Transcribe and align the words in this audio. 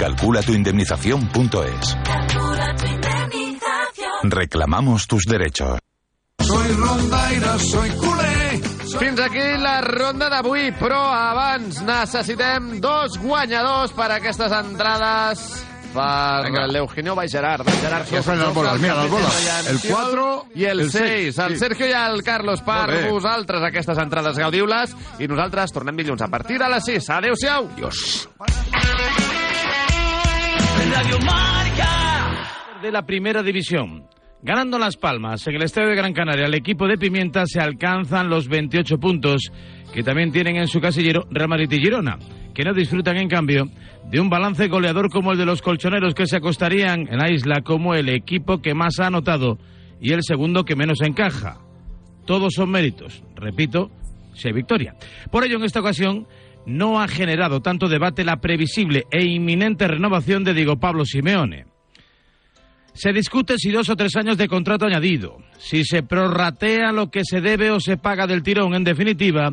Calculatuindemnización.es. 0.00 1.96
Reclamamos 4.22 5.06
tus 5.06 5.24
derechos. 5.24 5.78
Soy 6.38 6.68
rondaire, 6.72 7.58
soy 7.58 7.90
culer. 7.90 8.60
Fins 8.98 9.20
aquí 9.20 9.58
la 9.60 9.82
ronda 9.82 10.30
d'avui, 10.32 10.72
però 10.80 11.02
abans 11.12 11.82
necessitem 11.84 12.80
dos 12.80 13.18
guanyadors 13.20 13.92
per 13.92 14.08
a 14.08 14.16
aquestes 14.16 14.50
entrades 14.56 15.44
per 15.92 16.44
Venga. 16.48 16.66
l'Eugenio. 16.66 17.20
El 17.20 17.28
Gerard 17.28 17.66
Vamos 17.66 18.28
a 18.28 18.34
las 18.36 18.54
bolas, 18.54 18.80
mira, 18.80 18.94
las 18.94 19.10
bolas. 19.10 19.66
El 19.68 19.80
cuatro 19.80 20.46
i 20.54 20.64
el, 20.64 20.80
el 20.80 20.90
6. 20.90 21.04
seis, 21.04 21.38
El 21.38 21.58
sí. 21.58 21.58
Sergio 21.58 21.86
i 21.86 21.92
el 21.92 22.22
Carlos 22.24 22.62
per 22.64 23.10
vosaltres 23.10 23.62
aquestes 23.68 23.98
entrades 23.98 24.40
gaudiu-les 24.40 24.96
i 25.20 25.28
nosaltres 25.28 25.76
tornem 25.76 26.00
dilluns 26.00 26.22
a 26.24 26.28
partir 26.32 26.56
de 26.58 26.72
les 26.72 26.88
6. 26.88 27.10
Adéu-siau. 27.20 27.68
De 32.82 32.90
la 32.90 33.06
primera 33.06 33.42
división. 33.42 34.06
Ganando 34.42 34.78
Las 34.78 34.96
Palmas 34.96 35.46
en 35.46 35.54
el 35.54 35.62
Estadio 35.62 35.90
de 35.90 35.96
Gran 35.96 36.12
Canaria, 36.12 36.46
el 36.46 36.54
equipo 36.54 36.88
de 36.88 36.96
Pimienta 36.96 37.44
se 37.46 37.60
alcanzan 37.60 38.28
los 38.28 38.48
28 38.48 38.98
puntos 38.98 39.52
que 39.92 40.02
también 40.02 40.32
tienen 40.32 40.56
en 40.56 40.66
su 40.66 40.80
casillero 40.80 41.26
Real 41.30 41.48
Madrid 41.48 41.70
y 41.70 41.78
Girona, 41.78 42.18
que 42.54 42.64
no 42.64 42.72
disfrutan 42.72 43.18
en 43.18 43.28
cambio 43.28 43.68
de 44.10 44.18
un 44.18 44.30
balance 44.30 44.66
goleador 44.68 45.10
como 45.10 45.32
el 45.32 45.38
de 45.38 45.46
los 45.46 45.62
colchoneros 45.62 46.14
que 46.14 46.26
se 46.26 46.38
acostarían 46.38 47.06
en 47.08 47.18
la 47.18 47.30
isla 47.30 47.60
como 47.62 47.94
el 47.94 48.08
equipo 48.08 48.60
que 48.60 48.74
más 48.74 48.98
ha 48.98 49.06
anotado 49.06 49.58
y 50.00 50.12
el 50.12 50.22
segundo 50.22 50.64
que 50.64 50.74
menos 50.74 51.02
encaja. 51.02 51.58
Todos 52.24 52.54
son 52.54 52.70
méritos, 52.70 53.22
repito, 53.36 53.90
si 54.34 54.48
hay 54.48 54.54
victoria. 54.54 54.94
Por 55.30 55.44
ello, 55.44 55.56
en 55.56 55.64
esta 55.64 55.80
ocasión, 55.80 56.26
no 56.70 57.00
ha 57.00 57.08
generado 57.08 57.60
tanto 57.60 57.88
debate 57.88 58.24
la 58.24 58.40
previsible 58.40 59.06
e 59.10 59.24
inminente 59.24 59.88
renovación 59.88 60.44
de 60.44 60.54
Diego 60.54 60.78
Pablo 60.78 61.04
Simeone. 61.04 61.66
Se 62.92 63.12
discute 63.12 63.56
si 63.58 63.70
dos 63.70 63.88
o 63.88 63.96
tres 63.96 64.16
años 64.16 64.36
de 64.36 64.48
contrato 64.48 64.86
añadido, 64.86 65.38
si 65.58 65.84
se 65.84 66.02
prorratea 66.02 66.92
lo 66.92 67.10
que 67.10 67.24
se 67.24 67.40
debe 67.40 67.70
o 67.70 67.80
se 67.80 67.96
paga 67.96 68.26
del 68.26 68.42
tirón, 68.42 68.74
en 68.74 68.84
definitiva, 68.84 69.52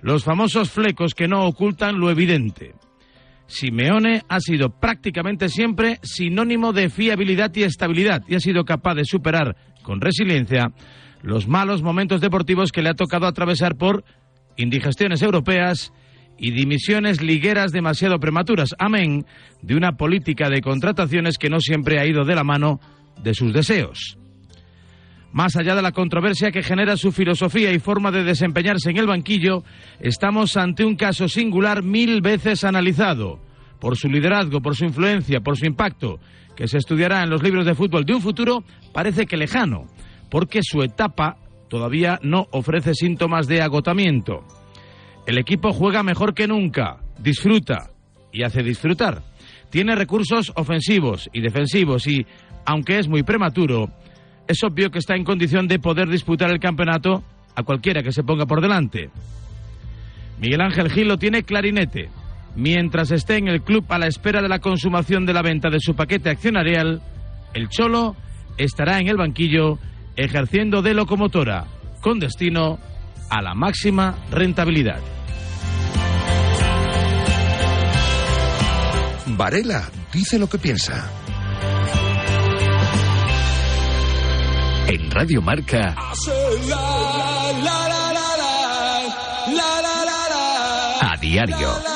los 0.00 0.24
famosos 0.24 0.70
flecos 0.70 1.14
que 1.14 1.28
no 1.28 1.46
ocultan 1.46 1.98
lo 1.98 2.10
evidente. 2.10 2.74
Simeone 3.46 4.22
ha 4.28 4.40
sido 4.40 4.70
prácticamente 4.70 5.48
siempre 5.48 5.98
sinónimo 6.02 6.72
de 6.72 6.88
fiabilidad 6.88 7.54
y 7.54 7.62
estabilidad 7.62 8.22
y 8.26 8.34
ha 8.34 8.40
sido 8.40 8.64
capaz 8.64 8.94
de 8.94 9.04
superar 9.04 9.56
con 9.82 10.00
resiliencia 10.00 10.72
los 11.22 11.46
malos 11.46 11.82
momentos 11.82 12.20
deportivos 12.20 12.72
que 12.72 12.82
le 12.82 12.90
ha 12.90 12.94
tocado 12.94 13.26
atravesar 13.26 13.76
por 13.76 14.04
indigestiones 14.56 15.22
europeas 15.22 15.92
y 16.38 16.50
dimisiones 16.50 17.22
ligueras 17.22 17.72
demasiado 17.72 18.18
prematuras, 18.18 18.74
amén 18.78 19.24
de 19.62 19.76
una 19.76 19.92
política 19.92 20.48
de 20.48 20.60
contrataciones 20.60 21.38
que 21.38 21.50
no 21.50 21.60
siempre 21.60 21.98
ha 21.98 22.06
ido 22.06 22.24
de 22.24 22.34
la 22.34 22.44
mano 22.44 22.80
de 23.22 23.34
sus 23.34 23.52
deseos. 23.52 24.18
Más 25.32 25.56
allá 25.56 25.74
de 25.74 25.82
la 25.82 25.92
controversia 25.92 26.52
que 26.52 26.62
genera 26.62 26.96
su 26.96 27.10
filosofía 27.10 27.72
y 27.72 27.80
forma 27.80 28.12
de 28.12 28.22
desempeñarse 28.22 28.90
en 28.90 28.98
el 28.98 29.06
banquillo, 29.06 29.64
estamos 29.98 30.56
ante 30.56 30.84
un 30.84 30.94
caso 30.94 31.28
singular 31.28 31.82
mil 31.82 32.20
veces 32.20 32.62
analizado, 32.62 33.40
por 33.80 33.96
su 33.96 34.08
liderazgo, 34.08 34.60
por 34.60 34.76
su 34.76 34.84
influencia, 34.84 35.40
por 35.40 35.56
su 35.56 35.66
impacto, 35.66 36.20
que 36.54 36.68
se 36.68 36.78
estudiará 36.78 37.22
en 37.22 37.30
los 37.30 37.42
libros 37.42 37.66
de 37.66 37.74
fútbol 37.74 38.04
de 38.04 38.14
un 38.14 38.20
futuro 38.20 38.62
parece 38.92 39.26
que 39.26 39.36
lejano, 39.36 39.86
porque 40.30 40.60
su 40.62 40.82
etapa 40.82 41.36
todavía 41.68 42.20
no 42.22 42.46
ofrece 42.52 42.94
síntomas 42.94 43.48
de 43.48 43.60
agotamiento. 43.60 44.44
El 45.26 45.38
equipo 45.38 45.72
juega 45.72 46.02
mejor 46.02 46.34
que 46.34 46.46
nunca, 46.46 46.98
disfruta 47.18 47.90
y 48.32 48.42
hace 48.42 48.62
disfrutar. 48.62 49.22
Tiene 49.70 49.94
recursos 49.94 50.52
ofensivos 50.56 51.30
y 51.32 51.40
defensivos 51.40 52.06
y, 52.06 52.26
aunque 52.66 52.98
es 52.98 53.08
muy 53.08 53.22
prematuro, 53.22 53.88
es 54.46 54.62
obvio 54.62 54.90
que 54.90 54.98
está 54.98 55.16
en 55.16 55.24
condición 55.24 55.66
de 55.66 55.78
poder 55.78 56.08
disputar 56.08 56.50
el 56.50 56.60
campeonato 56.60 57.24
a 57.56 57.62
cualquiera 57.62 58.02
que 58.02 58.12
se 58.12 58.22
ponga 58.22 58.46
por 58.46 58.60
delante. 58.60 59.10
Miguel 60.38 60.60
Ángel 60.60 60.90
Gil 60.90 61.08
lo 61.08 61.16
tiene 61.16 61.42
clarinete. 61.42 62.10
Mientras 62.56 63.10
esté 63.10 63.36
en 63.36 63.48
el 63.48 63.62
club 63.62 63.84
a 63.88 63.98
la 63.98 64.06
espera 64.06 64.42
de 64.42 64.48
la 64.48 64.60
consumación 64.60 65.26
de 65.26 65.32
la 65.32 65.42
venta 65.42 65.70
de 65.70 65.80
su 65.80 65.94
paquete 65.94 66.30
accionarial, 66.30 67.02
el 67.52 67.68
Cholo 67.68 68.14
estará 68.58 68.98
en 68.98 69.08
el 69.08 69.16
banquillo 69.16 69.78
ejerciendo 70.16 70.82
de 70.82 70.94
locomotora, 70.94 71.64
con 72.00 72.20
destino 72.20 72.78
a 73.28 73.42
la 73.42 73.54
máxima 73.54 74.18
rentabilidad. 74.30 75.00
Varela 79.26 79.90
dice 80.12 80.38
lo 80.38 80.48
que 80.48 80.58
piensa. 80.58 81.10
En 84.86 85.10
Radio 85.10 85.42
Marca, 85.42 85.94
a 91.00 91.16
diario. 91.20 91.93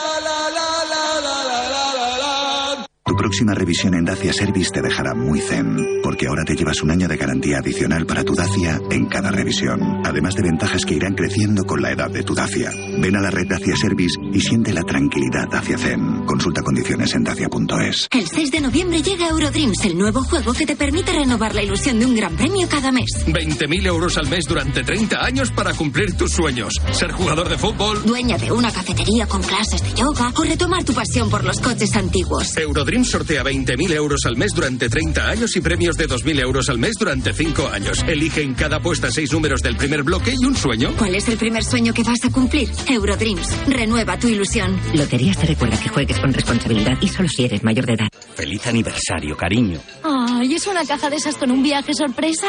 Tu 3.08 3.16
próxima 3.16 3.54
revisión 3.54 3.94
en 3.94 4.04
Dacia 4.04 4.34
Service 4.34 4.70
te 4.70 4.82
dejará 4.82 5.14
muy 5.14 5.40
zen, 5.40 6.00
porque 6.02 6.26
ahora 6.26 6.44
te 6.44 6.54
llevas 6.54 6.82
un 6.82 6.90
año 6.90 7.08
de 7.08 7.16
garantía 7.16 7.56
adicional 7.58 8.04
para 8.04 8.22
tu 8.22 8.34
Dacia 8.34 8.78
en 8.90 9.06
cada 9.06 9.30
revisión, 9.30 10.02
además 10.04 10.34
de 10.34 10.42
ventajas 10.42 10.84
que 10.84 10.94
irán 10.94 11.14
creciendo 11.14 11.64
con 11.64 11.80
la 11.80 11.92
edad 11.92 12.10
de 12.10 12.22
tu 12.22 12.34
Dacia. 12.34 12.70
Ven 13.00 13.16
a 13.16 13.22
la 13.22 13.30
red 13.30 13.46
Dacia 13.48 13.74
Service 13.76 14.14
y 14.30 14.40
siente 14.40 14.74
la 14.74 14.82
tranquilidad 14.82 15.48
Dacia 15.50 15.78
Zen. 15.78 16.26
Consulta 16.26 16.60
condiciones 16.60 17.14
en 17.14 17.24
dacia.es. 17.24 18.08
El 18.10 18.28
6 18.28 18.50
de 18.50 18.60
noviembre 18.60 19.00
llega 19.00 19.28
Eurodreams, 19.28 19.86
el 19.86 19.96
nuevo 19.96 20.22
juego 20.22 20.52
que 20.52 20.66
te 20.66 20.76
permite 20.76 21.12
renovar 21.12 21.54
la 21.54 21.62
ilusión 21.62 21.98
de 21.98 22.04
un 22.04 22.14
gran 22.14 22.36
premio 22.36 22.68
cada 22.68 22.92
mes. 22.92 23.24
20.000 23.26 23.86
euros 23.86 24.18
al 24.18 24.28
mes 24.28 24.44
durante 24.46 24.84
30 24.84 25.24
años 25.24 25.50
para 25.52 25.72
cumplir 25.72 26.14
tus 26.14 26.32
sueños. 26.32 26.74
Ser 26.92 27.12
jugador 27.12 27.48
de 27.48 27.56
fútbol. 27.56 28.04
Dueña 28.04 28.36
de 28.36 28.52
una 28.52 28.70
cafetería 28.70 29.26
con 29.26 29.42
clases 29.42 29.82
de 29.82 29.94
yoga 29.94 30.30
o 30.36 30.44
retomar 30.44 30.84
tu 30.84 30.92
pasión 30.92 31.30
por 31.30 31.42
los 31.42 31.58
coches 31.58 31.96
antiguos. 31.96 32.52
Eurodream 32.98 33.04
sortea 33.04 33.44
20.000 33.44 33.92
euros 33.92 34.20
al 34.26 34.36
mes 34.36 34.52
durante 34.54 34.88
30 34.88 35.28
años 35.28 35.56
y 35.56 35.60
premios 35.60 35.96
de 35.96 36.08
2.000 36.08 36.40
euros 36.40 36.68
al 36.68 36.78
mes 36.78 36.94
durante 36.98 37.32
5 37.32 37.68
años. 37.68 38.04
Elige 38.06 38.42
en 38.42 38.54
cada 38.54 38.76
apuesta 38.76 39.10
6 39.10 39.32
números 39.32 39.60
del 39.62 39.76
primer 39.76 40.02
bloque 40.02 40.34
y 40.38 40.44
un 40.44 40.56
sueño. 40.56 40.94
¿Cuál 40.98 41.14
es 41.14 41.28
el 41.28 41.36
primer 41.36 41.62
sueño 41.62 41.92
que 41.94 42.02
vas 42.02 42.24
a 42.24 42.30
cumplir? 42.30 42.68
Eurodreams. 42.88 43.68
Renueva 43.68 44.18
tu 44.18 44.28
ilusión. 44.28 44.76
Loterías 44.94 45.38
te 45.38 45.46
recuerda 45.46 45.78
que 45.80 45.88
juegues 45.88 46.18
con 46.18 46.32
responsabilidad 46.32 46.98
y 47.00 47.08
solo 47.08 47.28
si 47.28 47.44
eres 47.44 47.62
mayor 47.62 47.86
de 47.86 47.92
edad. 47.94 48.08
Feliz 48.34 48.66
aniversario, 48.66 49.36
cariño. 49.36 49.78
Ay, 50.02 50.54
¿es 50.54 50.66
una 50.66 50.84
caja 50.84 51.08
de 51.08 51.16
esas 51.16 51.36
con 51.36 51.50
un 51.50 51.62
viaje 51.62 51.94
sorpresa? 51.94 52.48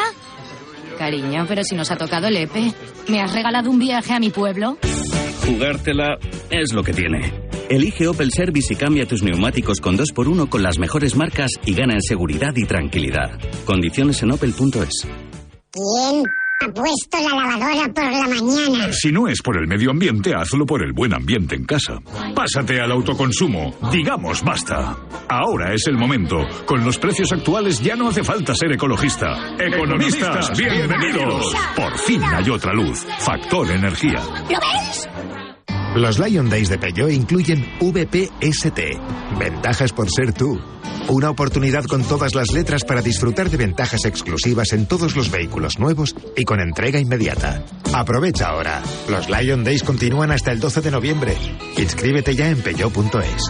Cariño, 0.98 1.45
pero 1.48 1.63
si 1.63 1.75
nos 1.75 1.92
ha 1.92 1.98
tocado 1.98 2.28
el 2.28 2.38
EPE. 2.38 2.74
¿Me 3.10 3.22
has 3.22 3.34
regalado 3.34 3.69
un 3.69 3.80
viaje 3.80 4.13
a 4.13 4.19
mi 4.19 4.31
pueblo? 4.31 4.78
Jugártela 5.45 6.18
es 6.50 6.74
lo 6.74 6.84
que 6.84 6.94
tiene. 6.94 7.49
Elige 7.69 8.07
Opel 8.07 8.31
Service 8.31 8.74
y 8.74 8.75
cambia 8.75 9.06
tus 9.06 9.21
neumáticos 9.21 9.80
con 9.80 9.95
2x1 9.95 10.50
con 10.50 10.63
las 10.63 10.80
mejores 10.80 11.16
marcas 11.16 11.51
y 11.66 11.75
gana 11.75 11.94
en 11.94 12.01
seguridad 12.01 12.51
y 12.56 12.66
tranquilidad. 12.66 13.39
Condiciones 13.63 14.24
en 14.24 14.31
opel.es. 14.31 15.07
¿Quién 15.71 16.24
Ha 16.62 16.74
puesto 16.74 17.18
la 17.21 17.36
lavadora 17.36 17.94
por 17.94 18.04
la 18.12 18.27
mañana. 18.27 18.92
Si 18.92 19.12
no 19.12 19.27
es 19.27 19.42
por 19.44 19.57
el 19.62 19.68
medio 19.68 19.92
ambiente, 19.92 20.33
hazlo 20.33 20.66
por 20.66 20.83
el 20.83 20.94
buen 20.94 21.13
ambiente 21.13 21.56
en 21.56 21.63
casa. 21.66 22.00
Pásate 22.36 22.81
al 22.81 22.92
autoconsumo. 22.92 23.75
Digamos 23.92 24.44
basta. 24.44 24.98
Ahora 25.30 25.74
es 25.74 25.86
el 25.88 25.95
momento. 25.95 26.38
Con 26.66 26.83
los 26.83 26.98
precios 26.98 27.31
actuales 27.31 27.81
ya 27.81 27.95
no 27.95 28.10
hace 28.10 28.24
falta 28.24 28.56
ser 28.56 28.71
ecologista. 28.74 29.56
Economistas, 29.60 30.57
bienvenidos. 30.57 31.54
Por 31.75 31.98
fin 32.00 32.24
hay 32.24 32.50
otra 32.50 32.74
luz. 32.74 33.06
Factor 33.19 33.71
energía. 33.71 34.21
¿Lo 34.50 34.57
ves? 34.57 35.07
Los 35.95 36.19
Lion 36.19 36.50
Days 36.50 36.69
de 36.69 36.77
Peugeot 36.77 37.12
incluyen 37.12 37.65
VPST. 37.80 38.80
Ventajas 39.39 39.91
por 39.91 40.09
ser 40.09 40.33
tú. 40.33 40.59
Una 41.07 41.31
oportunidad 41.31 41.83
con 41.86 42.03
todas 42.03 42.36
las 42.36 42.51
letras 42.53 42.83
para 42.83 43.01
disfrutar 43.01 43.50
de 43.50 43.57
ventajas 43.57 44.06
exclusivas 44.06 44.74
en 44.74 44.86
todos 44.86 45.15
los 45.15 45.31
vehículos 45.31 45.80
nuevos 45.80 46.15
y 46.38 46.45
con 46.45 46.59
entrega 46.59 47.00
inmediata. 47.00 47.63
Aprovecha 47.91 48.50
ahora. 48.50 48.83
Los 49.09 49.30
Lion 49.30 49.63
Days 49.63 49.83
continúan 49.83 50.31
hasta 50.31 50.51
el 50.51 50.59
12 50.59 50.81
de 50.81 50.91
noviembre. 50.91 51.36
Inscríbete 51.77 52.35
ya 52.35 52.50
en 52.50 52.62
peugeot.es. 52.62 53.50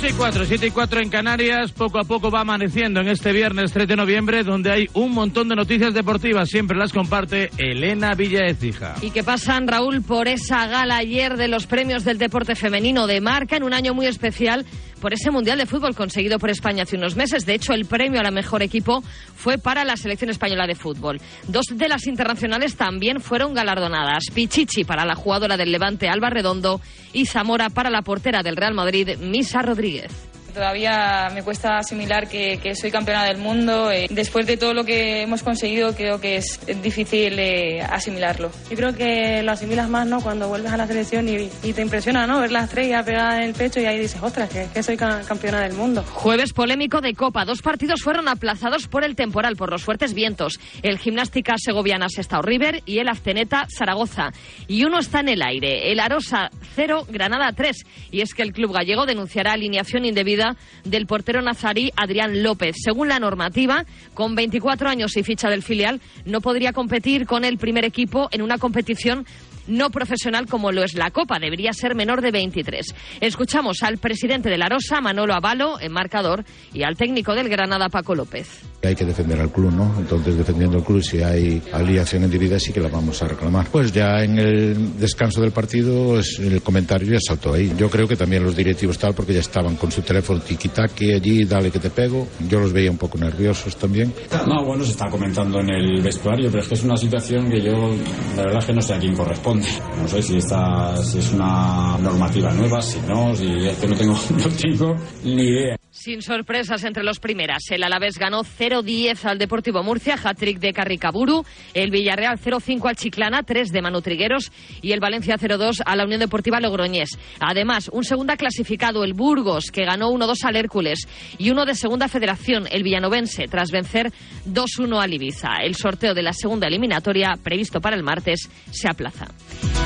8 0.00 0.08
y 0.08 0.12
4, 0.16 0.44
7 0.46 0.66
y 0.66 0.70
4 0.70 1.00
en 1.02 1.10
Canarias, 1.10 1.72
poco 1.72 1.98
a 1.98 2.04
poco 2.04 2.30
va 2.30 2.40
amaneciendo 2.40 3.00
en 3.00 3.08
este 3.08 3.32
viernes 3.32 3.70
3 3.70 3.86
de 3.86 3.96
noviembre, 3.96 4.44
donde 4.44 4.72
hay 4.72 4.88
un 4.94 5.12
montón 5.12 5.50
de 5.50 5.54
noticias 5.54 5.92
deportivas, 5.92 6.48
siempre 6.48 6.74
las 6.74 6.90
comparte 6.90 7.50
Elena 7.58 8.14
Villaecija. 8.14 8.94
¿Y 9.02 9.10
qué 9.10 9.22
pasan, 9.22 9.68
Raúl, 9.68 10.00
por 10.00 10.26
esa 10.26 10.66
gala 10.68 10.96
ayer 10.96 11.36
de 11.36 11.48
los 11.48 11.66
premios 11.66 12.02
del 12.02 12.16
deporte 12.16 12.54
femenino 12.54 13.06
de 13.06 13.20
marca 13.20 13.58
en 13.58 13.62
un 13.62 13.74
año 13.74 13.92
muy 13.92 14.06
especial 14.06 14.64
por 15.00 15.12
ese 15.14 15.30
Mundial 15.30 15.58
de 15.58 15.66
Fútbol 15.66 15.94
conseguido 15.94 16.38
por 16.38 16.50
España 16.50 16.84
hace 16.84 16.96
unos 16.96 17.16
meses. 17.16 17.46
De 17.46 17.54
hecho, 17.54 17.72
el 17.72 17.86
premio 17.86 18.20
a 18.20 18.22
la 18.22 18.30
mejor 18.30 18.62
equipo 18.62 19.02
fue 19.34 19.58
para 19.58 19.84
la 19.84 19.96
selección 19.96 20.30
española 20.30 20.66
de 20.66 20.74
fútbol. 20.74 21.20
Dos 21.48 21.66
de 21.70 21.88
las 21.88 22.06
internacionales 22.06 22.76
también 22.76 23.20
fueron 23.20 23.54
galardonadas. 23.54 24.24
Pichichi 24.32 24.84
para 24.84 25.04
la 25.04 25.14
jugadora 25.14 25.56
del 25.56 25.72
Levante 25.72 26.08
Alba 26.08 26.30
Redondo 26.30 26.80
y 27.12 27.26
Zamora 27.26 27.70
para 27.70 27.90
la 27.90 28.02
portera 28.02 28.42
del 28.42 28.56
Real 28.56 28.74
Madrid 28.74 29.16
Misa 29.18 29.62
Rodríguez. 29.62 30.29
Todavía 30.52 31.30
me 31.34 31.42
cuesta 31.42 31.78
asimilar 31.78 32.28
que, 32.28 32.58
que 32.62 32.74
soy 32.74 32.90
campeona 32.90 33.24
del 33.24 33.38
mundo. 33.38 33.90
Eh, 33.90 34.06
después 34.10 34.46
de 34.46 34.56
todo 34.56 34.74
lo 34.74 34.84
que 34.84 35.22
hemos 35.22 35.42
conseguido, 35.42 35.94
creo 35.94 36.20
que 36.20 36.36
es 36.36 36.60
difícil 36.82 37.38
eh, 37.38 37.80
asimilarlo. 37.82 38.50
Yo 38.70 38.76
creo 38.76 38.94
que 38.94 39.42
lo 39.42 39.52
asimilas 39.52 39.88
más 39.88 40.06
¿no? 40.06 40.20
cuando 40.20 40.48
vuelves 40.48 40.72
a 40.72 40.76
la 40.76 40.86
selección 40.86 41.28
y, 41.28 41.48
y 41.62 41.72
te 41.72 41.82
impresiona 41.82 42.26
¿no? 42.26 42.40
ver 42.40 42.52
la 42.52 42.64
estrella 42.64 43.04
pegada 43.04 43.36
en 43.38 43.42
el 43.44 43.54
pecho 43.54 43.80
y 43.80 43.86
ahí 43.86 43.98
dices, 43.98 44.20
ostras, 44.22 44.48
que, 44.50 44.66
que 44.72 44.82
soy 44.82 44.96
ca- 44.96 45.22
campeona 45.26 45.60
del 45.60 45.72
mundo. 45.74 46.02
Jueves 46.02 46.52
polémico 46.52 47.00
de 47.00 47.14
Copa. 47.14 47.44
Dos 47.44 47.62
partidos 47.62 48.00
fueron 48.02 48.28
aplazados 48.28 48.88
por 48.88 49.04
el 49.04 49.16
temporal, 49.16 49.56
por 49.56 49.70
los 49.70 49.82
fuertes 49.82 50.14
vientos. 50.14 50.58
El 50.82 50.98
Gimnástica 50.98 51.54
Segoviana 51.56 52.08
Sestao 52.08 52.42
River 52.42 52.82
y 52.86 52.98
el 52.98 53.08
Azteneta 53.08 53.66
Zaragoza. 53.76 54.30
Y 54.68 54.84
uno 54.84 54.98
está 54.98 55.20
en 55.20 55.28
el 55.28 55.42
aire. 55.42 55.90
El 55.92 56.00
Arosa 56.00 56.50
0, 56.74 57.06
Granada 57.08 57.52
3. 57.52 57.76
Y 58.10 58.20
es 58.22 58.34
que 58.34 58.42
el 58.42 58.52
club 58.52 58.72
gallego 58.72 59.06
denunciará 59.06 59.52
alineación 59.52 60.04
indebida 60.04 60.39
del 60.84 61.06
portero 61.06 61.42
nazarí 61.42 61.90
Adrián 61.96 62.42
López. 62.42 62.76
Según 62.82 63.08
la 63.08 63.18
normativa, 63.18 63.84
con 64.14 64.34
24 64.34 64.88
años 64.88 65.16
y 65.16 65.22
ficha 65.22 65.48
del 65.48 65.62
filial, 65.62 66.00
no 66.24 66.40
podría 66.40 66.72
competir 66.72 67.26
con 67.26 67.44
el 67.44 67.58
primer 67.58 67.84
equipo 67.84 68.28
en 68.32 68.42
una 68.42 68.58
competición 68.58 69.26
no 69.66 69.90
profesional 69.90 70.46
como 70.46 70.72
lo 70.72 70.82
es 70.82 70.94
la 70.94 71.10
Copa. 71.10 71.38
Debería 71.38 71.72
ser 71.72 71.94
menor 71.94 72.20
de 72.20 72.30
23. 72.30 72.94
Escuchamos 73.20 73.82
al 73.82 73.98
presidente 73.98 74.50
de 74.50 74.58
la 74.58 74.68
Rosa, 74.68 75.00
Manolo 75.00 75.34
Avalo, 75.34 75.80
en 75.80 75.92
marcador, 75.92 76.44
y 76.72 76.82
al 76.82 76.96
técnico 76.96 77.34
del 77.34 77.48
Granada, 77.48 77.88
Paco 77.88 78.14
López. 78.14 78.62
Hay 78.82 78.94
que 78.94 79.04
defender 79.04 79.38
al 79.40 79.50
club, 79.50 79.72
¿no? 79.72 79.94
Entonces, 79.98 80.36
defendiendo 80.36 80.78
al 80.78 80.84
club, 80.84 81.02
si 81.02 81.22
hay 81.22 81.62
aliación 81.72 82.24
indebida, 82.24 82.58
sí 82.58 82.72
que 82.72 82.80
la 82.80 82.88
vamos 82.88 83.22
a 83.22 83.28
reclamar. 83.28 83.68
Pues 83.70 83.92
ya 83.92 84.24
en 84.24 84.38
el 84.38 84.98
descanso 84.98 85.40
del 85.40 85.52
partido, 85.52 86.18
el 86.18 86.62
comentario 86.62 87.12
ya 87.12 87.18
saltó 87.20 87.52
ahí. 87.52 87.72
Yo 87.76 87.90
creo 87.90 88.08
que 88.08 88.16
también 88.16 88.42
los 88.42 88.56
directivos 88.56 88.98
tal, 88.98 89.14
porque 89.14 89.34
ya 89.34 89.40
estaban 89.40 89.76
con 89.76 89.92
su 89.92 90.02
teléfono 90.02 90.40
tiki-taki 90.40 91.12
allí, 91.12 91.44
dale 91.44 91.70
que 91.70 91.78
te 91.78 91.90
pego. 91.90 92.26
Yo 92.48 92.60
los 92.60 92.72
veía 92.72 92.90
un 92.90 92.96
poco 92.98 93.18
nerviosos 93.18 93.76
también. 93.76 94.12
No, 94.46 94.64
bueno, 94.64 94.84
se 94.84 94.92
está 94.92 95.08
comentando 95.10 95.60
en 95.60 95.70
el 95.70 96.02
vestuario, 96.02 96.50
pero 96.50 96.62
es 96.62 96.68
que 96.68 96.74
es 96.74 96.82
una 96.82 96.96
situación 96.96 97.50
que 97.50 97.60
yo, 97.60 97.94
la 98.36 98.44
verdad 98.44 98.60
es 98.60 98.64
que 98.64 98.72
no 98.72 98.82
sé 98.82 98.94
a 98.94 98.98
quién 98.98 99.14
corresponde. 99.14 99.66
No 100.00 100.08
sé 100.08 100.22
si, 100.22 100.36
está, 100.38 100.96
si 101.02 101.18
es 101.18 101.32
una 101.32 101.98
normativa 101.98 102.52
nueva, 102.52 102.80
si 102.80 102.98
no, 103.00 103.34
si 103.34 103.46
es 103.46 103.76
que 103.78 103.86
no 103.86 103.96
tengo, 103.96 104.14
no 104.30 104.48
tengo 104.48 104.96
ni 105.24 105.42
idea. 105.42 105.76
Sin 106.02 106.22
sorpresas 106.22 106.82
entre 106.84 107.02
los 107.02 107.20
primeras, 107.20 107.62
el 107.68 107.84
Alavés 107.84 108.16
ganó 108.16 108.42
0-10 108.42 109.22
al 109.26 109.36
Deportivo 109.36 109.82
Murcia, 109.82 110.14
hat-trick 110.14 110.58
de 110.58 110.72
Carricaburu, 110.72 111.44
el 111.74 111.90
Villarreal 111.90 112.38
0-5 112.38 112.88
al 112.88 112.96
Chiclana, 112.96 113.42
3 113.42 113.68
de 113.68 113.82
Manu 113.82 114.00
Trigueros 114.00 114.50
y 114.80 114.92
el 114.92 115.00
Valencia 115.00 115.36
0-2 115.36 115.82
a 115.84 115.96
la 115.96 116.04
Unión 116.06 116.20
Deportiva 116.20 116.58
Logroñés. 116.58 117.18
Además, 117.38 117.90
un 117.92 118.04
segunda 118.04 118.38
clasificado, 118.38 119.04
el 119.04 119.12
Burgos, 119.12 119.66
que 119.70 119.84
ganó 119.84 120.08
1-2 120.10 120.42
al 120.44 120.56
Hércules 120.56 121.06
y 121.36 121.50
uno 121.50 121.66
de 121.66 121.74
segunda 121.74 122.08
federación, 122.08 122.66
el 122.70 122.82
Villanovense, 122.82 123.46
tras 123.46 123.70
vencer 123.70 124.10
2-1 124.48 125.02
al 125.02 125.12
Ibiza. 125.12 125.58
El 125.62 125.74
sorteo 125.74 126.14
de 126.14 126.22
la 126.22 126.32
segunda 126.32 126.66
eliminatoria, 126.66 127.34
previsto 127.44 127.82
para 127.82 127.96
el 127.96 128.02
martes, 128.02 128.48
se 128.70 128.88
aplaza. 128.88 129.26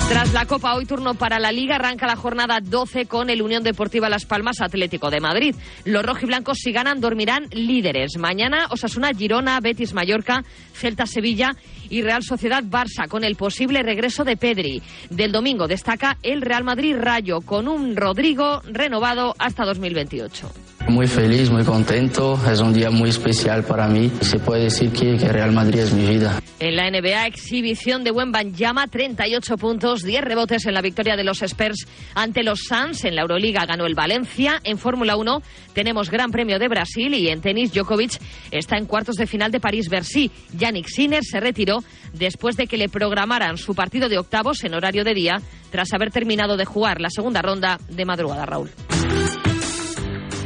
Tras 0.09 0.35
la 0.35 0.45
Copa, 0.45 0.75
hoy 0.75 0.85
turno 0.85 1.15
para 1.15 1.39
la 1.39 1.51
Liga, 1.51 1.77
arranca 1.77 2.07
la 2.07 2.15
jornada 2.15 2.61
12 2.61 3.07
con 3.07 3.31
el 3.31 3.41
Unión 3.41 3.63
Deportiva 3.63 4.11
Las 4.11 4.27
Palmas 4.27 4.61
Atlético 4.61 5.11
de 5.11 5.19
Madrid. 5.19 5.55
Los 5.85 6.05
rojiblancos, 6.05 6.59
si 6.59 6.73
ganan, 6.73 7.01
dormirán 7.01 7.49
líderes. 7.53 8.19
Mañana, 8.19 8.67
Osasuna, 8.71 9.13
Girona, 9.15 9.59
Betis, 9.61 9.95
Mallorca, 9.95 10.45
Celta, 10.75 11.07
Sevilla 11.07 11.57
y 11.95 12.03
Real 12.03 12.25
Sociedad, 12.25 12.65
Barça, 12.65 13.07
con 13.09 13.23
el 13.23 13.37
posible 13.37 13.81
regreso 13.85 14.25
de 14.25 14.37
Pedri. 14.37 14.83
Del 15.11 15.31
domingo 15.31 15.69
destaca 15.69 16.19
el 16.25 16.43
Real 16.43 16.65
Madrid 16.65 16.97
Rayo, 16.99 17.41
con 17.41 17.69
un 17.69 17.95
Rodrigo 17.95 18.63
renovado 18.65 19.33
hasta 19.39 19.65
2028. 19.65 20.51
Muy 20.89 21.07
feliz, 21.07 21.51
muy 21.51 21.65
contento. 21.65 22.39
Es 22.51 22.61
un 22.61 22.75
día 22.75 22.91
muy 22.91 23.09
especial 23.09 23.65
para 23.65 23.89
mí. 23.89 24.11
Se 24.21 24.39
puede 24.39 24.65
decir 24.65 24.91
que, 24.91 25.17
que 25.17 25.29
Real 25.29 25.53
Madrid 25.53 25.81
es 25.81 25.95
mi 25.95 26.07
vida. 26.07 26.41
En 26.61 26.77
la 26.77 26.91
NBA, 26.91 27.27
exhibición 27.27 28.05
de 28.05 28.13
Llama 28.55 28.87
38 28.87 29.57
puntos, 29.57 30.03
10 30.03 30.23
rebotes 30.23 30.67
en 30.67 30.75
la 30.75 30.83
victoria 30.83 31.17
de 31.17 31.25
los 31.25 31.43
Spurs 31.43 31.87
ante 32.15 32.43
los 32.43 32.61
Suns. 32.69 33.05
En 33.05 33.17
la 33.17 33.23
Euroliga 33.23 33.67
ganó 33.67 33.87
el 33.87 33.95
Valencia. 33.95 34.61
En 34.65 34.79
Fórmula 34.79 35.17
1 35.17 35.43
tenemos 35.75 36.11
Gran 36.11 36.31
Premio 36.31 36.59
de 36.59 36.69
Brasil 36.69 37.15
y 37.15 37.29
en 37.29 37.41
tenis 37.41 37.73
Djokovic 37.73 38.19
está 38.51 38.77
en 38.77 38.87
cuartos 38.87 39.17
de 39.17 39.27
final 39.27 39.51
de 39.51 39.61
París-Bercy. 39.61 40.31
Yannick 40.57 40.89
Sinner 40.89 41.23
se 41.23 41.39
retiró 41.39 41.84
después 42.13 42.57
de 42.57 42.67
que 42.67 42.77
le 42.77 42.89
programaran 42.89 43.57
su 43.57 43.75
partido 43.75 44.09
de 44.09 44.19
octavos 44.19 44.63
en 44.65 44.75
horario 44.75 45.05
de 45.05 45.15
día 45.15 45.41
tras 45.71 45.93
haber 45.93 46.11
terminado 46.11 46.57
de 46.57 46.65
jugar 46.65 47.01
la 47.01 47.11
segunda 47.11 47.43
ronda 47.43 47.79
de 47.89 48.05
madrugada, 48.05 48.47
Raúl. 48.47 48.71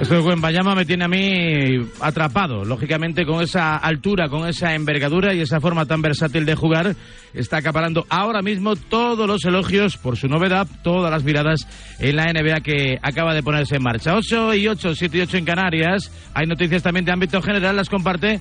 Esto 0.01 0.23
de 0.23 0.35
Bayama 0.37 0.77
me 0.77 0.85
tiene 0.85 1.05
a 1.05 1.09
mí 1.09 1.91
atrapado. 2.01 2.65
Lógicamente, 2.65 3.27
con 3.27 3.43
esa 3.43 3.77
altura, 3.77 4.29
con 4.29 4.49
esa 4.49 4.73
envergadura 4.77 5.35
y 5.35 5.41
esa 5.41 5.61
forma 5.61 5.87
tan 5.87 6.01
versátil 6.01 6.47
de 6.47 6.55
jugar, 6.55 6.95
está 7.35 7.57
acaparando 7.57 8.07
ahora 8.09 8.41
mismo 8.41 8.77
todos 8.77 9.27
los 9.27 9.45
elogios 9.45 9.97
por 9.97 10.17
su 10.17 10.29
novedad, 10.29 10.69
todas 10.85 11.11
las 11.11 11.25
miradas 11.25 11.67
en 11.99 12.15
la 12.15 12.33
NBA 12.33 12.61
que 12.61 12.99
acaba 13.03 13.35
de 13.35 13.43
ponerse 13.43 13.77
en 13.77 13.83
marcha. 13.83 14.15
8 14.15 14.55
y 14.55 14.69
8, 14.69 14.95
7 14.95 15.19
y 15.19 15.21
8 15.23 15.37
en 15.39 15.45
Canarias. 15.45 16.13
Hay 16.33 16.47
noticias 16.47 16.85
también 16.85 17.05
de 17.05 17.13
ámbito 17.13 17.43
general, 17.43 17.75
las 17.75 17.89
comparte 17.89 18.41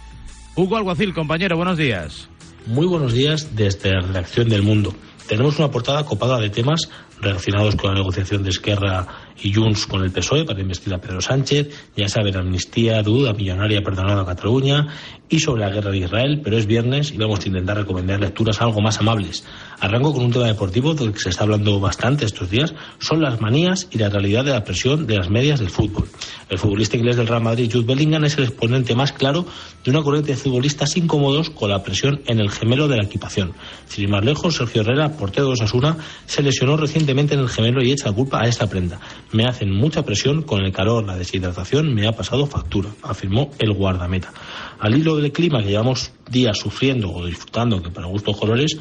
Hugo 0.55 0.77
Alguacil. 0.77 1.15
Compañero, 1.15 1.57
buenos 1.57 1.79
días. 1.79 2.29
Muy 2.67 2.85
buenos 2.85 3.13
días 3.13 3.55
desde 3.55 3.93
la 3.93 4.01
redacción 4.01 4.49
del 4.49 4.61
Mundo. 4.61 4.93
Tenemos 5.25 5.57
una 5.57 5.71
portada 5.71 6.03
copada 6.03 6.37
de 6.37 6.49
temas 6.49 6.81
relacionados 7.21 7.77
con 7.77 7.91
la 7.91 7.99
negociación 7.99 8.43
de 8.43 8.49
Esquerra 8.49 9.07
y 9.41 9.53
Junts 9.53 9.85
con 9.87 10.03
el 10.03 10.11
PSOE 10.11 10.45
para 10.45 10.61
investir 10.61 10.93
a 10.93 10.99
Pedro 10.99 11.21
Sánchez, 11.21 11.69
ya 11.95 12.09
saben, 12.09 12.35
amnistía, 12.35 13.01
duda 13.03 13.33
millonaria 13.33 13.81
perdonada 13.81 14.21
a 14.21 14.25
Cataluña 14.25 14.87
y 15.29 15.39
sobre 15.39 15.61
la 15.61 15.69
guerra 15.69 15.91
de 15.91 15.97
Israel, 15.97 16.41
pero 16.43 16.57
es 16.57 16.65
viernes 16.65 17.11
y 17.11 17.17
vamos 17.17 17.43
a 17.43 17.47
intentar 17.47 17.77
recomendar 17.77 18.19
lecturas 18.19 18.61
algo 18.61 18.81
más 18.81 18.99
amables. 18.99 19.43
Arranco 19.79 20.13
con 20.13 20.23
un 20.23 20.31
tema 20.31 20.47
deportivo 20.47 20.93
del 20.93 21.11
que 21.11 21.19
se 21.19 21.29
está 21.29 21.43
hablando 21.43 21.79
bastante 21.79 22.25
estos 22.25 22.49
días, 22.49 22.73
son 22.99 23.21
las 23.21 23.41
manías 23.41 23.87
y 23.91 23.97
la 23.97 24.09
realidad 24.09 24.45
de 24.45 24.51
la 24.51 24.63
presión 24.63 25.05
de 25.05 25.17
las 25.17 25.29
medias 25.29 25.59
del 25.59 25.69
fútbol. 25.69 26.07
El 26.49 26.57
futbolista 26.57 26.95
inglés 26.95 27.17
del 27.17 27.27
Real 27.27 27.43
Madrid, 27.43 27.69
Jude 27.71 27.85
Bellingham, 27.85 28.23
es 28.23 28.37
el 28.37 28.45
exponente 28.45 28.95
más 28.95 29.11
claro 29.11 29.45
de 29.83 29.91
una 29.91 30.01
corriente 30.01 30.31
de 30.31 30.37
futbolistas 30.37 30.95
incómodos 30.95 31.49
con 31.49 31.69
la 31.69 31.83
presión 31.83 32.21
en 32.25 32.39
el 32.39 32.49
gemelo 32.49 32.87
de 32.87 32.97
la 32.97 33.03
equipación. 33.03 33.53
Sin 33.87 34.05
ir 34.05 34.09
más 34.09 34.23
lejos, 34.23 34.55
Sergio 34.55 34.81
Herrera, 34.81 35.11
portero 35.11 35.47
de 35.47 35.53
Osasuna, 35.53 35.97
se 36.25 36.41
lesionó 36.41 36.77
recientemente 36.77 37.33
en 37.33 37.41
el 37.41 37.49
gemelo 37.49 37.83
y 37.83 37.91
echa 37.91 38.07
la 38.07 38.15
culpa 38.15 38.41
a 38.41 38.47
esta 38.47 38.67
prenda. 38.67 38.99
Me 39.31 39.45
hacen 39.45 39.71
mucha 39.71 40.03
presión 40.03 40.41
con 40.43 40.63
el 40.63 40.71
calor, 40.71 41.05
la 41.05 41.17
deshidratación 41.17 41.93
me 41.93 42.07
ha 42.07 42.13
pasado 42.13 42.47
factura, 42.47 42.89
afirmó 43.03 43.51
el 43.59 43.73
guardameta. 43.73 44.33
Al 44.79 44.95
hilo 44.95 45.17
del 45.17 45.31
clima 45.31 45.61
que 45.61 45.69
llevamos 45.69 46.11
días 46.29 46.57
sufriendo 46.57 47.11
o 47.11 47.25
disfrutando, 47.25 47.81
que 47.81 47.89
para 47.89 48.07
gustos 48.07 48.37
colores, 48.37 48.77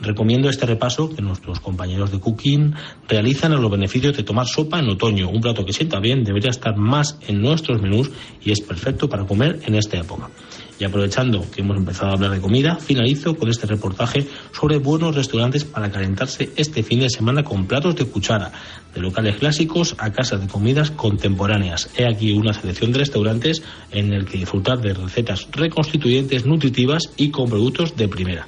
Recomiendo 0.00 0.48
este 0.48 0.64
repaso 0.64 1.10
que 1.14 1.20
nuestros 1.20 1.60
compañeros 1.60 2.10
de 2.10 2.20
Cooking 2.20 2.74
realizan 3.06 3.52
a 3.52 3.56
los 3.56 3.70
beneficios 3.70 4.16
de 4.16 4.22
tomar 4.22 4.46
sopa 4.46 4.78
en 4.78 4.88
otoño, 4.88 5.28
un 5.28 5.42
plato 5.42 5.64
que 5.66 5.74
sienta 5.74 6.00
bien, 6.00 6.24
debería 6.24 6.48
estar 6.50 6.74
más 6.74 7.18
en 7.28 7.42
nuestros 7.42 7.82
menús 7.82 8.10
y 8.42 8.50
es 8.50 8.62
perfecto 8.62 9.10
para 9.10 9.26
comer 9.26 9.60
en 9.66 9.74
esta 9.74 9.98
época. 9.98 10.30
Y 10.78 10.84
aprovechando 10.84 11.44
que 11.50 11.60
hemos 11.60 11.76
empezado 11.76 12.12
a 12.12 12.14
hablar 12.14 12.30
de 12.30 12.40
comida, 12.40 12.76
finalizo 12.76 13.36
con 13.36 13.50
este 13.50 13.66
reportaje 13.66 14.26
sobre 14.52 14.78
buenos 14.78 15.14
restaurantes 15.14 15.66
para 15.66 15.90
calentarse 15.90 16.50
este 16.56 16.82
fin 16.82 17.00
de 17.00 17.10
semana 17.10 17.44
con 17.44 17.66
platos 17.66 17.94
de 17.96 18.06
cuchara, 18.06 18.50
de 18.94 19.00
locales 19.02 19.36
clásicos 19.36 19.94
a 19.98 20.10
casas 20.10 20.40
de 20.40 20.48
comidas 20.48 20.90
contemporáneas. 20.92 21.90
He 21.98 22.06
aquí 22.06 22.32
una 22.32 22.54
selección 22.54 22.92
de 22.92 23.00
restaurantes 23.00 23.62
en 23.90 24.14
el 24.14 24.24
que 24.24 24.38
disfrutar 24.38 24.80
de 24.80 24.94
recetas 24.94 25.46
reconstituyentes, 25.52 26.46
nutritivas 26.46 27.02
y 27.18 27.30
con 27.30 27.50
productos 27.50 27.94
de 27.94 28.08
primera. 28.08 28.46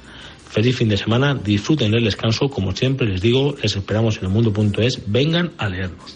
Feliz 0.53 0.77
fin 0.77 0.87
de 0.87 0.97
semana, 0.97 1.33
disfruten 1.33 1.91
el 1.95 2.03
descanso, 2.03 2.47
como 2.47 2.75
siempre 2.75 3.07
les 3.07 3.21
digo, 3.21 3.55
les 3.59 3.75
esperamos 3.75 4.19
en 4.19 4.25
el 4.25 4.29
mundo.es, 4.29 5.01
vengan 5.07 5.51
a 5.57 5.67
leernos. 5.67 6.15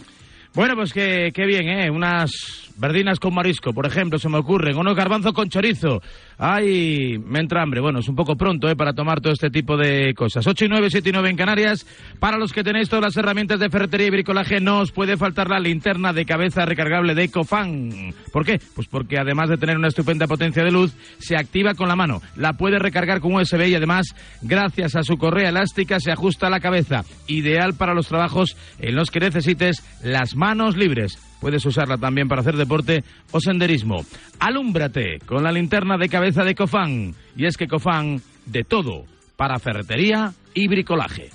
Bueno, 0.53 0.75
pues 0.75 0.93
qué, 0.93 1.31
qué 1.33 1.47
bien, 1.47 1.67
¿eh? 1.67 1.89
Unas 1.89 2.66
verdinas 2.77 3.19
con 3.19 3.33
marisco, 3.33 3.73
por 3.73 3.85
ejemplo, 3.85 4.19
se 4.19 4.29
me 4.29 4.37
ocurren, 4.37 4.77
unos 4.77 4.95
garbanzos 4.95 5.33
con 5.33 5.49
chorizo. 5.49 6.01
Ay, 6.37 7.17
me 7.17 7.39
entra 7.39 7.63
hambre. 7.63 7.81
Bueno, 7.81 7.99
es 7.99 8.07
un 8.07 8.15
poco 8.15 8.35
pronto 8.35 8.69
¿eh? 8.69 8.75
para 8.75 8.93
tomar 8.93 9.21
todo 9.21 9.33
este 9.33 9.49
tipo 9.49 9.75
de 9.75 10.13
cosas. 10.13 10.45
8 10.45 10.65
y 10.65 10.67
9, 10.67 10.89
7 10.91 11.09
y 11.09 11.11
9 11.11 11.29
en 11.29 11.35
Canarias. 11.35 11.85
Para 12.19 12.37
los 12.37 12.53
que 12.53 12.63
tenéis 12.63 12.89
todas 12.89 13.05
las 13.05 13.17
herramientas 13.17 13.59
de 13.59 13.69
ferretería 13.69 14.07
y 14.07 14.11
bricolaje, 14.11 14.59
no 14.59 14.79
os 14.79 14.91
puede 14.91 15.17
faltar 15.17 15.49
la 15.49 15.59
linterna 15.59 16.13
de 16.13 16.25
cabeza 16.25 16.65
recargable 16.65 17.15
de 17.15 17.23
Ecofan. 17.23 18.13
¿Por 18.31 18.45
qué? 18.45 18.59
Pues 18.75 18.87
porque 18.87 19.17
además 19.17 19.49
de 19.49 19.57
tener 19.57 19.77
una 19.77 19.87
estupenda 19.87 20.27
potencia 20.27 20.63
de 20.63 20.71
luz, 20.71 20.95
se 21.17 21.35
activa 21.35 21.73
con 21.73 21.87
la 21.87 21.95
mano. 21.95 22.21
La 22.35 22.53
puede 22.53 22.79
recargar 22.79 23.19
con 23.19 23.33
USB 23.33 23.67
y 23.67 23.75
además, 23.75 24.15
gracias 24.41 24.95
a 24.95 25.03
su 25.03 25.17
correa 25.17 25.49
elástica, 25.49 25.99
se 25.99 26.11
ajusta 26.11 26.47
a 26.47 26.51
la 26.51 26.59
cabeza. 26.59 27.03
Ideal 27.27 27.73
para 27.73 27.93
los 27.93 28.07
trabajos 28.07 28.55
en 28.79 28.95
los 28.95 29.09
que 29.09 29.19
necesites 29.19 29.83
las 30.03 30.35
manos 30.35 30.77
libres. 30.77 31.26
Puedes 31.39 31.65
usarla 31.65 31.97
también 31.97 32.27
para 32.27 32.41
hacer 32.41 32.55
deporte 32.55 33.03
o 33.31 33.39
senderismo. 33.39 34.03
Alúmbrate 34.39 35.19
con 35.25 35.43
la 35.43 35.51
linterna 35.51 35.97
de 35.97 36.09
cabeza 36.09 36.43
de 36.43 36.55
Cofán. 36.55 37.15
Y 37.35 37.45
es 37.45 37.57
que 37.57 37.67
Cofán, 37.67 38.21
de 38.45 38.63
todo, 38.63 39.05
para 39.35 39.59
ferretería 39.59 40.33
y 40.53 40.67
bricolaje. 40.67 41.29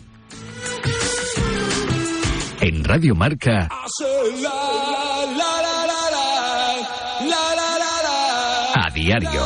En 2.61 2.85
Radio 2.85 3.15
Marca. 3.15 3.69
A 8.75 8.91
diario. 8.95 9.43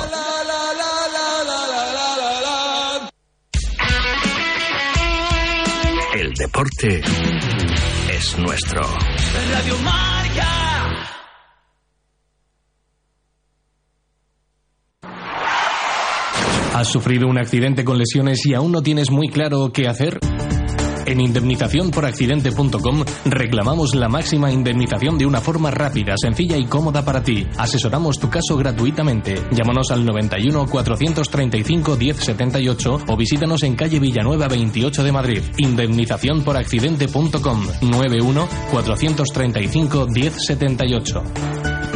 El 6.14 6.32
deporte 6.34 7.02
es 8.16 8.38
nuestro. 8.38 8.80
Radio 8.80 9.76
Marca. 9.84 10.48
¿Has 16.74 16.88
sufrido 16.88 17.26
un 17.26 17.38
accidente 17.38 17.84
con 17.84 17.98
lesiones 17.98 18.44
y 18.46 18.54
aún 18.54 18.72
no 18.72 18.82
tienes 18.82 19.10
muy 19.10 19.28
claro 19.28 19.70
qué 19.72 19.86
hacer? 19.86 20.18
En 21.06 21.20
indemnizaciónporaccidente.com 21.20 23.04
reclamamos 23.26 23.94
la 23.94 24.08
máxima 24.08 24.50
indemnización 24.50 25.16
de 25.16 25.26
una 25.26 25.40
forma 25.40 25.70
rápida, 25.70 26.14
sencilla 26.20 26.56
y 26.56 26.66
cómoda 26.66 27.04
para 27.04 27.22
ti. 27.22 27.46
Asesoramos 27.56 28.18
tu 28.18 28.28
caso 28.28 28.56
gratuitamente. 28.56 29.40
Llámanos 29.52 29.92
al 29.92 30.04
91 30.04 30.66
435 30.66 31.96
1078 31.96 32.98
o 33.06 33.16
visítanos 33.16 33.62
en 33.62 33.76
calle 33.76 34.00
Villanueva 34.00 34.48
28 34.48 35.04
de 35.04 35.12
Madrid. 35.12 35.42
Indemnizaciónporaccidente.com 35.58 37.66
91 37.82 38.48
435 38.72 40.08
1078. 40.08 41.95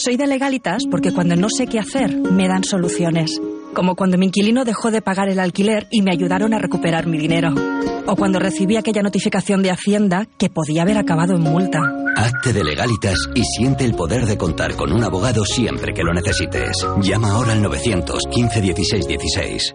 Soy 0.00 0.16
de 0.16 0.28
legalitas 0.28 0.84
porque 0.88 1.10
cuando 1.10 1.34
no 1.34 1.48
sé 1.50 1.66
qué 1.66 1.80
hacer, 1.80 2.16
me 2.16 2.46
dan 2.46 2.62
soluciones. 2.62 3.42
Como 3.74 3.96
cuando 3.96 4.16
mi 4.16 4.26
inquilino 4.26 4.64
dejó 4.64 4.92
de 4.92 5.02
pagar 5.02 5.28
el 5.28 5.40
alquiler 5.40 5.88
y 5.90 6.02
me 6.02 6.12
ayudaron 6.12 6.54
a 6.54 6.60
recuperar 6.60 7.08
mi 7.08 7.18
dinero. 7.18 7.52
O 8.06 8.14
cuando 8.14 8.38
recibí 8.38 8.76
aquella 8.76 9.02
notificación 9.02 9.60
de 9.60 9.72
Hacienda 9.72 10.28
que 10.38 10.50
podía 10.50 10.82
haber 10.82 10.98
acabado 10.98 11.34
en 11.34 11.42
multa. 11.42 11.80
Hazte 12.16 12.52
de 12.52 12.62
legalitas 12.62 13.18
y 13.34 13.42
siente 13.42 13.84
el 13.84 13.94
poder 13.96 14.24
de 14.24 14.38
contar 14.38 14.76
con 14.76 14.92
un 14.92 15.02
abogado 15.02 15.44
siempre 15.44 15.92
que 15.92 16.04
lo 16.04 16.14
necesites. 16.14 16.86
Llama 17.02 17.32
ahora 17.32 17.52
al 17.52 17.62
915 17.62 18.60
16 18.60 19.08
16. 19.08 19.74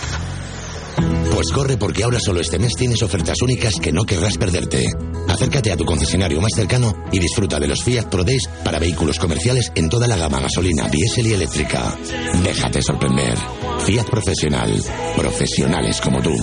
Pues 1.33 1.51
corre 1.51 1.77
porque 1.77 2.03
ahora 2.03 2.19
solo 2.19 2.41
este 2.41 2.59
mes 2.59 2.73
tienes 2.75 3.01
ofertas 3.01 3.41
únicas 3.41 3.75
que 3.79 3.91
no 3.91 4.03
querrás 4.03 4.37
perderte. 4.37 4.85
Acércate 5.27 5.71
a 5.71 5.77
tu 5.77 5.85
concesionario 5.85 6.41
más 6.41 6.51
cercano 6.55 6.93
y 7.11 7.19
disfruta 7.19 7.59
de 7.59 7.67
los 7.67 7.83
Fiat 7.83 8.05
Pro 8.05 8.23
Days 8.23 8.47
para 8.63 8.79
vehículos 8.79 9.17
comerciales 9.19 9.71
en 9.75 9.89
toda 9.89 10.07
la 10.07 10.17
gama 10.17 10.39
gasolina, 10.39 10.87
diésel 10.89 11.27
y 11.27 11.33
eléctrica. 11.33 11.97
Déjate 12.43 12.81
sorprender. 12.81 13.37
Fiat 13.85 14.09
Profesional. 14.09 14.83
Profesionales 15.15 15.99
como 16.01 16.21
tú. 16.21 16.35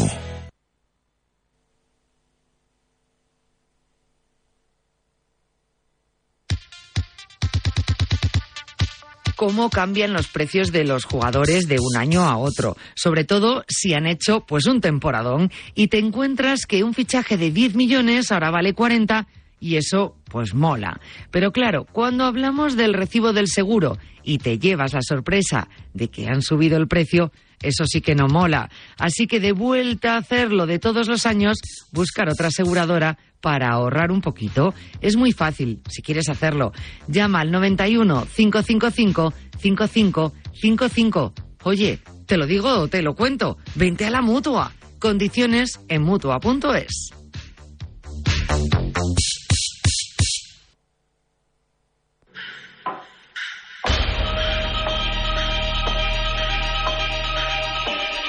Cómo 9.38 9.70
cambian 9.70 10.12
los 10.12 10.26
precios 10.26 10.72
de 10.72 10.82
los 10.82 11.04
jugadores 11.04 11.68
de 11.68 11.76
un 11.78 11.96
año 11.96 12.22
a 12.22 12.36
otro, 12.36 12.76
sobre 12.96 13.22
todo 13.22 13.64
si 13.68 13.94
han 13.94 14.04
hecho 14.04 14.40
pues 14.40 14.66
un 14.66 14.80
temporadón 14.80 15.52
y 15.76 15.86
te 15.86 15.98
encuentras 15.98 16.66
que 16.66 16.82
un 16.82 16.92
fichaje 16.92 17.36
de 17.36 17.52
10 17.52 17.76
millones 17.76 18.32
ahora 18.32 18.50
vale 18.50 18.74
40 18.74 19.28
y 19.60 19.76
eso 19.76 20.16
pues 20.24 20.54
mola. 20.54 21.00
Pero 21.30 21.52
claro, 21.52 21.86
cuando 21.92 22.24
hablamos 22.24 22.76
del 22.76 22.94
recibo 22.94 23.32
del 23.32 23.46
seguro 23.46 23.96
y 24.24 24.38
te 24.38 24.58
llevas 24.58 24.92
la 24.92 25.02
sorpresa 25.02 25.68
de 25.94 26.08
que 26.08 26.26
han 26.26 26.42
subido 26.42 26.76
el 26.76 26.88
precio, 26.88 27.30
eso 27.62 27.84
sí 27.86 28.00
que 28.00 28.14
no 28.14 28.28
mola. 28.28 28.70
Así 28.98 29.26
que 29.26 29.40
de 29.40 29.52
vuelta 29.52 30.14
a 30.14 30.18
hacerlo 30.18 30.66
de 30.66 30.78
todos 30.78 31.08
los 31.08 31.26
años, 31.26 31.58
buscar 31.92 32.28
otra 32.28 32.48
aseguradora 32.48 33.18
para 33.40 33.70
ahorrar 33.70 34.10
un 34.10 34.20
poquito. 34.20 34.74
Es 35.00 35.16
muy 35.16 35.32
fácil, 35.32 35.80
si 35.88 36.02
quieres 36.02 36.28
hacerlo. 36.28 36.72
Llama 37.06 37.40
al 37.40 37.50
91 37.50 38.26
555 38.34 39.32
5555. 39.58 41.34
Oye, 41.64 41.98
te 42.26 42.36
lo 42.36 42.46
digo 42.46 42.70
o 42.70 42.88
te 42.88 43.02
lo 43.02 43.14
cuento. 43.14 43.58
Vente 43.74 44.06
a 44.06 44.10
la 44.10 44.22
mutua. 44.22 44.72
Condiciones 44.98 45.80
en 45.88 46.02
mutua.es. 46.02 47.12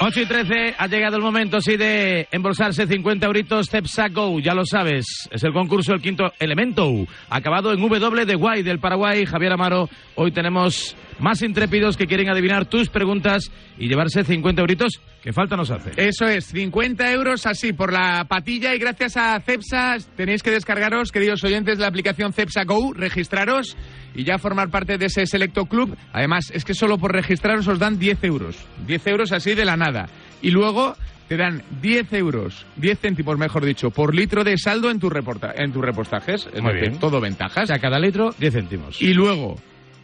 Ocho 0.01 0.21
y 0.21 0.25
13, 0.25 0.75
ha 0.77 0.87
llegado 0.87 1.17
el 1.17 1.21
momento, 1.21 1.59
sí, 1.59 1.75
de 1.75 2.25
embolsarse 2.31 2.87
50 2.87 3.25
euritos 3.25 3.67
Cepsa 3.69 4.07
Go, 4.07 4.39
ya 4.39 4.53
lo 4.53 4.65
sabes. 4.65 5.27
Es 5.29 5.43
el 5.43 5.51
concurso 5.51 5.93
El 5.93 6.01
Quinto 6.01 6.31
Elemento, 6.39 6.89
acabado 7.29 7.73
en 7.73 7.81
W 7.81 8.25
de 8.25 8.35
Guay 8.35 8.63
del 8.63 8.79
Paraguay. 8.79 9.25
Javier 9.25 9.51
Amaro, 9.51 9.89
hoy 10.15 10.31
tenemos 10.31 10.95
más 11.19 11.41
intrépidos 11.41 11.97
que 11.97 12.07
quieren 12.07 12.29
adivinar 12.29 12.65
tus 12.65 12.87
preguntas 12.87 13.51
y 13.77 13.89
llevarse 13.89 14.23
50 14.23 14.61
euritos 14.61 15.01
Que 15.21 15.33
falta 15.33 15.57
nos 15.57 15.69
hace. 15.69 15.91
Eso 15.97 16.27
es, 16.27 16.45
50 16.45 17.11
euros 17.11 17.45
así 17.45 17.73
por 17.73 17.91
la 17.91 18.25
patilla 18.29 18.73
y 18.73 18.79
gracias 18.79 19.17
a 19.17 19.39
Cepsa 19.41 19.97
tenéis 20.15 20.41
que 20.43 20.51
descargaros, 20.51 21.11
queridos 21.11 21.43
oyentes, 21.43 21.77
la 21.77 21.87
aplicación 21.87 22.31
Cepsa 22.31 22.63
Go, 22.63 22.93
registraros 22.93 23.75
y 24.15 24.23
ya 24.23 24.37
formar 24.37 24.69
parte 24.69 24.97
de 24.97 25.07
ese 25.07 25.25
selecto 25.25 25.65
club. 25.65 25.97
Además, 26.13 26.51
es 26.53 26.63
que 26.63 26.73
solo 26.73 26.97
por 26.97 27.11
registraros 27.11 27.67
os 27.67 27.79
dan 27.79 27.99
10 27.99 28.23
euros. 28.23 28.57
10 28.87 29.07
euros 29.07 29.31
así 29.33 29.55
de 29.55 29.65
la 29.65 29.75
nada. 29.75 30.07
Y 30.41 30.51
luego 30.51 30.95
te 31.27 31.37
dan 31.37 31.61
10 31.81 32.13
euros, 32.13 32.65
10 32.77 32.99
céntimos, 32.99 33.37
mejor 33.37 33.63
dicho, 33.63 33.91
por 33.91 34.15
litro 34.15 34.43
de 34.43 34.57
saldo 34.57 34.89
en, 34.89 34.99
tu 34.99 35.09
reporta 35.09 35.53
en 35.55 35.71
tus 35.71 35.83
repostajes. 35.83 36.47
Es 36.51 36.61
Muy 36.61 36.73
decir, 36.73 36.89
bien. 36.89 36.99
todo 36.99 37.21
ventajas. 37.21 37.65
O 37.65 37.67
sea, 37.67 37.79
cada 37.79 37.99
litro, 37.99 38.33
10 38.39 38.53
céntimos. 38.53 39.01
Y 39.01 39.13
luego, 39.13 39.57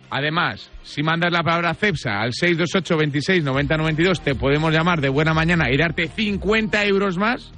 además, 0.10 0.70
si 0.84 1.04
mandas 1.04 1.32
la 1.32 1.44
palabra 1.44 1.74
CEPSA 1.74 2.22
al 2.22 2.34
628 2.34 2.98
26 2.98 3.44
90 3.44 3.78
92, 3.78 4.22
te 4.22 4.36
podemos 4.36 4.74
llamar 4.74 5.02
de 5.02 5.10
buena 5.10 5.34
mañana 5.34 5.72
y 5.72 5.78
darte 5.78 6.08
50 6.08 6.86
euros 6.86 7.18
más. 7.18 7.52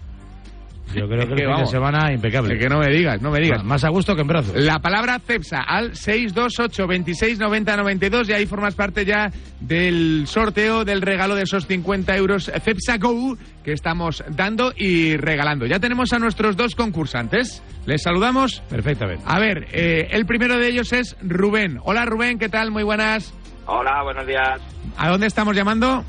Yo 0.94 1.08
creo 1.08 1.22
Es 1.22 1.27
que, 1.27 1.36
que 1.36 1.44
el 1.44 1.50
fin 1.53 1.65
de 1.65 1.67
semana 1.67 2.12
impecable. 2.12 2.56
Es 2.56 2.60
que 2.60 2.70
no 2.70 2.79
me 2.79 2.88
digas, 2.89 3.22
no 3.22 3.32
me 3.32 3.39
digas. 3.39 3.63
Más 3.63 3.84
a 3.84 3.89
gusto 3.89 4.15
que 4.15 4.22
en 4.22 4.27
brazos. 4.27 4.56
La 4.56 4.79
palabra 4.79 5.20
CEPSA 5.20 5.62
al 5.62 5.96
628 5.96 6.88
26 6.88 7.39
90 7.39 7.77
92 7.77 8.29
y 8.29 8.34
ahí 8.34 8.46
formas 8.46 8.75
parte 8.75 9.06
ya 9.06 9.29
del 9.60 10.24
sorteo 10.27 10.86
del 10.86 11.01
regalo 11.01 11.36
de 11.36 11.44
esos 11.44 11.67
50 11.67 12.15
euros 12.15 12.51
CEPSA 12.63 12.98
Go 12.98 13.38
que 13.63 13.74
estamos 13.74 14.24
dando 14.29 14.74
y 14.75 15.17
regalando. 15.17 15.65
Ya 15.65 15.79
tenemos 15.79 16.13
a 16.13 16.20
nuestros 16.20 16.56
dos 16.56 16.75
concursantes. 16.75 17.62
Les 17.86 18.01
saludamos. 18.01 18.62
Perfectamente. 18.70 19.24
A 19.25 19.39
ver, 19.39 19.67
eh, 19.72 20.08
el 20.12 20.25
primero 20.25 20.58
de 20.58 20.67
ellos 20.70 20.94
es 20.94 21.15
Rubén. 21.22 21.79
Hola 21.84 22.06
Rubén, 22.06 22.39
¿qué 22.39 22.50
tal? 22.50 22.72
Muy 22.72 22.84
buenas. 22.84 23.34
Hola, 23.65 24.01
buenos 24.03 24.25
días. 24.25 24.62
¿A 24.98 25.10
dónde 25.10 25.27
estamos 25.27 25.56
llamando? 25.56 26.03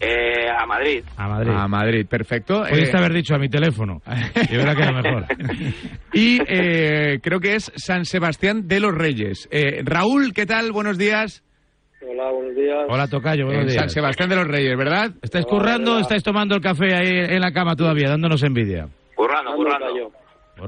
Eh, 0.00 0.48
a 0.50 0.66
Madrid. 0.66 1.04
A 1.16 1.28
Madrid. 1.28 1.52
A 1.54 1.68
Madrid, 1.68 2.06
perfecto. 2.06 2.62
Pudiste 2.68 2.96
Eh, 2.96 2.98
haber 2.98 3.12
dicho 3.12 3.34
a 3.34 3.38
mi 3.38 3.48
teléfono. 3.48 4.00
Y 6.12 6.38
mejor. 6.38 6.46
eh, 6.48 7.18
creo 7.22 7.40
que 7.40 7.54
es 7.56 7.72
San 7.76 8.04
Sebastián 8.04 8.68
de 8.68 8.80
los 8.80 8.94
Reyes. 8.94 9.48
Eh, 9.50 9.82
Raúl, 9.84 10.32
¿qué 10.32 10.46
tal? 10.46 10.72
Buenos 10.72 10.98
días. 10.98 11.42
Hola, 12.06 12.30
buenos 12.30 12.54
días. 12.54 12.78
Hola, 12.88 13.08
Tocayo, 13.08 13.46
buenos 13.46 13.62
En 13.62 13.68
días. 13.68 13.80
San 13.80 13.90
Sebastián 13.90 14.28
de 14.28 14.36
los 14.36 14.46
Reyes, 14.46 14.76
¿verdad? 14.76 15.10
¿Estáis 15.22 15.46
currando 15.46 15.96
o 15.96 16.00
estáis 16.00 16.22
tomando 16.22 16.54
el 16.54 16.60
café 16.60 16.94
ahí 16.94 17.08
en 17.34 17.40
la 17.40 17.50
cama 17.52 17.74
todavía, 17.74 18.08
dándonos 18.10 18.42
envidia? 18.42 18.86
Currando, 19.14 19.54
currando. 19.54 19.86
Currando, 19.86 20.12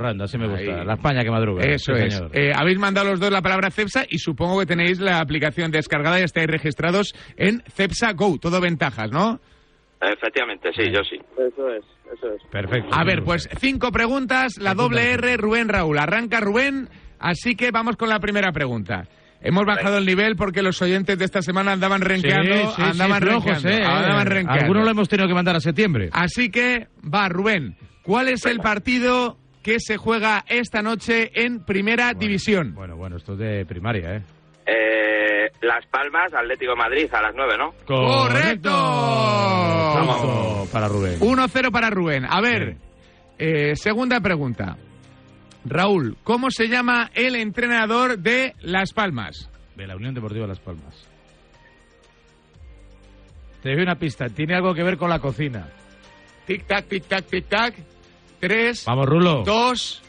así 0.05 0.38
me 0.38 0.49
gusta. 0.49 0.85
La 0.85 0.95
España 0.95 1.23
que 1.25 1.31
madruga. 1.31 1.62
Eso 1.65 1.95
Sí, 1.95 2.03
es. 2.05 2.15
señor. 2.15 2.31
Eh, 2.35 2.53
habéis 2.55 2.79
mandado 2.79 3.11
los 3.11 3.21
dos 3.21 3.31
la 3.31 3.43
palabra 3.43 3.71
CEPSA 3.71 4.05
y 4.09 4.19
supongo 4.19 4.59
que 4.61 4.67
tenéis 4.67 5.00
la 5.00 5.21
aplicación 5.21 5.71
descargada 5.71 6.21
y 6.21 6.25
estáis 6.25 6.47
registrados 6.47 7.15
en 7.37 7.62
CEPSA 7.69 8.12
Go. 8.12 8.38
Todo 8.38 8.61
ventajas, 8.61 9.11
¿no? 9.11 9.41
Efectivamente, 10.00 10.71
sí, 10.76 10.91
yo 10.93 11.03
sí. 11.05 11.17
Eso 11.38 11.71
es, 11.71 11.85
eso 12.15 12.33
es. 12.35 12.43
Perfecto. 12.50 12.91
A 12.93 13.03
ver, 13.05 13.23
pues 13.25 13.49
cinco 13.59 13.91
preguntas, 13.91 14.59
la 14.61 14.75
doble 14.75 15.12
R, 15.12 15.37
Rubén 15.38 15.69
Raúl. 15.69 15.99
Arranca 15.99 16.38
Rubén, 16.41 16.88
así 17.19 17.57
que 17.57 17.71
vamos 17.71 17.97
con 17.97 18.09
la 18.11 18.21
primera 18.21 18.53
pregunta. 18.53 19.05
Hemos 19.41 19.65
bajado 19.65 19.99
el 19.99 20.07
nivel 20.07 20.35
porque 20.37 20.62
los 20.62 20.81
oyentes 20.83 21.19
de 21.19 21.25
esta 21.25 21.41
semana 21.41 21.73
andaban 21.73 22.00
renqueando, 22.00 22.55
Sí, 22.55 22.73
sí, 22.76 22.83
andaban 22.83 23.21
sí, 23.23 23.29
flojos, 23.29 23.65
eh. 23.65 23.83
andaban 23.85 24.26
renqueando. 24.26 24.62
Algunos 24.65 24.85
lo 24.85 24.91
hemos 24.91 25.09
tenido 25.09 25.29
que 25.29 25.35
mandar 25.35 25.57
a 25.57 25.61
septiembre. 25.61 26.09
Así 26.12 26.50
que 26.50 26.88
va, 27.03 27.29
Rubén. 27.29 27.76
¿Cuál 28.03 28.29
es 28.29 28.45
el 28.47 28.59
partido 28.59 29.38
que 29.67 29.81
se 29.81 29.97
juega 29.97 30.45
esta 30.47 30.81
noche 30.81 31.33
en 31.35 31.65
Primera 31.65 32.15
División? 32.15 32.73
Bueno, 32.73 32.95
bueno, 32.95 33.17
esto 33.17 33.33
es 33.33 33.41
de 33.41 33.67
primaria, 33.67 34.15
¿eh? 34.15 34.23
Eh, 34.65 35.51
Las 35.63 35.85
Palmas, 35.87 36.33
Atlético 36.33 36.71
de 36.71 36.77
Madrid, 36.77 37.09
a 37.13 37.21
las 37.21 37.35
9, 37.35 37.55
¿no? 37.59 37.75
¡Correcto! 37.85 38.71
Punto 39.99 40.69
para 40.73 40.87
Rubén. 40.87 41.19
1-0 41.19 41.73
para 41.73 41.91
Rubén. 41.91 42.27
A 42.31 42.41
ver, 42.41 42.77
eh, 43.41 43.75
segunda 43.75 44.21
pregunta. 44.21 44.77
Raúl, 45.65 46.17
¿cómo 46.23 46.53
se 46.53 46.69
llama 46.69 47.11
el 47.13 47.35
entrenador 47.35 48.21
de 48.21 48.55
Las 48.61 48.93
Palmas? 48.93 49.51
De 49.75 49.89
la 49.89 49.97
Unión 49.97 50.15
Deportiva 50.15 50.47
Las 50.47 50.61
Palmas. 50.61 50.95
Te 53.65 53.71
doy 53.73 53.83
una 53.83 53.97
pista. 53.97 54.27
Tiene 54.29 54.55
algo 54.55 54.73
que 54.75 54.85
ver 54.85 54.97
con 54.97 55.11
la 55.11 55.19
cocina. 55.19 55.67
Tic-tac, 56.47 56.87
tic-tac, 56.87 57.25
tic-tac. 57.25 57.96
Tres, 58.40 58.85
Vamos, 58.87 59.07
Rulo. 59.07 59.43
dos, 59.45 60.02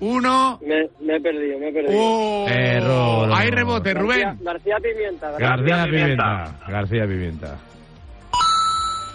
uno. 0.00 0.58
Me, 0.62 0.88
me 1.00 1.16
he 1.16 1.20
perdido, 1.20 1.58
me 1.58 1.68
he 1.68 1.72
perdido. 1.72 1.92
¡Oh! 2.00 2.46
Error. 2.48 3.30
Hay 3.34 3.50
rebote, 3.50 3.92
García, 3.94 4.02
Rubén. 4.32 4.38
García 4.44 4.76
Pimienta. 4.82 5.30
García 5.38 5.84
Pimienta. 5.84 5.86
Pimienta. 5.86 6.58
García 6.68 7.06
Pimienta. 7.06 7.58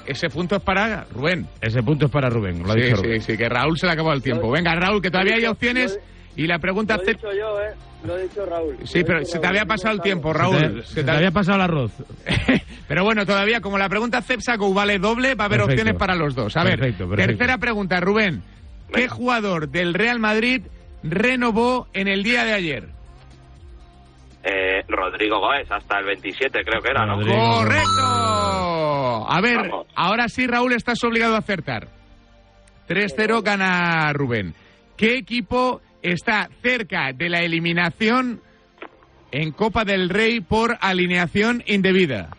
Ese 0.05 0.29
punto 0.29 0.57
es 0.57 0.61
para 0.61 1.05
Rubén. 1.13 1.47
Ese 1.61 1.81
punto 1.81 2.05
es 2.07 2.11
para 2.11 2.29
Rubén. 2.29 2.61
Lo 2.63 2.71
ha 2.71 2.73
Sí, 2.73 2.81
dicho 2.81 2.97
sí, 2.97 3.03
Rubén. 3.03 3.21
sí, 3.21 3.37
que 3.37 3.47
Raúl 3.47 3.77
se 3.77 3.85
le 3.85 3.93
acabó 3.93 4.11
el 4.11 4.21
tiempo. 4.21 4.51
Venga, 4.51 4.75
Raúl, 4.75 5.01
que 5.01 5.09
todavía 5.09 5.35
hay 5.35 5.45
opciones. 5.45 5.97
Y 6.35 6.45
la 6.47 6.59
pregunta... 6.59 6.97
Lo 6.97 7.03
he 7.03 7.05
dicho 7.05 7.31
yo, 7.31 7.61
¿eh? 7.61 7.73
Lo 8.05 8.17
he 8.17 8.23
dicho 8.23 8.45
Raúl. 8.45 8.77
Sí, 8.83 9.03
pero 9.05 9.23
se 9.25 9.39
te 9.39 9.47
había 9.47 9.65
pasado 9.65 9.93
el 9.95 10.01
tiempo, 10.01 10.31
Se 10.33 10.37
Raúl. 10.37 10.81
te, 10.81 10.83
se 10.83 11.03
te 11.03 11.11
había 11.11 11.31
pasado 11.31 11.55
el 11.57 11.61
arroz. 11.63 11.91
Pero 12.87 13.05
bueno, 13.05 13.25
todavía, 13.25 13.61
como 13.61 13.77
la 13.77 13.87
pregunta 13.87 14.21
Cepsaco 14.21 14.73
vale 14.73 14.99
doble, 14.99 15.35
va 15.35 15.45
a 15.45 15.47
haber 15.47 15.59
Perfecto. 15.61 15.81
opciones 15.81 15.99
para 15.99 16.15
los 16.15 16.35
dos. 16.35 16.55
A 16.57 16.63
ver, 16.65 16.79
Perfecto, 16.79 17.07
perfecto. 17.09 17.31
tercera 17.37 17.57
pregunta, 17.57 17.99
Rubén. 18.01 18.43
¿Qué 18.93 19.07
jugador 19.07 19.69
del 19.69 19.93
Real 19.93 20.19
Madrid 20.19 20.63
renovó 21.01 21.87
en 21.93 22.07
el 22.09 22.23
día 22.23 22.43
de 22.43 22.53
ayer? 22.53 22.89
Eh, 24.43 24.83
Rodrigo 24.89 25.39
Goes, 25.39 25.71
hasta 25.71 25.99
el 25.99 26.05
27 26.05 26.63
creo 26.65 26.81
que 26.81 26.89
era, 26.89 27.05
¿no? 27.05 27.15
Rodrigo. 27.15 27.55
¡Correcto! 27.55 29.25
A 29.31 29.39
ver, 29.41 29.69
Vamos. 29.69 29.87
ahora 29.95 30.27
sí, 30.27 30.45
Raúl, 30.45 30.73
estás 30.73 31.01
obligado 31.05 31.35
a 31.35 31.39
acertar. 31.39 31.87
3-0 32.89 33.41
gana 33.41 34.11
Rubén. 34.13 34.53
¿Qué 34.97 35.17
equipo 35.17 35.81
está 36.03 36.49
cerca 36.61 37.11
de 37.13 37.29
la 37.29 37.39
eliminación 37.39 38.41
en 39.31 39.51
Copa 39.51 39.83
del 39.85 40.09
Rey 40.09 40.41
por 40.41 40.77
alineación 40.79 41.63
indebida? 41.65 42.29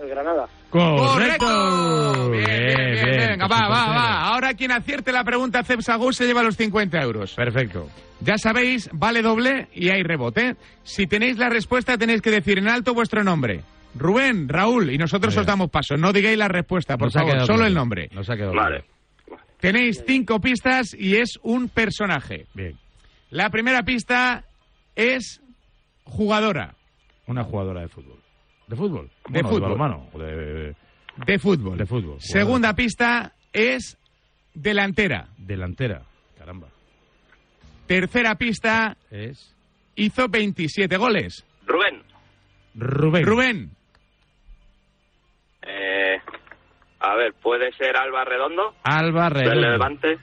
El 0.00 0.08
Granada. 0.08 0.46
¡Correcto! 0.70 2.30
Bien, 2.30 2.44
bien, 2.44 2.74
bien, 2.76 3.04
bien. 3.04 3.28
Venga, 3.30 3.46
va, 3.46 3.68
va, 3.68 3.86
va. 3.86 4.20
Ahora 4.28 4.54
quien 4.54 4.72
acierte 4.72 5.12
la 5.12 5.22
pregunta 5.22 5.62
Cepsago 5.62 6.12
se 6.12 6.26
lleva 6.26 6.42
los 6.42 6.56
50 6.56 7.00
euros. 7.00 7.34
Perfecto. 7.34 7.88
Ya 8.20 8.38
sabéis, 8.38 8.88
vale 8.92 9.22
doble 9.22 9.68
y 9.72 9.90
hay 9.90 10.02
rebote. 10.02 10.56
Si 10.82 11.06
tenéis 11.06 11.36
la 11.38 11.48
respuesta 11.48 11.98
tenéis 11.98 12.22
que 12.22 12.30
decir 12.30 12.58
en 12.58 12.68
alto 12.68 12.94
vuestro 12.94 13.22
nombre. 13.22 13.62
Rubén, 13.94 14.48
Raúl, 14.48 14.90
y 14.90 14.98
nosotros 14.98 15.36
os 15.36 15.46
damos 15.46 15.70
paso. 15.70 15.96
No 15.96 16.12
digáis 16.12 16.36
la 16.36 16.48
respuesta, 16.48 16.96
por 16.96 17.06
Nos 17.06 17.14
favor, 17.14 17.46
solo 17.46 17.64
el 17.66 17.74
nombre. 17.74 18.08
Nos 18.12 18.28
ha 18.28 18.34
quedado 18.34 18.54
Vale. 18.54 18.84
Tenéis 19.72 20.04
cinco 20.06 20.40
pistas 20.40 20.94
y 20.98 21.16
es 21.16 21.38
un 21.42 21.68
personaje. 21.68 22.46
Bien. 22.54 22.78
La 23.30 23.48
primera 23.50 23.82
pista 23.82 24.44
es 24.94 25.40
jugadora 26.04 26.74
Una 27.26 27.44
jugadora 27.44 27.80
de 27.80 27.88
fútbol. 27.88 28.20
¿De 28.66 28.76
fútbol? 28.76 29.10
De 29.28 29.42
Bueno, 29.42 29.48
fútbol. 29.48 30.08
o 30.12 30.18
de, 30.18 30.74
de 31.26 31.38
fútbol. 31.38 31.78
de 31.78 31.86
fútbol. 31.86 32.16
Segunda 32.20 32.74
pista 32.74 33.32
es 33.52 33.96
delantera. 34.52 35.28
Delantera. 35.38 36.02
Caramba. 36.38 36.68
Tercera 37.86 38.34
pista 38.36 38.96
Es 39.10 39.54
hizo 39.96 40.28
27 40.28 40.96
goles. 40.96 41.44
Rubén. 41.66 42.02
Rubén. 42.74 43.24
Rubén, 43.24 43.70
a 47.12 47.16
ver, 47.16 47.32
¿puede 47.42 47.72
ser 47.72 47.96
Alba 47.96 48.24
Redondo? 48.24 48.74
Alba 48.84 49.24
Del 49.30 49.32
Redondo. 49.44 49.60
Levante. 49.70 50.18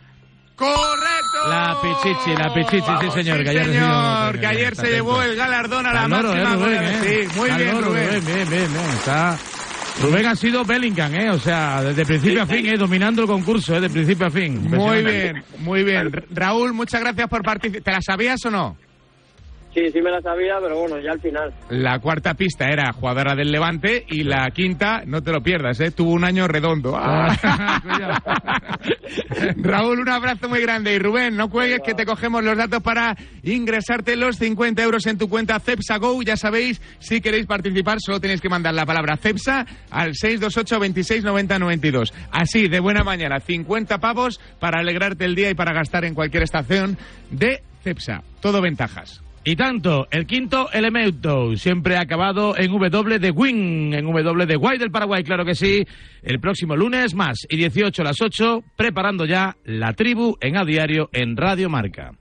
¡Correcto! 0.55 1.49
La 1.49 1.75
Pichichi, 1.81 2.35
la 2.37 2.53
Pichichi, 2.53 2.91
sí 3.01 3.11
señor. 3.11 3.37
Sí, 3.39 3.43
que 3.43 3.49
ayer, 3.49 3.65
señor, 3.65 3.89
recibió- 4.33 4.39
que 4.39 4.45
ayer 4.47 4.75
se 4.75 4.87
llevó 4.91 5.21
el 5.23 5.35
galardón 5.35 5.85
a 5.87 5.93
la 5.93 6.07
loro, 6.07 6.29
máxima 6.33 6.51
eh, 6.51 6.55
Rubén, 6.55 6.83
eh. 6.83 6.99
Sí, 7.31 7.39
muy 7.39 7.49
Al 7.49 7.57
bien, 7.57 7.73
loro, 7.75 7.87
Rubén. 7.87 8.09
Bien, 8.09 8.25
bien, 8.25 8.49
bien, 8.49 8.73
bien. 8.73 8.85
Está... 8.93 9.37
Rubén 10.01 10.25
ha 10.27 10.35
sido 10.35 10.63
Bellingham, 10.63 11.13
¿eh? 11.15 11.29
O 11.31 11.39
sea, 11.39 11.81
desde 11.81 12.05
principio 12.05 12.43
a 12.43 12.45
fin, 12.45 12.65
¿eh? 12.67 12.77
Dominando 12.77 13.23
el 13.23 13.27
concurso, 13.27 13.75
¿eh? 13.75 13.81
De 13.81 13.89
principio 13.89 14.27
a 14.27 14.29
fin. 14.29 14.69
Muy 14.69 15.03
bien, 15.03 15.43
muy 15.59 15.83
bien. 15.83 16.11
Ra- 16.13 16.23
Raúl, 16.31 16.73
muchas 16.73 17.01
gracias 17.01 17.27
por 17.27 17.41
participar. 17.43 17.83
¿Te 17.83 17.91
la 17.91 18.01
sabías 18.01 18.45
o 18.45 18.51
no? 18.51 18.77
Sí, 19.73 19.89
sí 19.91 20.01
me 20.01 20.11
la 20.11 20.21
sabía, 20.21 20.55
pero 20.61 20.79
bueno, 20.79 20.99
ya 20.99 21.11
al 21.11 21.21
final. 21.21 21.53
La 21.69 21.99
cuarta 21.99 22.33
pista 22.33 22.67
era 22.67 22.91
jugadora 22.91 23.35
del 23.35 23.51
Levante 23.51 24.05
y 24.09 24.23
la 24.23 24.49
quinta, 24.51 25.03
no 25.05 25.21
te 25.21 25.31
lo 25.31 25.41
pierdas, 25.41 25.79
¿eh? 25.79 25.91
tuvo 25.91 26.11
un 26.11 26.25
año 26.25 26.47
redondo. 26.47 26.95
Ah. 26.97 27.35
Raúl, 29.57 29.99
un 29.99 30.09
abrazo 30.09 30.49
muy 30.49 30.61
grande. 30.61 30.93
Y 30.93 30.99
Rubén, 30.99 31.35
no 31.35 31.49
cuelgues 31.49 31.81
que 31.85 31.93
te 31.93 32.05
cogemos 32.05 32.43
los 32.43 32.57
datos 32.57 32.81
para 32.81 33.15
ingresarte 33.43 34.15
los 34.15 34.37
50 34.37 34.83
euros 34.83 35.05
en 35.05 35.17
tu 35.17 35.29
cuenta 35.29 35.59
Cepsa 35.59 35.97
Go. 35.97 36.21
Ya 36.21 36.37
sabéis, 36.37 36.81
si 36.99 37.21
queréis 37.21 37.45
participar, 37.45 37.97
solo 37.99 38.19
tenéis 38.19 38.41
que 38.41 38.49
mandar 38.49 38.73
la 38.73 38.85
palabra 38.85 39.17
Cepsa 39.17 39.65
al 39.89 40.15
628 40.15 40.79
26 40.79 41.23
90 41.23 41.59
92. 41.59 42.13
Así, 42.31 42.67
de 42.67 42.79
buena 42.79 43.03
mañana, 43.03 43.39
50 43.39 43.99
pavos 43.99 44.39
para 44.59 44.79
alegrarte 44.79 45.25
el 45.25 45.35
día 45.35 45.49
y 45.49 45.55
para 45.55 45.73
gastar 45.73 46.05
en 46.05 46.13
cualquier 46.13 46.43
estación 46.43 46.97
de 47.29 47.61
Cepsa. 47.83 48.23
Todo 48.41 48.61
ventajas. 48.61 49.21
Y 49.43 49.55
tanto, 49.55 50.07
el 50.11 50.27
quinto 50.27 50.69
elemento, 50.71 51.55
siempre 51.57 51.97
acabado 51.97 52.55
en 52.55 52.71
W 52.71 53.17
de 53.17 53.31
Win, 53.31 53.91
en 53.91 54.05
W 54.05 54.45
de 54.45 54.55
Guay 54.55 54.77
del 54.77 54.91
Paraguay, 54.91 55.23
claro 55.23 55.43
que 55.43 55.55
sí. 55.55 55.83
El 56.21 56.39
próximo 56.39 56.75
lunes 56.75 57.15
más 57.15 57.47
y 57.49 57.57
18 57.57 58.03
a 58.03 58.05
las 58.05 58.21
8, 58.21 58.63
preparando 58.75 59.25
ya 59.25 59.57
la 59.63 59.93
tribu 59.93 60.37
en 60.41 60.57
a 60.57 60.63
diario 60.63 61.09
en 61.11 61.35
Radio 61.35 61.69
Marca. 61.69 62.20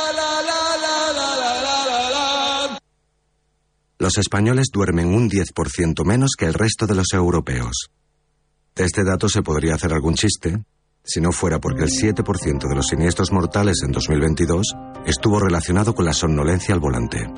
Los 4.01 4.17
españoles 4.17 4.69
duermen 4.73 5.13
un 5.13 5.29
10% 5.29 6.03
menos 6.03 6.31
que 6.35 6.47
el 6.47 6.55
resto 6.55 6.87
de 6.87 6.95
los 6.95 7.13
europeos. 7.13 7.91
De 8.75 8.83
este 8.83 9.03
dato 9.03 9.29
se 9.29 9.43
podría 9.43 9.75
hacer 9.75 9.93
algún 9.93 10.15
chiste, 10.15 10.63
si 11.03 11.21
no 11.21 11.31
fuera 11.31 11.59
porque 11.59 11.83
el 11.83 11.89
7% 11.89 12.67
de 12.67 12.75
los 12.75 12.87
siniestros 12.87 13.31
mortales 13.31 13.83
en 13.85 13.91
2022 13.91 14.73
estuvo 15.05 15.39
relacionado 15.39 15.93
con 15.93 16.05
la 16.05 16.13
somnolencia 16.13 16.73
al 16.73 16.79
volante. 16.79 17.31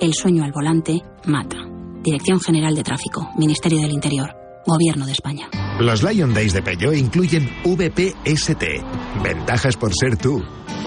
El 0.00 0.14
sueño 0.14 0.44
al 0.44 0.52
volante 0.52 1.02
mata. 1.26 1.56
Dirección 2.00 2.38
General 2.38 2.72
de 2.72 2.84
Tráfico, 2.84 3.28
Ministerio 3.36 3.80
del 3.80 3.90
Interior, 3.90 4.45
Gobierno 4.66 5.06
de 5.06 5.12
España. 5.12 5.48
Los 5.78 6.02
Lion 6.02 6.34
Days 6.34 6.52
de 6.52 6.62
Peugeot 6.62 6.94
incluyen 6.94 7.48
VPST. 7.64 8.62
Ventajas 9.22 9.76
por 9.76 9.92
ser 9.94 10.16
tú. 10.16 10.42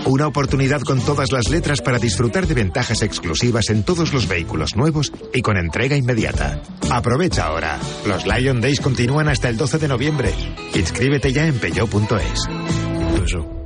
Una 0.06 0.28
oportunidad 0.28 0.82
con 0.82 1.00
todas 1.02 1.32
las 1.32 1.50
letras 1.50 1.82
para 1.82 2.00
disfrutar 2.00 2.48
de 2.48 2.56
ventajas 2.56 3.02
exclusivas 3.02 3.70
en 3.70 3.84
todos 3.84 4.14
los 4.14 4.28
vehículos 4.28 4.76
nuevos 4.76 5.12
y 5.34 5.42
con 5.42 5.58
entrega 5.58 5.96
inmediata. 5.96 6.62
Aprovecha 6.90 7.46
ahora. 7.46 7.80
Los 8.08 8.26
Lion 8.26 8.62
Days 8.62 8.80
continúan 8.80 9.28
hasta 9.28 9.50
el 9.50 9.58
12 9.58 9.78
de 9.78 9.88
noviembre. 9.88 10.34
Inscríbete 10.74 11.32
ya 11.32 11.46
en 11.46 11.60
peugeot.es. 11.60 13.59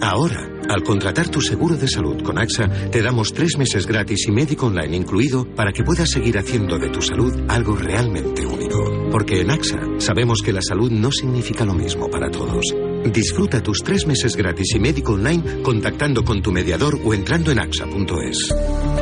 Ahora, 0.00 0.48
al 0.68 0.82
contratar 0.82 1.28
tu 1.28 1.40
seguro 1.40 1.76
de 1.76 1.88
salud 1.88 2.22
con 2.22 2.38
AXA, 2.38 2.90
te 2.90 3.02
damos 3.02 3.32
tres 3.32 3.56
meses 3.58 3.86
gratis 3.86 4.26
y 4.26 4.32
médico 4.32 4.66
online 4.66 4.96
incluido 4.96 5.44
para 5.54 5.72
que 5.72 5.84
puedas 5.84 6.10
seguir 6.10 6.38
haciendo 6.38 6.78
de 6.78 6.88
tu 6.88 7.02
salud 7.02 7.32
algo 7.48 7.76
realmente 7.76 8.46
único. 8.46 9.10
Porque 9.10 9.40
en 9.40 9.50
AXA 9.50 9.78
sabemos 9.98 10.40
que 10.42 10.52
la 10.52 10.62
salud 10.62 10.90
no 10.90 11.12
significa 11.12 11.64
lo 11.64 11.74
mismo 11.74 12.10
para 12.10 12.30
todos. 12.30 12.64
Disfruta 13.12 13.62
tus 13.62 13.82
tres 13.82 14.06
meses 14.06 14.36
gratis 14.36 14.74
y 14.74 14.80
médico 14.80 15.12
online 15.12 15.62
contactando 15.62 16.24
con 16.24 16.40
tu 16.40 16.52
mediador 16.52 16.98
o 17.04 17.12
entrando 17.12 17.50
en 17.50 17.60
AXA.es. 17.60 19.01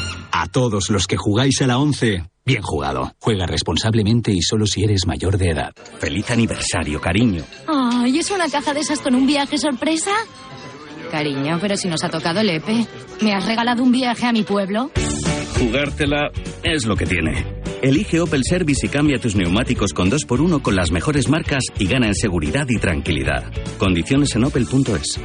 A 0.41 0.47
todos 0.47 0.89
los 0.89 1.05
que 1.05 1.17
jugáis 1.17 1.61
a 1.61 1.67
la 1.67 1.77
11, 1.77 2.23
bien 2.43 2.63
jugado. 2.63 3.11
Juega 3.19 3.45
responsablemente 3.45 4.31
y 4.31 4.41
solo 4.41 4.65
si 4.65 4.83
eres 4.83 5.05
mayor 5.05 5.37
de 5.37 5.51
edad. 5.51 5.71
Feliz 5.99 6.31
aniversario, 6.31 6.99
cariño. 6.99 7.43
Ay, 7.67 8.17
¿es 8.17 8.31
una 8.31 8.49
caza 8.49 8.73
de 8.73 8.79
esas 8.79 9.01
con 9.01 9.13
un 9.13 9.27
viaje 9.27 9.59
sorpresa? 9.59 10.09
Cariño, 11.11 11.59
pero 11.61 11.77
si 11.77 11.89
nos 11.89 12.03
ha 12.03 12.09
tocado 12.09 12.41
Lepe. 12.41 12.87
¿Me 13.21 13.35
has 13.35 13.45
regalado 13.45 13.83
un 13.83 13.91
viaje 13.91 14.25
a 14.25 14.31
mi 14.31 14.41
pueblo? 14.41 14.89
Jugártela 15.59 16.31
es 16.63 16.87
lo 16.87 16.95
que 16.95 17.05
tiene. 17.05 17.45
Elige 17.83 18.19
Opel 18.19 18.41
Service 18.43 18.83
y 18.83 18.89
cambia 18.89 19.19
tus 19.19 19.35
neumáticos 19.35 19.93
con 19.93 20.09
2x1 20.09 20.63
con 20.63 20.75
las 20.75 20.89
mejores 20.89 21.29
marcas 21.29 21.65
y 21.77 21.85
gana 21.85 22.07
en 22.07 22.15
seguridad 22.15 22.65
y 22.67 22.79
tranquilidad. 22.79 23.43
Condiciones 23.77 24.35
en 24.35 24.45
opel.es. 24.45 25.19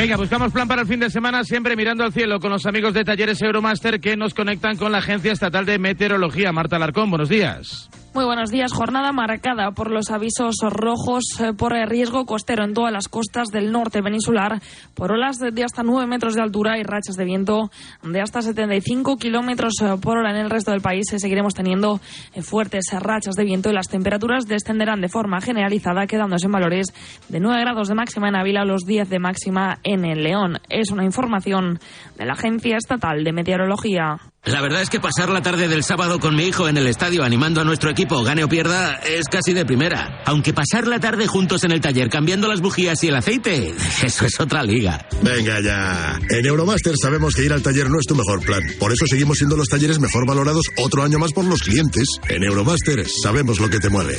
Venga, 0.00 0.16
buscamos 0.16 0.50
plan 0.50 0.66
para 0.66 0.80
el 0.80 0.88
fin 0.88 0.98
de 0.98 1.10
semana, 1.10 1.44
siempre 1.44 1.76
mirando 1.76 2.04
al 2.04 2.12
cielo 2.14 2.40
con 2.40 2.50
los 2.50 2.64
amigos 2.64 2.94
de 2.94 3.04
Talleres 3.04 3.42
Euromaster 3.42 4.00
que 4.00 4.16
nos 4.16 4.32
conectan 4.32 4.78
con 4.78 4.92
la 4.92 4.98
Agencia 4.98 5.30
Estatal 5.30 5.66
de 5.66 5.78
Meteorología. 5.78 6.52
Marta 6.52 6.76
Alarcón, 6.76 7.10
buenos 7.10 7.28
días. 7.28 7.90
Muy 8.12 8.24
buenos 8.24 8.50
días. 8.50 8.72
Jornada 8.72 9.12
marcada 9.12 9.70
por 9.70 9.88
los 9.88 10.10
avisos 10.10 10.56
rojos 10.68 11.22
eh, 11.40 11.52
por 11.56 11.72
riesgo 11.72 12.26
costero 12.26 12.64
en 12.64 12.74
todas 12.74 12.92
las 12.92 13.06
costas 13.06 13.50
del 13.52 13.70
norte 13.70 14.02
peninsular, 14.02 14.60
por 14.94 15.12
olas 15.12 15.38
de 15.38 15.62
hasta 15.62 15.84
9 15.84 16.08
metros 16.08 16.34
de 16.34 16.42
altura 16.42 16.76
y 16.76 16.82
rachas 16.82 17.14
de 17.14 17.24
viento 17.24 17.70
de 18.02 18.20
hasta 18.20 18.42
75 18.42 19.16
kilómetros 19.16 19.74
eh, 19.80 19.94
por 20.02 20.18
hora 20.18 20.32
en 20.32 20.38
el 20.38 20.50
resto 20.50 20.72
del 20.72 20.80
país. 20.80 21.12
Eh, 21.12 21.20
Seguiremos 21.20 21.54
teniendo 21.54 22.00
fuertes 22.42 22.86
rachas 22.98 23.36
de 23.36 23.44
viento 23.44 23.70
y 23.70 23.74
las 23.74 23.86
temperaturas 23.86 24.44
descenderán 24.48 25.00
de 25.00 25.08
forma 25.08 25.40
generalizada, 25.40 26.08
quedándose 26.08 26.46
en 26.46 26.52
valores 26.52 26.92
de 27.28 27.38
9 27.38 27.60
grados 27.60 27.86
de 27.86 27.94
máxima 27.94 28.28
en 28.28 28.34
Ávila, 28.34 28.64
los 28.64 28.86
10 28.86 29.08
de 29.08 29.20
máxima 29.20 29.78
en 29.84 30.04
el 30.04 30.24
León. 30.24 30.58
Es 30.68 30.90
una 30.90 31.04
información 31.04 31.78
de 32.18 32.26
la 32.26 32.32
Agencia 32.32 32.76
Estatal 32.76 33.22
de 33.22 33.32
Meteorología. 33.32 34.16
La 34.44 34.62
verdad 34.62 34.80
es 34.80 34.88
que 34.88 35.00
pasar 35.00 35.28
la 35.28 35.42
tarde 35.42 35.68
del 35.68 35.84
sábado 35.84 36.18
con 36.18 36.34
mi 36.34 36.44
hijo 36.44 36.66
en 36.66 36.78
el 36.78 36.86
estadio 36.86 37.22
animando 37.22 37.60
a 37.60 37.64
nuestro 37.64 37.90
equipo, 37.90 38.22
gane 38.22 38.42
o 38.42 38.48
pierda, 38.48 38.94
es 38.94 39.26
casi 39.26 39.52
de 39.52 39.66
primera. 39.66 40.22
Aunque 40.24 40.54
pasar 40.54 40.86
la 40.86 40.98
tarde 40.98 41.26
juntos 41.26 41.62
en 41.64 41.72
el 41.72 41.82
taller 41.82 42.08
cambiando 42.08 42.48
las 42.48 42.62
bujías 42.62 43.04
y 43.04 43.08
el 43.08 43.16
aceite, 43.16 43.74
eso 44.02 44.24
es 44.24 44.40
otra 44.40 44.62
liga. 44.62 45.06
Venga 45.22 45.60
ya. 45.60 46.18
En 46.30 46.46
Euromaster 46.46 46.94
sabemos 47.00 47.34
que 47.34 47.44
ir 47.44 47.52
al 47.52 47.62
taller 47.62 47.90
no 47.90 47.98
es 48.00 48.06
tu 48.06 48.14
mejor 48.14 48.40
plan. 48.40 48.62
Por 48.78 48.92
eso 48.92 49.04
seguimos 49.06 49.36
siendo 49.36 49.56
los 49.56 49.68
talleres 49.68 49.98
mejor 49.98 50.26
valorados 50.26 50.64
otro 50.78 51.02
año 51.02 51.18
más 51.18 51.32
por 51.32 51.44
los 51.44 51.60
clientes. 51.60 52.08
En 52.28 52.42
Euromaster 52.42 53.06
sabemos 53.22 53.60
lo 53.60 53.68
que 53.68 53.78
te 53.78 53.90
mueve. 53.90 54.16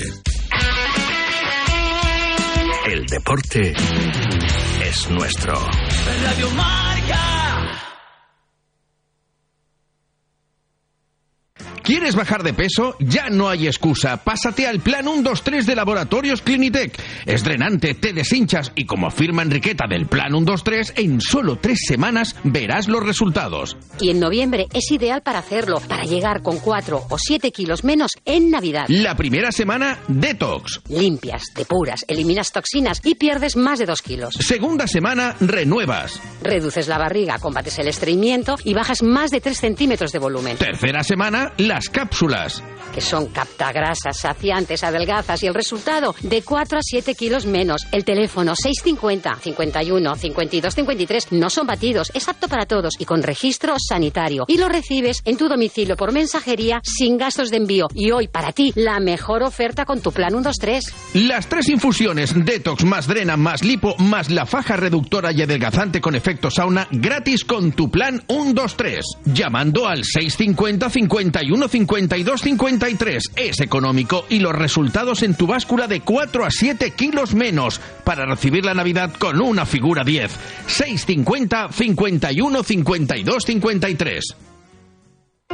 El 2.86 3.06
deporte 3.08 3.74
es 4.84 5.10
nuestro. 5.10 5.54
Radio. 6.24 6.91
¿Quieres 11.84 12.16
bajar 12.16 12.44
de 12.44 12.54
peso? 12.54 12.96
Ya 13.00 13.30
no 13.30 13.50
hay 13.50 13.66
excusa. 13.66 14.18
Pásate 14.18 14.68
al 14.68 14.82
plan 14.82 15.04
123 15.04 15.66
de 15.66 15.76
Laboratorios 15.76 16.44
Clinitec. 16.44 17.00
Es 17.26 17.44
drenante, 17.44 17.96
te 17.96 18.14
deshinchas 18.14 18.72
y 18.76 18.86
como 18.86 19.08
afirma 19.08 19.42
Enriqueta 19.42 19.86
del 19.90 20.06
plan 20.06 20.30
123, 20.30 20.94
en 20.98 21.20
solo 21.22 21.58
tres 21.58 21.80
semanas 21.88 22.36
verás 22.44 22.88
los 22.88 23.04
resultados. 23.04 23.78
Y 24.00 24.12
en 24.12 24.20
noviembre 24.20 24.68
es 24.74 24.92
ideal 24.92 25.24
para 25.24 25.40
hacerlo, 25.40 25.80
para 25.88 26.04
llegar 26.04 26.44
con 26.44 26.60
4 26.60 27.08
o 27.10 27.18
7 27.18 27.52
kilos 27.52 27.84
menos 27.84 28.12
en 28.26 28.52
Navidad. 28.52 28.86
La 28.88 29.16
primera 29.16 29.52
semana, 29.52 29.98
detox. 30.08 30.82
Limpias, 30.88 31.46
depuras, 31.56 32.06
eliminas 32.08 32.52
toxinas 32.52 33.02
y 33.04 33.16
pierdes 33.16 33.56
más 33.56 33.80
de 33.80 33.88
2 33.88 34.02
kilos. 34.04 34.36
Segunda 34.40 34.86
semana, 34.86 35.36
renuevas. 35.40 36.22
Reduces 36.44 36.88
la 36.88 37.00
barriga, 37.00 37.40
combates 37.40 37.80
el 37.80 37.88
estreñimiento 37.88 38.56
y 38.64 38.76
bajas 38.76 39.02
más 39.02 39.32
de 39.32 39.42
3 39.42 39.58
centímetros 39.58 40.12
de 40.12 40.20
volumen. 40.20 40.58
Tercera 40.58 41.04
semana, 41.04 41.54
las 41.72 41.88
cápsulas. 41.88 42.62
Que 42.94 43.00
son 43.00 43.28
captagrasas, 43.28 44.18
saciantes, 44.20 44.84
adelgazas 44.84 45.42
y 45.44 45.48
el 45.48 45.54
resultado 45.54 46.14
de 46.22 46.42
4 46.42 46.80
a 46.80 46.82
7 46.82 47.16
kilos 47.16 47.46
menos. 47.46 47.88
El 47.94 48.04
teléfono 48.04 48.54
650 48.54 49.36
51 49.36 50.16
52 50.16 50.76
53 50.76 51.32
no 51.32 51.50
son 51.50 51.68
batidos, 51.68 52.12
es 52.14 52.28
apto 52.28 52.50
para 52.50 52.66
todos 52.66 52.96
y 53.00 53.06
con 53.06 53.24
registro 53.24 53.76
sanitario. 53.80 54.44
Y 54.50 54.58
lo 54.58 54.68
recibes 54.68 55.22
en 55.24 55.38
tu 55.38 55.48
domicilio 55.48 55.96
por 55.96 56.12
mensajería 56.12 56.82
sin 56.84 57.18
gastos 57.18 57.50
de 57.50 57.58
envío. 57.58 57.88
Y 57.94 58.12
hoy 58.12 58.28
para 58.28 58.52
ti, 58.52 58.74
la 58.76 59.00
mejor 59.00 59.44
oferta 59.44 59.86
con 59.86 60.02
tu 60.02 60.12
plan 60.12 60.32
123. 60.32 60.84
Las 61.14 61.48
tres 61.48 61.70
infusiones, 61.70 62.34
detox 62.36 62.84
más 62.84 63.08
drena 63.08 63.38
más 63.38 63.64
lipo 63.64 63.96
más 64.00 64.30
la 64.30 64.46
faja 64.46 64.76
reductora 64.76 65.32
y 65.32 65.42
adelgazante 65.42 66.02
con 66.02 66.16
efecto 66.16 66.52
sauna 66.52 66.90
gratis 66.92 67.46
con 67.46 67.72
tu 67.72 67.90
plan 67.90 68.22
123. 68.28 69.06
Llamando 69.24 69.88
al 69.88 70.04
650 70.04 70.90
51 70.90 71.61
51 71.68 72.12
52 72.22 72.42
53. 72.42 73.32
Es 73.36 73.60
económico 73.62 74.26
y 74.30 74.40
los 74.40 74.54
resultados 74.54 75.24
en 75.24 75.36
tu 75.36 75.48
báscula 75.48 75.88
de 75.88 76.02
4 76.02 76.46
a 76.46 76.52
7 76.52 76.92
kilos 76.92 77.34
menos 77.34 77.80
para 78.04 78.26
recibir 78.26 78.66
la 78.66 78.74
Navidad 78.74 79.14
con 79.18 79.42
una 79.42 79.66
figura 79.66 80.04
10. 80.04 80.32
650 80.68 81.70
51 81.72 82.64
52 82.64 83.46
53. 83.46 84.36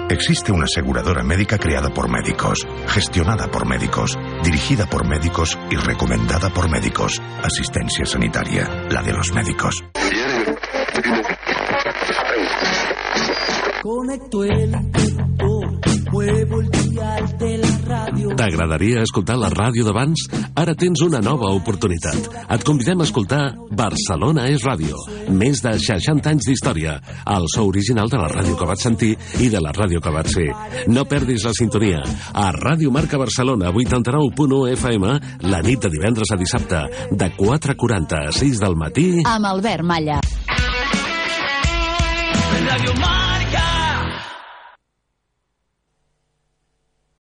Existe 0.10 0.54
una 0.54 0.66
aseguradora 0.66 1.22
médica 1.22 1.58
creada 1.58 1.90
por 1.90 2.10
médicos, 2.10 2.66
gestionada 2.88 3.52
por 3.52 3.68
médicos, 3.68 4.18
dirigida 4.42 4.86
por 4.86 5.06
médicos 5.06 5.58
y 5.70 5.76
recomendada 5.76 6.50
por 6.50 6.70
médicos. 6.70 7.22
Asistencia 7.44 8.06
sanitaria, 8.06 8.88
la 8.90 9.02
de 9.02 9.12
los 9.12 9.34
médicos. 9.34 9.84
Conecto 13.82 14.44
el 14.44 14.72
T'agradaria 18.38 19.04
escoltar 19.06 19.38
la 19.40 19.50
ràdio 19.54 19.86
d'abans? 19.86 20.24
Ara 20.58 20.74
tens 20.78 21.02
una 21.06 21.20
nova 21.24 21.50
oportunitat. 21.56 22.30
Et 22.54 22.64
convidem 22.66 23.02
a 23.02 23.08
escoltar 23.08 23.42
Barcelona 23.78 24.48
és 24.52 24.64
ràdio. 24.66 24.98
Més 25.34 25.62
de 25.66 25.74
60 25.80 26.32
anys 26.32 26.48
d'història. 26.50 26.98
El 27.34 27.48
so 27.54 27.66
original 27.70 28.10
de 28.12 28.20
la 28.22 28.30
ràdio 28.32 28.58
que 28.58 28.70
vaig 28.70 28.82
sentir 28.82 29.12
i 29.44 29.50
de 29.54 29.62
la 29.64 29.74
ràdio 29.76 30.02
que 30.04 30.14
vaig 30.14 30.32
ser. 30.32 30.48
No 30.94 31.06
perdis 31.10 31.46
la 31.48 31.54
sintonia. 31.58 32.02
A 32.34 32.50
Ràdio 32.56 32.92
Marca 32.94 33.20
Barcelona, 33.22 33.72
89.1 33.74 34.74
FM, 34.78 35.14
la 35.52 35.62
nit 35.66 35.84
de 35.84 35.94
divendres 35.94 36.34
a 36.34 36.40
dissabte, 36.40 36.84
de 37.12 37.32
4.40 37.38 38.28
a 38.28 38.32
6 38.32 38.60
del 38.64 38.76
matí... 38.80 39.08
Amb 39.26 39.54
Albert 39.54 39.84
Malla. 39.84 40.20
Radio 42.68 42.94
Marca. 43.00 43.27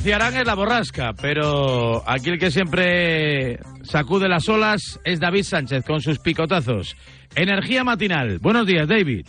Bueno, 0.00 0.18
Ciarán 0.18 0.36
es 0.40 0.46
la 0.46 0.54
borrasca, 0.54 1.12
pero 1.12 2.02
aquí 2.08 2.30
el 2.30 2.38
que 2.38 2.50
siempre 2.50 3.58
sacude 3.82 4.28
las 4.28 4.48
olas 4.48 4.98
es 5.04 5.20
David 5.20 5.44
Sánchez 5.44 5.84
con 5.84 6.00
sus 6.00 6.18
picotazos. 6.18 6.96
Energía 7.34 7.84
matinal. 7.84 8.38
Buenos 8.38 8.66
días, 8.66 8.88
David. 8.88 9.26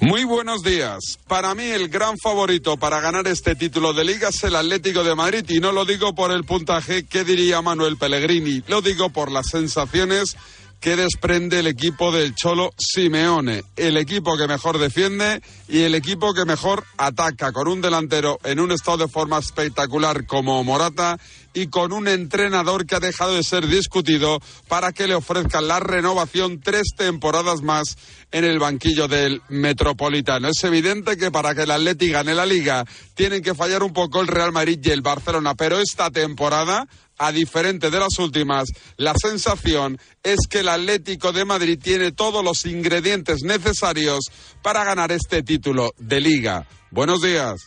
Muy 0.00 0.24
buenos 0.24 0.62
días. 0.62 1.18
Para 1.26 1.54
mí 1.54 1.64
el 1.64 1.88
gran 1.88 2.18
favorito 2.18 2.76
para 2.76 3.00
ganar 3.00 3.26
este 3.26 3.54
título 3.54 3.92
de 3.92 4.04
liga 4.04 4.28
es 4.28 4.44
el 4.44 4.56
Atlético 4.56 5.02
de 5.02 5.14
Madrid 5.14 5.44
y 5.48 5.60
no 5.60 5.72
lo 5.72 5.84
digo 5.84 6.14
por 6.14 6.30
el 6.30 6.44
puntaje 6.44 7.04
que 7.04 7.24
diría 7.24 7.62
Manuel 7.62 7.96
Pellegrini, 7.96 8.62
lo 8.66 8.82
digo 8.82 9.10
por 9.10 9.30
las 9.30 9.48
sensaciones 9.48 10.36
que 10.80 10.96
desprende 10.96 11.60
el 11.60 11.66
equipo 11.66 12.10
del 12.10 12.34
Cholo 12.34 12.72
Simeone, 12.78 13.62
el 13.76 13.98
equipo 13.98 14.36
que 14.38 14.46
mejor 14.46 14.78
defiende 14.78 15.42
y 15.68 15.82
el 15.82 15.94
equipo 15.94 16.32
que 16.32 16.46
mejor 16.46 16.84
ataca, 16.96 17.52
con 17.52 17.68
un 17.68 17.82
delantero 17.82 18.38
en 18.44 18.60
un 18.60 18.72
estado 18.72 18.96
de 18.96 19.08
forma 19.08 19.38
espectacular 19.38 20.24
como 20.26 20.64
Morata 20.64 21.18
y 21.52 21.66
con 21.66 21.92
un 21.92 22.08
entrenador 22.08 22.86
que 22.86 22.94
ha 22.94 23.00
dejado 23.00 23.34
de 23.34 23.42
ser 23.42 23.66
discutido 23.66 24.40
para 24.68 24.92
que 24.92 25.06
le 25.06 25.14
ofrezcan 25.14 25.68
la 25.68 25.80
renovación 25.80 26.60
tres 26.60 26.94
temporadas 26.96 27.60
más 27.60 27.98
en 28.30 28.44
el 28.44 28.58
banquillo 28.58 29.08
del 29.08 29.42
Metropolitano. 29.48 30.48
Es 30.48 30.64
evidente 30.64 31.16
que 31.16 31.30
para 31.30 31.54
que 31.54 31.62
el 31.62 31.72
Atleti 31.72 32.08
gane 32.08 32.34
la 32.34 32.46
liga 32.46 32.86
tienen 33.14 33.42
que 33.42 33.54
fallar 33.54 33.82
un 33.82 33.92
poco 33.92 34.20
el 34.20 34.28
Real 34.28 34.52
Madrid 34.52 34.78
y 34.82 34.90
el 34.90 35.02
Barcelona, 35.02 35.54
pero 35.54 35.78
esta 35.78 36.10
temporada 36.10 36.86
a 37.20 37.32
diferente 37.32 37.90
de 37.90 37.98
las 37.98 38.18
últimas, 38.18 38.70
la 38.96 39.12
sensación 39.14 39.98
es 40.22 40.38
que 40.48 40.60
el 40.60 40.70
Atlético 40.70 41.32
de 41.32 41.44
Madrid 41.44 41.78
tiene 41.80 42.12
todos 42.12 42.42
los 42.42 42.64
ingredientes 42.64 43.42
necesarios 43.44 44.20
para 44.62 44.84
ganar 44.84 45.12
este 45.12 45.42
título 45.42 45.92
de 45.98 46.20
liga. 46.20 46.66
Buenos 46.90 47.20
días. 47.20 47.60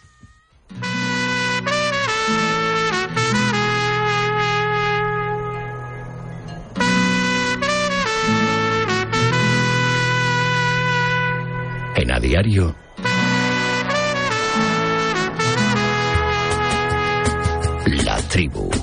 En 11.95 12.11
a 12.11 12.19
diario. 12.19 12.75
La 18.03 18.17
tribu. 18.29 18.82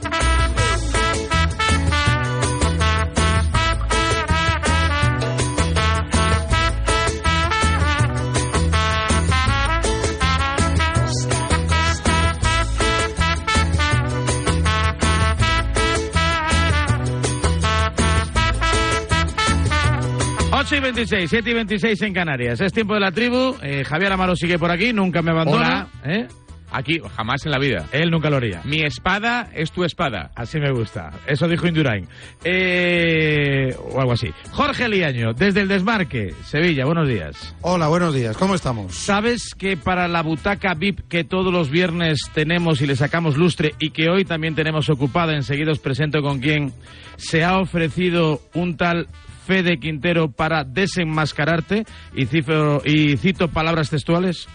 Ocho 20.71 20.77
y 20.77 20.83
26, 20.83 21.29
7 21.29 21.49
y 21.49 21.53
26 21.53 22.01
en 22.03 22.13
Canarias. 22.13 22.61
Es 22.61 22.71
tiempo 22.71 22.93
de 22.93 23.01
la 23.01 23.11
tribu. 23.11 23.57
Eh, 23.61 23.83
Javier 23.83 24.13
Amaro 24.13 24.37
sigue 24.37 24.57
por 24.57 24.71
aquí, 24.71 24.93
nunca 24.93 25.21
me 25.21 25.31
abandona. 25.31 25.89
¿eh? 26.05 26.29
Aquí, 26.71 27.01
jamás 27.13 27.45
en 27.45 27.51
la 27.51 27.59
vida. 27.59 27.87
Él 27.91 28.09
nunca 28.09 28.29
lo 28.29 28.37
haría. 28.37 28.61
Mi 28.63 28.81
espada 28.81 29.49
es 29.53 29.73
tu 29.73 29.83
espada. 29.83 30.31
Así 30.33 30.61
me 30.61 30.71
gusta. 30.71 31.11
Eso 31.27 31.49
dijo 31.49 31.67
Indurain. 31.67 32.07
Eh, 32.45 33.75
o 33.77 33.99
algo 33.99 34.13
así. 34.13 34.29
Jorge 34.51 34.87
Liaño, 34.87 35.33
desde 35.33 35.59
el 35.59 35.67
Desmarque, 35.67 36.33
Sevilla. 36.45 36.85
Buenos 36.85 37.09
días. 37.09 37.53
Hola, 37.59 37.89
buenos 37.89 38.15
días. 38.15 38.37
¿Cómo 38.37 38.55
estamos? 38.55 38.95
¿Sabes 38.95 39.53
que 39.53 39.75
para 39.75 40.07
la 40.07 40.23
butaca 40.23 40.73
VIP 40.73 41.01
que 41.09 41.25
todos 41.25 41.51
los 41.51 41.69
viernes 41.69 42.21
tenemos 42.33 42.81
y 42.81 42.87
le 42.87 42.95
sacamos 42.95 43.35
lustre 43.35 43.73
y 43.77 43.89
que 43.89 44.07
hoy 44.09 44.23
también 44.23 44.55
tenemos 44.55 44.89
ocupada, 44.89 45.35
enseguida 45.35 45.73
os 45.73 45.79
presento 45.79 46.21
con 46.21 46.39
quién, 46.39 46.71
se 47.17 47.43
ha 47.43 47.59
ofrecido 47.59 48.39
un 48.53 48.77
tal 48.77 49.09
Fede 49.45 49.79
Quintero 49.79 50.31
para 50.31 50.63
desenmascararte? 50.63 51.85
Y, 52.15 52.25
cifro, 52.25 52.81
y 52.85 53.17
cito 53.17 53.47
palabras 53.47 53.89
textuales. 53.89 54.47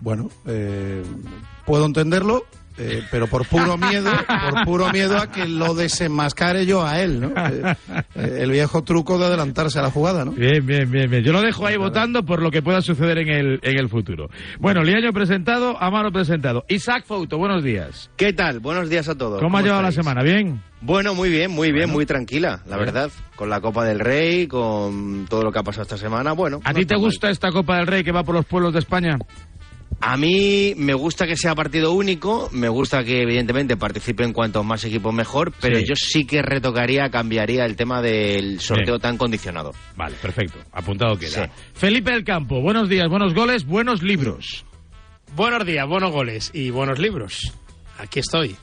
Bueno, 0.00 0.30
eh, 0.46 1.02
puedo 1.64 1.86
entenderlo, 1.86 2.44
eh, 2.78 3.02
pero 3.10 3.26
por 3.26 3.46
puro 3.46 3.76
miedo, 3.78 4.10
por 4.26 4.64
puro 4.64 4.90
miedo 4.90 5.16
a 5.18 5.30
que 5.30 5.46
lo 5.46 5.74
desenmascare 5.74 6.66
yo 6.66 6.84
a 6.84 7.00
él, 7.00 7.20
¿no? 7.20 7.28
Eh, 7.28 7.76
eh, 8.16 8.38
el 8.40 8.50
viejo 8.50 8.82
truco 8.82 9.18
de 9.18 9.26
adelantarse 9.26 9.78
a 9.78 9.82
la 9.82 9.90
jugada, 9.90 10.24
¿no? 10.24 10.32
Bien, 10.32 10.64
bien, 10.66 10.90
bien, 10.90 11.10
bien. 11.10 11.22
Yo 11.22 11.32
lo 11.32 11.40
dejo 11.40 11.66
ahí 11.66 11.76
votando 11.76 12.24
por 12.24 12.42
lo 12.42 12.50
que 12.50 12.62
pueda 12.62 12.80
suceder 12.80 13.18
en 13.18 13.28
el, 13.28 13.60
en 13.62 13.78
el 13.78 13.88
futuro. 13.88 14.28
Bueno, 14.58 14.82
Liaño 14.82 15.12
presentado, 15.12 15.80
Amaro 15.80 16.10
presentado. 16.10 16.64
Isaac 16.68 17.04
Fouto, 17.06 17.38
buenos 17.38 17.62
días. 17.62 18.10
¿Qué 18.16 18.32
tal? 18.32 18.60
Buenos 18.60 18.88
días 18.90 19.08
a 19.08 19.14
todos. 19.14 19.40
¿Cómo, 19.40 19.58
ha 19.58 19.62
llevado 19.62 19.82
la 19.82 19.92
semana? 19.92 20.22
¿Bien? 20.22 20.60
Bueno, 20.80 21.14
muy 21.14 21.30
bien, 21.30 21.50
muy 21.50 21.68
bien, 21.68 21.84
Bueno. 21.84 21.94
muy 21.94 22.06
tranquila, 22.06 22.60
la 22.66 22.76
verdad. 22.76 23.10
Con 23.36 23.48
la 23.48 23.60
Copa 23.60 23.84
del 23.84 24.00
Rey, 24.00 24.46
con 24.46 25.26
todo 25.28 25.42
lo 25.42 25.50
que 25.50 25.58
ha 25.58 25.62
pasado 25.62 25.82
esta 25.82 25.96
semana, 25.96 26.32
bueno. 26.32 26.60
¿A 26.64 26.72
no 26.72 26.78
ti 26.78 26.84
te 26.84 26.94
mal. 26.94 27.04
gusta 27.04 27.30
esta 27.30 27.50
Copa 27.50 27.76
del 27.78 27.86
Rey 27.86 28.02
que 28.04 28.12
va 28.12 28.22
por 28.22 28.34
los 28.34 28.44
pueblos 28.44 28.72
de 28.74 28.80
España? 28.80 29.16
A 30.06 30.18
mí 30.18 30.74
me 30.76 30.92
gusta 30.92 31.26
que 31.26 31.34
sea 31.34 31.54
partido 31.54 31.92
único, 31.92 32.50
me 32.52 32.68
gusta 32.68 33.02
que 33.02 33.22
evidentemente 33.22 33.78
participen 33.78 34.34
cuantos 34.34 34.62
más 34.62 34.84
equipos 34.84 35.14
mejor, 35.14 35.52
pero 35.62 35.78
Sí. 35.78 35.84
yo 35.88 35.94
sí 35.96 36.26
que 36.26 36.42
retocaría, 36.42 37.08
cambiaría 37.08 37.64
el 37.64 37.74
tema 37.74 38.02
del 38.02 38.60
sorteo 38.60 38.96
Bien. 38.96 39.00
tan 39.00 39.16
condicionado. 39.16 39.72
Vale, 39.96 40.14
perfecto. 40.20 40.58
Apuntado 40.72 41.16
queda. 41.18 41.46
Sí. 41.46 41.50
Felipe 41.72 42.12
del 42.12 42.22
Campo, 42.22 42.60
buenos 42.60 42.90
días, 42.90 43.08
buenos 43.08 43.32
goles, 43.32 43.64
buenos 43.64 44.02
libros. 44.02 44.66
Buenos 45.34 45.64
días, 45.64 45.88
buenos 45.88 46.12
goles 46.12 46.50
y 46.52 46.68
buenos 46.68 46.98
libros. 46.98 47.54
Aquí 47.98 48.20
estoy. 48.20 48.56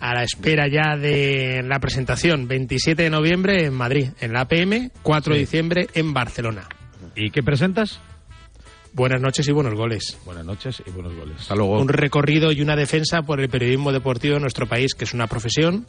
A 0.00 0.14
la 0.14 0.24
espera 0.24 0.66
ya 0.68 0.96
de 0.96 1.62
la 1.64 1.78
presentación, 1.78 2.48
27 2.48 3.04
de 3.04 3.10
noviembre 3.10 3.64
en 3.66 3.72
Madrid, 3.72 4.08
en 4.20 4.32
la 4.32 4.40
APM, 4.40 4.90
4 5.02 5.32
de 5.34 5.38
diciembre 5.40 5.86
en 5.94 6.12
Barcelona. 6.12 6.68
¿Y 7.14 7.30
qué 7.30 7.42
presentas? 7.44 8.00
Buenas 8.96 9.20
noches 9.20 9.46
y 9.46 9.52
buenos 9.52 9.74
goles. 9.74 10.18
Buenas 10.24 10.46
noches 10.46 10.82
y 10.86 10.90
buenos 10.90 11.14
goles. 11.14 11.36
Hasta 11.38 11.54
luego. 11.54 11.78
Un 11.78 11.88
recorrido 11.88 12.50
y 12.50 12.62
una 12.62 12.74
defensa 12.74 13.20
por 13.20 13.42
el 13.42 13.50
periodismo 13.50 13.92
deportivo 13.92 14.36
en 14.36 14.40
nuestro 14.40 14.66
país, 14.66 14.94
que 14.94 15.04
es 15.04 15.12
una 15.12 15.26
profesión 15.26 15.86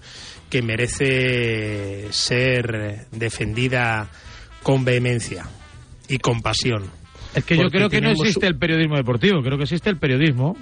que 0.50 0.62
merece 0.62 2.12
ser 2.12 3.08
defendida 3.12 4.10
con 4.62 4.84
vehemencia 4.84 5.46
y 6.10 6.18
con 6.18 6.42
pasión. 6.42 6.84
Es 7.34 7.46
que 7.46 7.56
yo 7.56 7.70
creo 7.70 7.90
que 7.90 8.02
no 8.02 8.10
existe 8.10 8.46
el 8.46 8.58
periodismo 8.58 8.98
deportivo, 8.98 9.42
creo 9.42 9.58
que 9.58 9.64
existe 9.64 9.90
el 9.90 9.98
periodismo. 9.98 10.58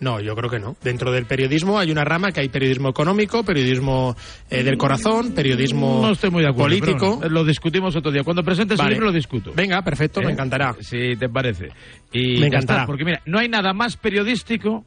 No, 0.00 0.20
yo 0.20 0.36
creo 0.36 0.48
que 0.48 0.60
no. 0.60 0.76
Dentro 0.82 1.10
del 1.10 1.26
periodismo 1.26 1.78
hay 1.78 1.90
una 1.90 2.04
rama 2.04 2.30
que 2.30 2.40
hay 2.40 2.48
periodismo 2.48 2.88
económico, 2.88 3.42
periodismo 3.42 4.14
eh, 4.48 4.62
del 4.62 4.78
corazón, 4.78 5.32
periodismo 5.32 6.00
No 6.02 6.12
estoy 6.12 6.30
muy 6.30 6.42
de 6.42 6.50
acuerdo. 6.50 6.78
político. 6.78 7.20
lo 7.28 7.44
discutimos 7.44 7.96
otro 7.96 8.12
día. 8.12 8.22
Cuando 8.22 8.44
presentes 8.44 8.78
Vale. 8.78 8.90
el 8.90 8.94
libro 8.94 9.06
lo 9.08 9.12
discuto. 9.12 9.52
Venga, 9.56 9.82
perfecto, 9.82 10.20
me 10.20 10.28
¿Eh? 10.28 10.32
encantará. 10.32 10.76
Si 10.80 11.16
te 11.16 11.28
parece. 11.28 11.68
Y 12.12 12.38
Me 12.38 12.46
encantará. 12.46 12.80
está, 12.82 12.86
porque 12.86 13.04
mira, 13.04 13.20
no 13.26 13.40
hay 13.40 13.48
nada 13.48 13.72
más 13.72 13.96
periodístico, 13.96 14.84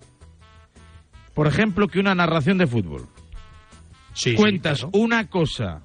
por 1.34 1.48
ejemplo, 1.48 1.88
que 1.88 2.00
una 2.00 2.16
narración 2.16 2.58
de 2.58 2.68
fútbol. 2.68 3.08
Sí, 4.14 4.32
sí, 4.32 4.36
Cuentas 4.36 4.80
claro. 4.80 4.92
una 4.98 5.28
cosa 5.28 5.82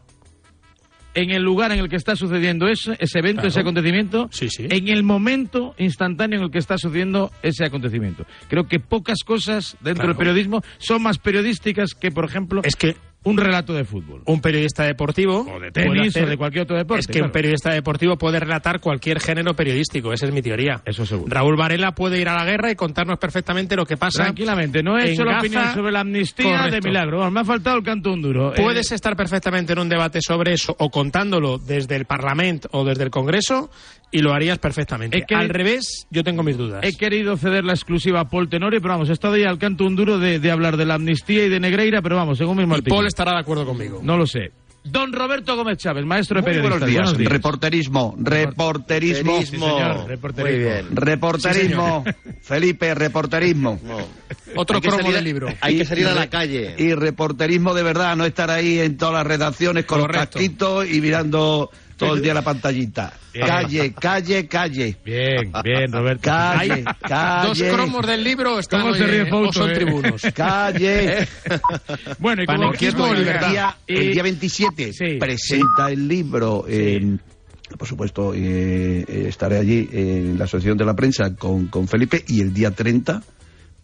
en 1.17 1.31
el 1.31 1.43
lugar 1.43 1.73
en 1.73 1.81
el 1.81 1.89
que 1.89 1.97
está 1.97 2.15
sucediendo 2.15 2.69
ese, 2.69 2.97
ese 3.01 3.19
evento, 3.19 3.41
Claro. 3.41 3.49
ese 3.49 3.61
acontecimiento, 3.61 4.29
Sí, 4.31 4.49
sí. 4.51 4.67
en 4.71 4.87
el 4.89 5.03
momento 5.03 5.75
instantáneo 5.79 6.39
en 6.39 6.45
el 6.45 6.51
que 6.53 6.59
está 6.59 6.79
sucediendo 6.79 7.33
ese 7.43 7.65
acontecimiento. 7.65 8.25
Creo 8.49 8.69
que 8.69 8.79
pocas 8.79 9.19
cosas 9.25 9.77
dentro 9.81 10.05
Claro. 10.05 10.09
del 10.11 10.17
periodismo 10.19 10.63
son 10.79 11.03
más 11.03 11.19
periodísticas 11.19 11.95
que, 11.95 12.11
por 12.13 12.25
ejemplo, 12.27 12.61
Es 12.65 12.77
que 12.77 12.95
un 13.27 13.37
relato 13.37 13.73
de 13.75 13.85
fútbol. 13.85 14.23
un 14.25 14.41
periodista 14.41 14.85
deportivo 14.85 15.41
O 15.41 15.61
de 15.61 15.71
puede 15.71 15.85
tenis 15.89 16.09
hacer- 16.09 16.25
o 16.25 16.27
de 16.29 16.37
cualquier 16.37 16.63
otro 16.63 16.77
deporte. 16.77 17.01
es 17.01 17.07
que 17.07 17.13
claro. 17.15 17.27
un 17.27 17.33
periodista 17.33 17.73
deportivo 17.73 18.17
puede 18.17 18.41
relatar 18.41 18.81
cualquier 18.81 19.21
género 19.21 19.55
periodístico, 19.55 20.13
esa 20.13 20.27
es 20.27 20.33
mi 20.33 20.43
teoría. 20.43 20.81
Eso 20.85 21.05
seguro. 21.05 21.33
Raúl 21.33 21.57
Varela 21.57 21.93
puede 21.93 22.21
ir 22.21 22.29
a 22.29 22.35
la 22.35 22.45
guerra 22.45 22.71
y 22.71 22.75
contarnos 22.77 23.19
perfectamente 23.19 23.77
lo 23.77 23.85
que 23.85 23.97
pasa. 23.97 24.25
Tranquilamente, 24.25 24.83
no 24.83 24.99
he 24.99 25.11
hecho 25.13 25.25
la 25.25 25.39
opinión 25.39 25.75
sobre 25.75 25.93
la 25.93 26.01
amnistía 26.01 26.69
de 26.71 26.81
milagro. 26.81 27.31
Me 27.31 27.41
ha 27.41 27.45
faltado 27.45 27.77
el 27.79 27.83
canto 27.83 28.13
un 28.13 28.23
duro. 28.23 28.53
Eh, 28.55 28.63
Puedes 28.63 28.91
estar 28.93 29.17
perfectamente 29.17 29.73
en 29.73 29.81
un 29.81 29.89
debate 29.89 30.21
sobre 30.21 30.53
eso 30.53 30.75
o 30.79 30.91
contándolo 30.91 31.59
desde 31.59 31.97
el 31.97 32.05
Parlamento 32.07 32.69
o 32.73 32.85
desde 32.85 33.05
el 33.05 33.11
Congreso 33.11 33.71
y 34.13 34.21
lo 34.21 34.33
harías 34.33 34.59
perfectamente. 34.59 35.25
Al 35.35 35.49
revés, 35.49 36.07
yo 36.11 36.23
tengo 36.23 36.43
mis 36.45 36.57
dudas. 36.57 36.81
He 36.85 36.97
querido 36.97 37.37
ceder 37.37 37.65
la 37.65 37.73
exclusiva 37.73 38.21
a 38.21 38.29
Paul 38.29 38.49
Tenorio, 38.49 38.81
pero 38.81 38.95
vamos, 38.95 39.11
he 39.11 39.13
estado 39.13 39.37
ya 39.37 39.51
al 39.51 39.59
canto 39.59 39.85
un 39.85 39.97
duro 39.97 40.19
de, 40.19 40.39
de 40.39 40.51
hablar 40.53 40.77
de 40.77 40.87
la 40.87 40.95
amnistía 40.95 41.45
y 41.45 41.49
de 41.49 41.59
Negreira, 41.59 42.01
pero 42.03 42.15
vamos, 42.17 42.39
según 42.39 42.57
mismo 42.57 42.75
artículo. 42.77 42.97
Estará 43.17 43.33
de 43.33 43.39
acuerdo 43.41 43.65
conmigo. 43.65 44.01
No 44.03 44.19
lo 44.19 44.27
sé. 44.27 44.53
Don 44.85 45.11
Roberto 45.11 45.57
Gómez 45.57 45.79
Chávez, 45.79 46.05
maestro 46.05 46.37
de 46.37 46.43
Muy 46.43 46.51
periodistas. 46.61 46.93
buenos 46.93 47.17
días. 47.19 47.33
Reporterismo, 47.33 48.15
reporterismo, 48.19 49.41
Sí, 49.41 49.47
señor, 49.47 50.07
reporterismo. 50.07 50.45
Muy 50.45 50.59
bien. 50.59 50.87
reporterismo, 50.95 52.05
Felipe, 52.43 52.95
reporterismo. 52.95 53.81
Otro 54.55 54.81
cromo 54.83 54.99
salir- 54.99 55.15
del 55.15 55.25
libro. 55.25 55.49
Hay 55.63 55.79
que 55.79 55.85
salir 55.87 56.07
a 56.07 56.15
la 56.15 56.29
calle. 56.29 56.75
Y 56.79 56.93
reporterismo 56.93 57.73
de 57.73 57.83
verdad, 57.83 58.15
no 58.17 58.27
estar 58.27 58.51
ahí 58.51 58.79
en 58.81 58.99
todas 58.99 59.15
las 59.15 59.27
redacciones 59.27 59.87
con 59.87 60.03
Correcto. 60.03 60.19
los 60.21 60.29
casquitos 60.29 60.87
y 60.91 61.01
mirando 61.01 61.71
todo 61.97 62.15
el 62.15 62.23
día 62.23 62.35
la 62.35 62.43
pantallita. 62.43 63.13
Bien. 63.33 63.47
Calle, 63.47 63.93
calle, 63.95 64.47
calle. 64.49 64.97
Bien, 65.05 65.53
bien, 65.65 65.93
Roberto. 65.93 66.23
Calle, 66.23 66.73
Hay 66.73 66.85
calle. 67.09 67.49
dos 67.49 67.75
cromos 67.75 68.07
del 68.07 68.25
libro 68.25 68.59
están 68.59 68.83
¿Cómo 68.83 68.95
se 68.95 69.05
hoy, 69.05 69.11
ríe 69.11 69.23
eh, 69.23 69.27
Fouto, 69.31 69.49
o 69.49 69.53
son 69.53 69.71
eh? 69.71 69.75
tribunos. 69.75 70.23
Calle. 70.35 71.29
Bueno, 72.19 72.43
y 72.43 72.47
como 72.47 72.73
el 73.15 73.25
día, 73.25 73.77
el 73.87 74.13
día 74.13 74.23
27 74.23 74.93
Sí. 74.93 75.17
presenta 75.19 75.91
el 75.91 76.07
libro. 76.09 76.65
eh, 76.69 77.17
por 77.79 77.89
supuesto, 77.89 78.33
eh, 78.33 79.05
eh, 79.09 79.25
estaré 79.29 79.59
allí 79.59 79.89
en 79.93 80.39
la 80.39 80.45
Asociación 80.45 80.77
de 80.79 80.85
la 80.85 80.95
Prensa 80.95 81.35
con, 81.35 81.67
con 81.67 81.89
Felipe 81.89 82.25
y 82.29 82.41
el 82.41 82.55
día 82.55 82.71
30 82.71 83.23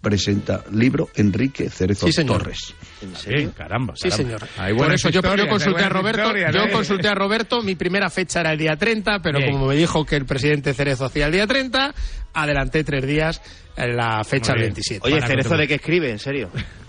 presenta 0.02 0.64
libro 0.72 1.08
Enrique 1.14 1.70
Cerezo 1.70 2.08
Sí. 2.10 2.24
Torres. 2.24 2.74
Sí, 3.16 3.48
caramba, 3.56 3.94
Sí, 3.96 4.10
señor. 4.10 4.42
Por 4.76 4.92
eso 4.92 5.08
yo, 5.08 5.22
consulté 5.48 5.84
a 5.84 5.88
Roberto, 5.88 6.22
historias, 6.22 6.54
yo 6.54 6.64
¿eh? 6.64 6.70
consulté 6.70 7.08
a 7.08 7.14
Roberto, 7.14 7.62
mi 7.62 7.76
primera 7.76 8.10
fecha 8.10 8.40
era 8.40 8.52
el 8.52 8.58
día 8.58 8.76
30, 8.76 9.20
pero 9.22 9.38
Bien. 9.38 9.52
como 9.52 9.66
me 9.68 9.76
dijo 9.76 10.04
que 10.04 10.16
el 10.16 10.26
presidente 10.26 10.74
Cerezo 10.74 11.04
hacía 11.06 11.26
el 11.26 11.32
día 11.32 11.46
30, 11.46 11.94
adelanté 12.34 12.84
tres 12.84 13.06
días 13.06 13.40
en 13.76 13.96
la 13.96 14.22
fecha 14.24 14.52
del 14.52 14.62
bien. 14.62 14.74
27. 14.74 15.00
Oye, 15.04 15.26
¿Cerezo 15.26 15.56
de 15.56 15.68
qué 15.68 15.74
escribe, 15.76 16.10
en 16.10 16.18
serio? 16.18 16.50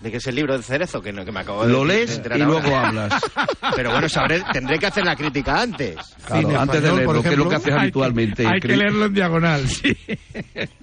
¿De 0.00 0.10
qué 0.12 0.18
es 0.18 0.26
el 0.28 0.36
libro 0.36 0.56
de 0.56 0.62
Cerezo? 0.62 1.02
Que, 1.02 1.12
no, 1.12 1.24
que 1.24 1.32
me 1.32 1.40
acabo 1.40 1.66
de 1.66 1.72
Lo 1.72 1.80
de 1.80 1.86
lees 1.88 2.16
enterar 2.16 2.38
y 2.38 2.42
ahora. 2.42 2.60
luego 2.60 2.76
hablas. 2.76 3.12
Pero 3.76 3.90
bueno, 3.90 4.08
sabré, 4.08 4.42
tendré 4.52 4.78
que 4.78 4.86
hacer 4.86 5.04
la 5.04 5.16
crítica 5.16 5.60
antes. 5.60 5.96
Claro, 6.24 6.42
Cine 6.48 6.56
antes 6.56 6.82
de 6.82 6.88
español, 6.88 6.96
leerlo, 6.98 7.12
por 7.14 7.22
que 7.22 7.28
es 7.30 7.36
lo 7.38 7.48
que 7.48 7.54
ejemplo. 7.56 7.56
haces 7.56 7.66
Hay 7.66 7.72
que- 7.72 7.80
habitualmente. 7.82 8.46
Hay 8.46 8.60
que 8.60 8.76
leerlo 8.76 9.04
en 9.06 9.14
diagonal, 9.14 9.68
sí. 9.68 9.96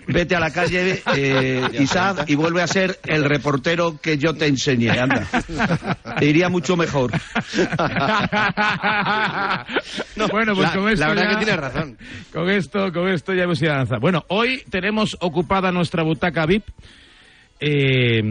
Vete 0.08 0.36
a 0.36 0.40
la 0.42 0.52
calle, 0.52 1.02
eh, 1.16 1.62
Isaac, 1.80 2.26
y 2.28 2.36
vuelve 2.36 2.62
a 2.62 2.68
ser 2.68 3.00
el 3.06 3.24
reportero 3.24 4.00
que 4.02 4.18
yo 4.18 4.34
te 4.34 4.48
enseñé. 4.48 4.92
Anda. 5.00 5.26
Te 6.20 6.26
iría 6.26 6.50
mucho 6.50 6.76
mejor. 6.76 7.12
bueno, 10.32 10.54
pues 10.56 10.68
la, 10.70 10.74
con 10.76 10.90
esto 10.90 11.00
la 11.06 11.08
verdad 11.10 11.24
ya- 11.24 11.30
que 11.30 11.38
tienes 11.46 11.58
razón. 11.58 11.98
Con 12.34 12.50
esto, 12.50 12.92
con 12.92 13.08
esto 13.10 13.34
ya 13.34 13.44
hemos 13.44 13.62
ido 13.62 13.72
a 13.72 13.76
avanzar. 13.76 14.00
Bueno, 14.00 14.24
hoy 14.28 14.64
tenemos 14.70 15.16
ocupada 15.22 15.72
nuestra 15.72 16.04
butaca 16.04 16.46
VIP 16.46 16.64
eh, 17.60 18.22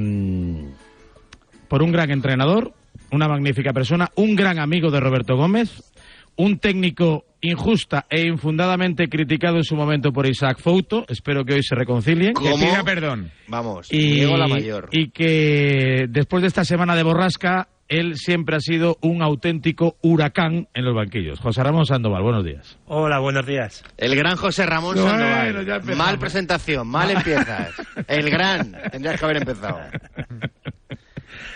por 1.75 1.83
un 1.83 1.91
gran 1.91 2.13
entrenador, 2.13 2.73
una 3.11 3.27
magnífica 3.27 3.73
persona, 3.73 4.09
un 4.15 4.37
gran 4.37 4.61
amigo 4.61 4.93
de 4.93 5.01
Roberto 5.01 5.35
Gómez, 5.35 5.83
un 6.37 6.61
técnico 6.61 7.25
injusta 7.41 8.07
e 8.09 8.29
infundadamente 8.29 9.09
criticado 9.09 9.57
en 9.57 9.65
su 9.65 9.75
momento 9.75 10.13
por 10.13 10.25
Isaac 10.25 10.61
Fouto. 10.61 11.05
Espero 11.09 11.45
que 11.45 11.55
hoy 11.55 11.65
se 11.65 11.75
reconcilien. 11.75 12.35
¿Cómo? 12.35 12.57
Que 12.57 12.65
pida 12.65 12.85
perdón. 12.85 13.33
Vamos, 13.49 13.93
Y, 13.93 14.15
Diego 14.15 14.37
la 14.37 14.47
mayor. 14.47 14.89
y 14.93 15.09
que 15.11 16.07
después 16.09 16.43
de 16.43 16.47
esta 16.47 16.65
semana 16.65 16.95
de 16.95 17.03
borrasca, 17.03 17.67
él 17.89 18.15
siempre 18.19 18.55
ha 18.55 18.61
sido 18.61 18.97
un 19.03 19.21
auténtico 19.21 19.97
huracán 20.01 20.69
en 20.75 20.85
los 20.85 20.95
banquillos. 20.95 21.41
José 21.41 21.65
Ramón 21.65 21.87
Sandoval, 21.87 22.23
buenos 22.23 22.45
días. 22.45 22.79
Hola, 22.87 23.19
buenos 23.19 23.45
días. 23.47 23.83
El 23.99 24.15
gran 24.15 24.37
José 24.37 24.65
Ramón 24.65 24.97
Sandoval. 24.97 25.57
empezamos. 25.57 25.97
mal 25.97 26.19
presentación, 26.21 26.87
mal 26.87 27.11
empiezas. 27.11 27.73
El 28.07 28.31
gran, 28.31 28.77
tendrías 28.93 29.19
que 29.19 29.25
haber 29.25 29.39
empezado. 29.39 29.81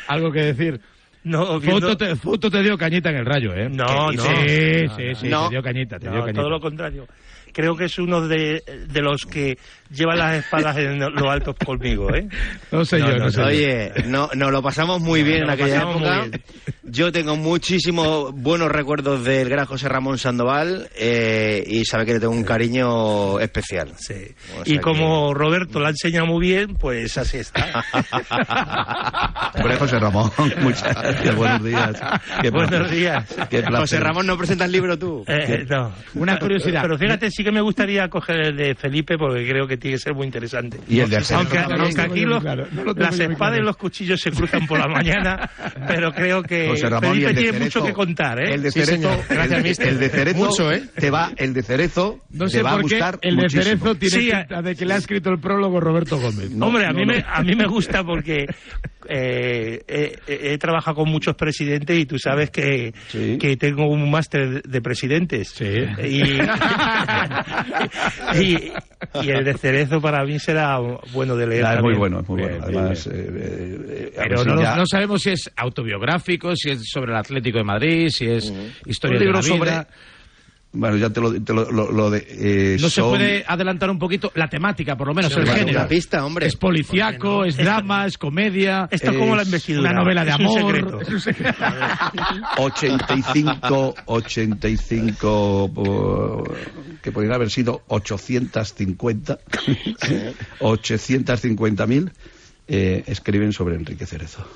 ¿Algo 0.09 0.33
que 0.33 0.41
decir? 0.41 0.81
No, 1.25 1.59
viendo- 1.61 1.89
Foto 1.89 1.97
te, 1.97 2.17
Foto 2.17 2.51
te 2.51 2.63
dio 2.63 2.79
cañita 2.79 3.11
en 3.11 3.17
el 3.17 3.27
rayo, 3.27 3.53
¿eh? 3.55 3.69
No, 3.69 4.11
¿Qué 4.11 4.17
no. 4.17 4.23
Sí, 4.25 4.89
sí, 4.97 5.09
no. 5.11 5.15
sí, 5.17 5.29
No. 5.29 5.45
te 5.49 5.55
dio 5.55 5.63
cañita, 5.63 5.99
te 5.99 6.07
No, 6.07 6.13
dio 6.13 6.21
cañita. 6.23 6.41
todo 6.41 6.51
lo 6.51 6.61
contrario. 6.61 7.07
Creo 7.53 7.77
que 7.77 7.85
es 7.87 7.99
uno 7.99 8.27
de, 8.27 8.63
de 8.89 9.01
los 9.03 9.23
que 9.25 9.59
lleva 9.91 10.15
las 10.15 10.37
espadas 10.37 10.77
en 10.77 10.99
lo 10.99 11.31
alto 11.31 11.55
conmigo, 11.55 12.15
¿eh? 12.15 12.29
No 12.71 12.85
sé 12.85 12.99
No, 12.99 13.09
yo, 13.11 13.17
no, 13.17 13.25
no 13.25 13.31
sé 13.31 13.41
yo. 13.41 13.47
Oye, 13.47 13.93
no, 14.07 14.29
nos 14.35 14.53
lo 14.53 14.63
pasamos 14.63 15.01
muy 15.01 15.23
bien 15.23 15.45
en 15.45 15.51
aquella 15.51 15.75
pasamos 15.77 15.97
época. 15.97 16.19
muy 16.21 16.29
bien. 16.31 16.43
Yo 16.91 17.13
tengo 17.13 17.37
muchísimos 17.37 18.33
buenos 18.35 18.71
recuerdos 18.71 19.23
del 19.25 19.49
gran 19.49 19.67
José 19.67 19.89
Ramón 19.89 20.17
Sandoval 20.19 20.89
eh, 20.97 21.63
y 21.67 21.85
sabe 21.85 22.07
que 22.07 22.15
le 22.15 22.21
tengo 22.21 22.33
un 22.33 22.45
cariño 22.45 23.39
especial. 23.41 23.93
Sí. 23.99 24.15
O 24.59 24.63
Y 24.65 24.79
como 24.79 25.35
Roberto 25.35 25.81
la 25.81 25.89
ha 25.89 25.91
enseñado 25.91 26.27
muy 26.27 26.47
bien, 26.47 26.75
pues 26.77 27.17
así 27.19 27.39
está. 27.39 27.85
Hombre, 29.55 29.77
José 29.77 29.99
Ramón, 29.99 30.31
muchas 30.61 31.37
buenos 31.37 31.65
días. 31.65 31.93
Qué 32.43 32.51
Buenos 32.51 32.71
placer. 32.71 32.91
días. 32.91 33.37
Qué. 33.51 33.63
José 33.63 34.01
Ramón, 34.01 34.27
¿no 34.27 34.37
presentas 34.37 34.67
el 34.67 34.73
libro 34.73 34.99
tú? 34.99 35.25
Eh, 35.27 35.65
no. 35.69 35.93
Una 36.15 36.39
curiosidad. 36.39 36.83
Pero 36.83 36.99
fíjate, 36.99 37.31
sí 37.39 37.45
que 37.45 37.53
me 37.53 37.61
gustaría 37.61 38.09
coger 38.09 38.41
el 38.41 38.57
de 38.57 38.75
Felipe 38.75 39.17
porque 39.17 39.49
creo 39.49 39.67
que 39.69 39.77
tiene 39.77 39.97
que 39.97 40.03
ser 40.03 40.13
muy 40.15 40.27
interesante. 40.27 40.79
Y 40.89 40.99
el 40.99 41.09
de 41.09 41.17
Arsenal 41.19 41.47
aunque, 41.47 41.75
aunque 41.75 42.01
aquí 42.01 42.25
los- 42.25 42.43
Claro, 42.43 42.67
no 42.73 42.83
lo 42.83 42.95
tengo 42.95 43.07
las 43.07 43.15
espadas 43.21 43.37
claro. 43.39 43.63
y 43.63 43.65
los 43.67 43.77
cuchillos 43.77 44.21
se 44.21 44.31
cruzan 44.33 44.67
por 44.67 44.79
la 44.81 44.89
mañana, 44.93 45.49
pero 45.87 46.11
creo 46.13 46.43
que 46.43 46.75
Ramón, 46.83 47.13
Felipe 47.13 47.35
tiene 47.35 47.53
Cerezo, 47.53 47.65
mucho 47.81 47.85
que 47.85 47.93
contar, 47.93 48.41
¿eh? 48.41 48.55
El 48.55 48.63
de 48.63 48.73
Cerezo. 48.73 49.11
Gracias, 49.29 49.53
el, 49.59 49.63
mister. 49.63 49.89
el 49.89 49.99
de 50.01 50.09
Cerezo 50.09 50.39
Mucho, 50.39 50.73
¿eh? 50.73 50.83
te 50.97 51.11
va, 51.11 51.31
el 51.37 51.55
de 51.55 51.63
Cerezo 51.63 52.19
No 52.31 52.49
sé 52.49 52.59
te 52.59 52.63
va 52.65 52.71
a 52.71 52.77
por 52.81 52.89
qué 52.89 52.97
gustar 52.97 53.19
el 53.23 53.37
de 53.37 53.43
muchísimo. 53.43 53.63
Cerezo 53.65 53.95
tiene 53.95 54.17
Sí, 54.17 54.31
pinta 54.33 54.63
de 54.63 54.75
que 54.75 54.85
le 54.85 54.95
ha 54.95 54.97
escrito 54.97 55.31
el 55.31 55.39
prólogo 55.39 55.79
Roberto 55.81 56.19
Gómez. 56.19 56.51
Hombre, 56.61 56.87
a, 56.87 56.89
no, 56.91 56.95
mí 56.99 57.07
no. 57.07 57.13
Me, 57.13 57.25
a 57.27 57.43
mí 57.43 57.55
me 57.55 57.67
gusta 57.67 58.03
porque 58.03 58.47
eh, 59.09 59.81
he, 59.89 60.53
he- 60.53 60.59
trabajado 60.59 60.97
con 60.99 61.09
muchos 61.11 61.35
presidentes 61.35 61.99
y 61.99 62.05
tú 62.07 62.19
sabes 62.19 62.51
que, 62.51 62.93
que 63.39 63.57
tengo 63.57 63.89
un 63.89 64.09
máster 64.11 64.63
de 64.63 64.81
presidentes. 64.83 65.59
Y, 65.61 66.23
y, 68.41 68.73
y 69.23 69.31
el 69.31 69.45
de 69.45 69.55
Cerezo 69.55 70.01
para 70.01 70.25
mí 70.25 70.39
será 70.39 70.79
bueno 71.13 71.37
de 71.37 71.47
leer. 71.47 71.65
Es 71.77 71.83
muy 71.83 71.95
bueno, 71.95 72.21
es 72.21 72.29
muy 72.29 72.43
bueno. 72.43 72.59
Además, 72.63 73.07
eh, 73.07 73.11
eh, 73.15 73.79
eh, 73.89 74.13
Pero 74.17 74.39
si 74.39 74.49
no, 74.49 74.61
ya- 74.63 74.77
no 74.77 74.87
sabemos 74.87 75.23
si 75.23 75.31
es 75.31 75.51
autobiográfico, 75.57 76.55
si 76.57 76.71
es 76.71 76.83
sobre 76.91 77.13
el 77.13 77.19
Atlético 77.19 77.59
de 77.59 77.65
Madrid, 77.65 78.09
si 78.11 78.27
es 78.27 78.53
historia 78.87 79.19
Un 79.19 79.25
libro 79.25 79.41
de 79.41 79.49
la 79.49 79.55
vida. 79.55 79.85
sobre- 79.85 80.18
Bueno, 80.71 80.97
ya 80.99 81.09
te 81.09 81.19
lo, 81.21 81.33
te 81.43 81.55
lo, 81.55 81.71
lo- 81.73 81.91
lo 81.91 82.11
de... 82.11 82.27
eh, 82.29 82.77
No 82.79 82.91
se 82.91 83.03
puede 83.03 83.43
adelantar 83.49 83.89
un 83.91 83.99
poquito 83.99 84.31
la 84.35 84.49
temática, 84.49 84.97
por 84.97 85.07
lo 85.09 85.15
menos, 85.15 85.33
Sí, 85.33 85.39
el 85.39 85.47
bueno, 85.47 85.59
género. 85.61 85.79
una 85.81 85.89
pista, 85.89 86.25
hombre. 86.27 86.47
Es 86.47 86.57
policíaco, 86.57 87.47
es 87.47 87.57
drama, 87.57 88.05
es 88.05 88.19
comedia. 88.19 88.87
Esto 88.91 89.11
es 89.13 89.17
como 89.17 89.35
la 89.35 89.43
es 89.43 89.49
investidura. 89.49 89.91
Una 89.93 90.01
novela 90.03 90.25
de 90.27 90.31
Es 90.33 90.37
un 90.39 90.47
amor. 90.47 90.61
secreto. 90.75 91.01
es 91.01 91.09
un 91.09 91.21
secreto. 91.21 91.65
85, 92.59 93.95
85, 94.07 95.71
por- 95.75 96.57
que 97.03 97.13
podrían 97.13 97.35
haber 97.35 97.51
sido 97.51 97.83
850, 97.89 99.39
850.000, 100.61 102.11
eh, 102.69 103.05
escriben 103.07 103.53
sobre 103.53 103.77
Enrique 103.77 104.05
Cerezo. 104.07 104.47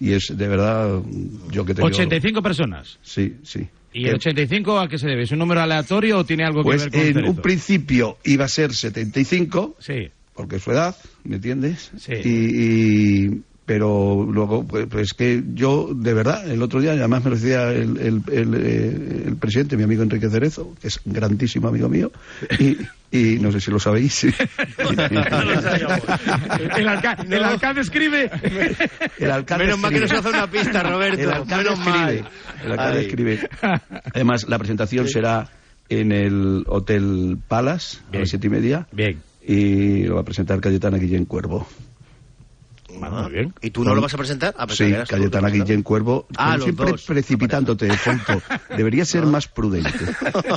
Y 0.00 0.12
es 0.12 0.32
de 0.36 0.48
verdad, 0.48 1.00
yo 1.50 1.64
que 1.64 1.74
tengo... 1.74 1.86
85 1.88 2.42
personas. 2.42 2.98
Sí, 3.02 3.36
sí. 3.42 3.68
¿Y 3.92 4.06
el 4.06 4.16
85 4.16 4.78
a 4.78 4.88
qué 4.88 4.98
se 4.98 5.06
debe? 5.06 5.22
¿Es 5.22 5.32
un 5.32 5.38
número 5.38 5.60
aleatorio 5.62 6.18
o 6.18 6.24
tiene 6.24 6.44
algo 6.44 6.60
que 6.62 6.64
Pues 6.66 6.82
ver 6.82 6.90
con 6.90 7.00
en 7.00 7.14
Cerezo? 7.14 7.30
un 7.30 7.36
principio 7.38 8.18
iba 8.24 8.44
a 8.44 8.48
ser 8.48 8.72
75, 8.74 9.76
Sí. 9.80 10.10
porque 10.34 10.56
es 10.56 10.62
su 10.62 10.70
edad, 10.72 10.94
¿me 11.24 11.36
entiendes? 11.36 11.90
Sí. 11.98 12.12
Y, 12.24 12.28
y- 13.26 13.42
pero 13.68 14.26
luego, 14.32 14.66
pues, 14.66 14.86
pues 14.86 15.12
que 15.12 15.42
yo, 15.52 15.90
de 15.94 16.14
verdad, 16.14 16.50
el 16.50 16.62
otro 16.62 16.80
día, 16.80 16.92
además 16.92 17.22
me 17.22 17.28
lo 17.30 17.36
decía 17.36 17.70
el, 17.70 17.98
el, 17.98 18.22
el, 18.32 18.54
eh, 18.54 19.22
el 19.26 19.36
presidente, 19.36 19.76
mi 19.76 19.82
amigo 19.82 20.02
Enrique 20.02 20.30
Cerezo, 20.30 20.74
que 20.80 20.88
es 20.88 20.98
grandísimo 21.04 21.68
amigo 21.68 21.86
mío, 21.90 22.10
y, 22.58 22.78
y 23.12 23.38
no 23.38 23.52
sé 23.52 23.60
si 23.60 23.70
lo 23.70 23.78
sabéis. 23.78 24.24
El, 26.76 26.88
alca- 26.88 27.16
el 27.28 27.44
alcalde 27.44 27.80
escribe. 27.82 28.30
El 29.18 29.30
alcalde 29.30 29.64
Menos 29.64 29.78
mal 29.80 29.92
que 29.92 30.00
nos 30.00 30.12
hace 30.12 30.28
una 30.28 30.50
pista, 30.50 30.82
Roberto. 30.82 31.20
El 31.22 31.30
alcalde 31.32 31.70
escribe. 31.72 32.24
El 32.64 32.72
alcalde 32.72 32.98
Ay. 33.00 33.06
escribe. 33.06 33.48
Además, 34.14 34.46
la 34.48 34.58
presentación 34.58 35.08
será 35.08 35.48
en 35.88 36.12
el 36.12 36.64
Hotel 36.68 37.36
Palace 37.48 37.98
a 38.14 38.18
las 38.18 38.28
siete 38.30 38.46
y 38.46 38.50
media. 38.50 38.86
Bien. 38.92 39.18
Y 39.46 40.04
lo 40.04 40.14
va 40.16 40.20
a 40.22 40.24
presentar 40.24 40.60
Cayetana 40.60 40.98
Guillén 40.98 41.24
Cuervo. 41.24 41.66
Muy 42.94 43.32
bien. 43.32 43.54
¿Y 43.60 43.70
tú 43.70 43.84
no 43.84 43.94
lo 43.94 44.00
vas 44.00 44.14
a 44.14 44.16
presentar? 44.16 44.54
Sí. 44.70 44.92
Cayetana 45.06 45.48
Guillén 45.50 45.82
Cuervo. 45.82 46.26
Ah, 46.36 46.52
como 46.52 46.64
siempre 46.64 46.90
dos. 46.92 47.04
precipitándote 47.04 47.86
de 47.86 47.96
tonto. 47.96 48.42
Debería 48.76 49.04
ser 49.04 49.26
más 49.26 49.46
prudente. 49.46 49.90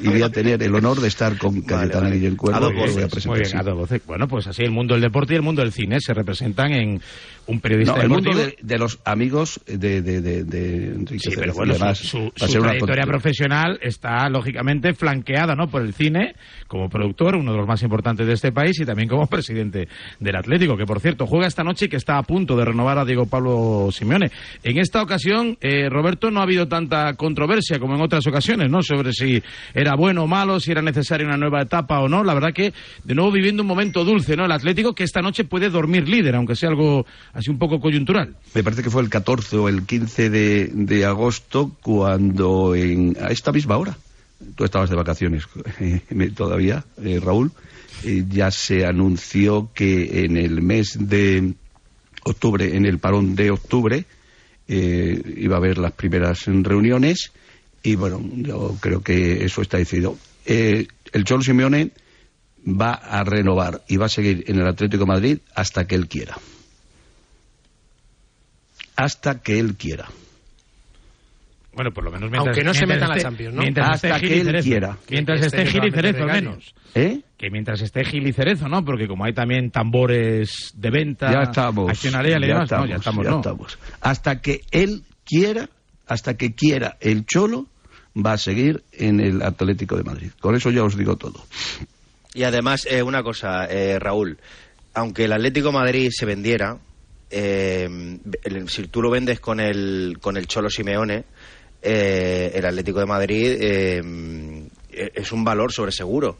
Y 0.02 0.08
voy 0.08 0.22
a 0.22 0.30
tener 0.30 0.64
el 0.64 0.74
honor 0.74 1.02
de 1.02 1.08
estar 1.10 1.38
con 1.38 1.62
Cayetana 1.64 2.04
vale. 2.06 2.16
Guillén 2.16 2.36
Cuervo. 2.38 2.58
A 2.58 2.60
dos 2.62 2.74
voy 2.74 2.82
a 2.84 2.86
voces. 2.86 3.08
presentar, 3.12 3.30
Muy 3.30 3.40
bien, 3.40 3.52
sí. 3.52 3.58
a 3.58 3.64
dos 3.64 3.76
voces. 3.78 4.02
Bueno, 4.06 4.28
pues 4.28 4.48
así 4.48 4.64
el 4.64 4.72
mundo 4.72 4.94
del 4.94 5.02
deporte 5.02 5.34
y 5.34 5.36
el 5.36 5.42
mundo 5.42 5.62
del 5.62 5.74
cine 5.74 6.00
se 6.00 6.14
representan 6.14 6.72
en 6.72 7.02
un 7.48 7.60
periodista 7.60 7.96
No, 7.96 8.02
el 8.02 8.10
mundo 8.10 8.30
deportivo. 8.30 8.58
de, 8.62 8.74
de 8.74 8.80
los 8.80 9.00
amigos 9.06 9.60
de, 9.66 10.02
de, 10.02 10.22
de, 10.22 10.44
de 10.44 10.88
Enrique 10.88 11.30
Sí, 11.30 11.36
pero 11.36 11.54
bueno, 11.54 11.74
además, 11.74 11.98
su, 11.98 12.32
su- 12.36 12.48
su 12.48 12.60
trayectoria 12.62 13.04
profesional 13.06 13.80
está 13.82 14.30
lógicamente 14.30 14.94
flanqueada 14.94 15.56
¿no? 15.56 15.68
por 15.68 15.82
el 15.82 15.94
cine 15.94 16.36
como 16.68 16.88
productor, 16.90 17.36
uno 17.36 17.52
de 17.52 17.58
los 17.58 17.68
más 17.68 17.82
importantes 17.84 18.26
de 18.26 18.34
este 18.34 18.52
país, 18.54 18.80
y 18.80 18.86
también 18.86 19.10
como 19.10 19.28
presidente 19.28 19.88
del 20.20 20.36
Atlético, 20.36 20.78
que 20.78 20.86
por 20.86 21.00
cierto 21.02 21.26
juega 21.28 21.48
esta 21.48 21.64
noche 21.64 21.86
y 21.86 21.90
que 21.90 21.98
está 21.98 22.18
a 22.18 22.24
punto 22.24 22.56
de 22.56 22.64
renovar 22.66 22.98
a 22.98 23.04
Diego 23.06 23.26
Pablo 23.26 23.90
Simeone. 23.92 24.32
En 24.64 24.78
esta 24.78 25.02
ocasión, 25.02 25.58
eh, 25.60 25.90
Roberto, 25.90 26.32
no 26.32 26.40
ha 26.40 26.44
habido 26.44 26.68
tanta 26.68 27.14
controversia 27.16 27.78
como 27.80 27.96
en 27.96 28.02
otras 28.02 28.26
ocasiones, 28.28 28.70
¿no? 28.70 28.82
Sobre 28.84 29.12
si 29.12 29.42
era 29.74 29.96
bueno 29.96 30.24
o 30.24 30.28
malo, 30.28 30.60
si 30.62 30.72
era 30.72 30.82
necesaria 30.82 31.28
una 31.28 31.38
nueva 31.38 31.62
etapa 31.64 32.00
o 32.00 32.08
no. 32.08 32.24
La 32.24 32.34
verdad 32.34 32.54
que, 32.54 32.72
de 33.04 33.16
nuevo, 33.16 33.32
viviendo 33.32 33.64
un 33.64 33.68
momento 33.68 34.06
dulce, 34.06 34.38
¿no? 34.38 34.46
El 34.46 34.52
Atlético 34.54 34.94
que 34.94 35.04
esta 35.04 35.22
noche 35.22 35.44
puede 35.44 35.70
dormir 35.70 36.08
líder, 36.08 36.36
aunque 36.36 36.56
sea 36.56 36.70
algo 36.70 37.06
así 37.42 37.50
un 37.50 37.58
poco 37.58 37.80
coyuntural. 37.80 38.36
Me 38.54 38.64
parece 38.64 38.84
que 38.84 38.90
fue 38.90 39.02
el 39.02 39.10
14 39.10 39.58
o 39.58 39.68
el 39.68 39.86
15 39.86 40.30
de, 40.30 40.72
de 40.74 41.06
agosto 41.06 41.76
cuando 41.82 42.76
en, 42.76 43.18
a 43.20 43.30
esta 43.32 43.52
misma 43.52 43.78
hora, 43.78 43.98
tú 44.56 44.64
estabas 44.64 44.90
de 44.90 44.96
vacaciones 44.96 45.44
todavía, 46.36 46.86
eh, 47.04 47.20
Raúl, 47.20 47.52
eh, 48.04 48.24
ya 48.30 48.52
se 48.52 48.86
anunció 48.86 49.72
que 49.74 50.24
en 50.24 50.38
el 50.38 50.62
mes 50.62 50.98
de 51.00 51.54
octubre, 52.24 52.76
en 52.76 52.86
el 52.86 53.00
parón 53.00 53.36
de 53.36 53.52
octubre, 53.52 54.06
eh, 54.68 55.22
iba 55.38 55.56
a 55.56 55.60
haber 55.60 55.78
las 55.78 55.92
primeras 55.94 56.46
reuniones 56.46 57.32
y 57.84 57.96
bueno, 57.96 58.22
yo 58.36 58.78
creo 58.80 59.02
que 59.02 59.44
eso 59.44 59.62
está 59.62 59.78
decidido. 59.78 60.16
Eh, 60.46 60.88
el 61.12 61.24
Cholo 61.24 61.42
Simeone 61.42 61.90
va 62.66 62.94
a 62.94 63.24
renovar 63.24 63.84
y 63.88 63.98
va 63.98 64.06
a 64.06 64.10
seguir 64.10 64.44
en 64.48 64.60
el 64.60 64.68
Atlético 64.68 65.08
Madrid 65.08 65.40
hasta 65.56 65.88
que 65.88 65.96
él 65.96 66.08
quiera 66.08 66.38
hasta 69.04 69.42
que 69.42 69.60
él 69.60 69.76
quiera. 69.76 70.06
Bueno, 71.74 71.92
por 71.92 72.04
lo 72.04 72.12
menos 72.12 72.30
mientras, 72.30 72.48
Aunque 72.58 72.64
no 72.66 72.74
se 72.74 72.86
mientras 72.86 73.10
meta 73.10 73.14
en 73.14 73.18
la 73.18 73.24
Champions, 73.30 73.56
¿no? 73.56 73.62
Mientras 73.62 73.90
Hasta 73.92 74.16
esté 74.18 74.28
que 74.28 74.40
él 74.42 74.46
Cerezo. 74.46 74.68
quiera. 74.70 74.98
Mientras 75.10 75.42
Este 75.42 75.62
esté 75.62 75.72
Gil 75.72 75.86
y 75.88 75.92
Cerezo, 75.92 76.24
al 76.24 76.32
menos. 76.32 76.76
¿Eh? 76.96 77.22
Que 77.38 77.50
mientras 77.50 77.82
esté 77.82 78.04
Gil 78.04 78.28
y 78.28 78.34
Cerezo, 78.34 78.68
¿no? 78.68 78.84
Porque 78.84 79.08
como 79.08 79.24
hay 79.24 79.34
también 79.34 79.72
tambores 79.72 80.74
de 80.76 80.90
venta, 80.90 81.32
Ya 81.32 81.44
estamos. 81.44 81.90
accionaria 81.90 82.38
ya 82.42 82.46
demás, 82.46 82.64
estamos, 82.64 82.86
no, 82.86 82.90
ya 82.92 82.96
estamos, 82.98 83.24
ya 83.26 83.32
¿no? 83.32 83.38
estamos. 83.38 83.80
Hasta 84.02 84.42
que 84.42 84.62
él 84.72 85.04
quiera, 85.26 85.70
hasta 86.08 86.36
que 86.36 86.54
quiera 86.56 86.98
el 87.00 87.26
Cholo, 87.26 87.68
va 88.18 88.34
a 88.34 88.38
seguir 88.38 88.84
en 88.92 89.22
el 89.22 89.42
Atlético 89.42 89.96
de 89.96 90.04
Madrid. 90.04 90.32
Con 90.42 90.56
eso 90.56 90.72
ya 90.72 90.84
os 90.84 90.98
digo 90.98 91.16
todo. 91.16 91.42
Y 92.34 92.44
además, 92.44 92.86
eh, 92.92 93.02
una 93.02 93.24
cosa, 93.24 93.66
eh, 93.68 93.98
Raúl, 93.98 94.38
aunque 94.94 95.24
el 95.24 95.32
Atlético 95.32 95.68
de 95.70 95.74
Madrid 95.74 96.10
se 96.12 96.26
vendiera, 96.26 96.78
eh, 97.32 97.90
el- 98.44 98.70
si 98.70 98.88
tú 98.88 99.02
lo 99.02 99.10
vendes 99.10 99.40
con 99.40 99.60
el, 99.60 100.18
con 100.22 100.38
el 100.38 100.48
Cholo 100.48 100.70
Simeone, 100.70 101.24
eh, 101.82 102.52
el 102.54 102.66
Atlético 102.66 103.00
de 103.00 103.06
Madrid 103.06 103.58
eh, 103.60 104.02
es 104.92 105.32
un 105.32 105.44
valor 105.44 105.72
sobre 105.72 105.92
seguro. 105.92 106.38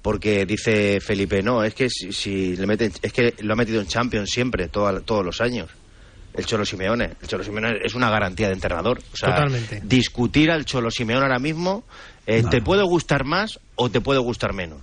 Porque 0.00 0.44
dice 0.46 0.98
Felipe, 1.00 1.42
no, 1.44 1.62
es 1.62 1.74
que 1.74 1.88
si, 1.88 2.12
si 2.12 2.56
le 2.56 2.66
meten, 2.66 2.92
es 3.02 3.12
que 3.12 3.34
lo 3.38 3.52
ha 3.52 3.56
metido 3.56 3.80
en 3.80 3.86
Champions 3.86 4.30
siempre, 4.30 4.66
toda- 4.68 5.00
todos 5.00 5.24
los 5.24 5.40
años. 5.40 5.70
El 6.34 6.44
Cholo 6.46 6.64
Simeone. 6.64 7.10
El 7.20 7.28
Cholo 7.28 7.44
Simeone 7.44 7.74
es 7.84 7.94
una 7.94 8.10
garantía 8.10 8.48
de 8.48 8.54
entrenador. 8.54 8.98
O 9.12 9.16
sea, 9.16 9.34
Totalmente. 9.36 9.80
discutir 9.84 10.50
al 10.50 10.64
Cholo 10.64 10.90
Simeone 10.90 11.22
ahora 11.24 11.38
mismo 11.38 11.84
eh, 12.26 12.42
te 12.50 12.60
puede 12.62 12.82
gustar 12.82 13.24
más 13.24 13.60
o 13.76 13.90
te 13.90 14.00
puede 14.00 14.18
gustar 14.18 14.52
menos. 14.54 14.80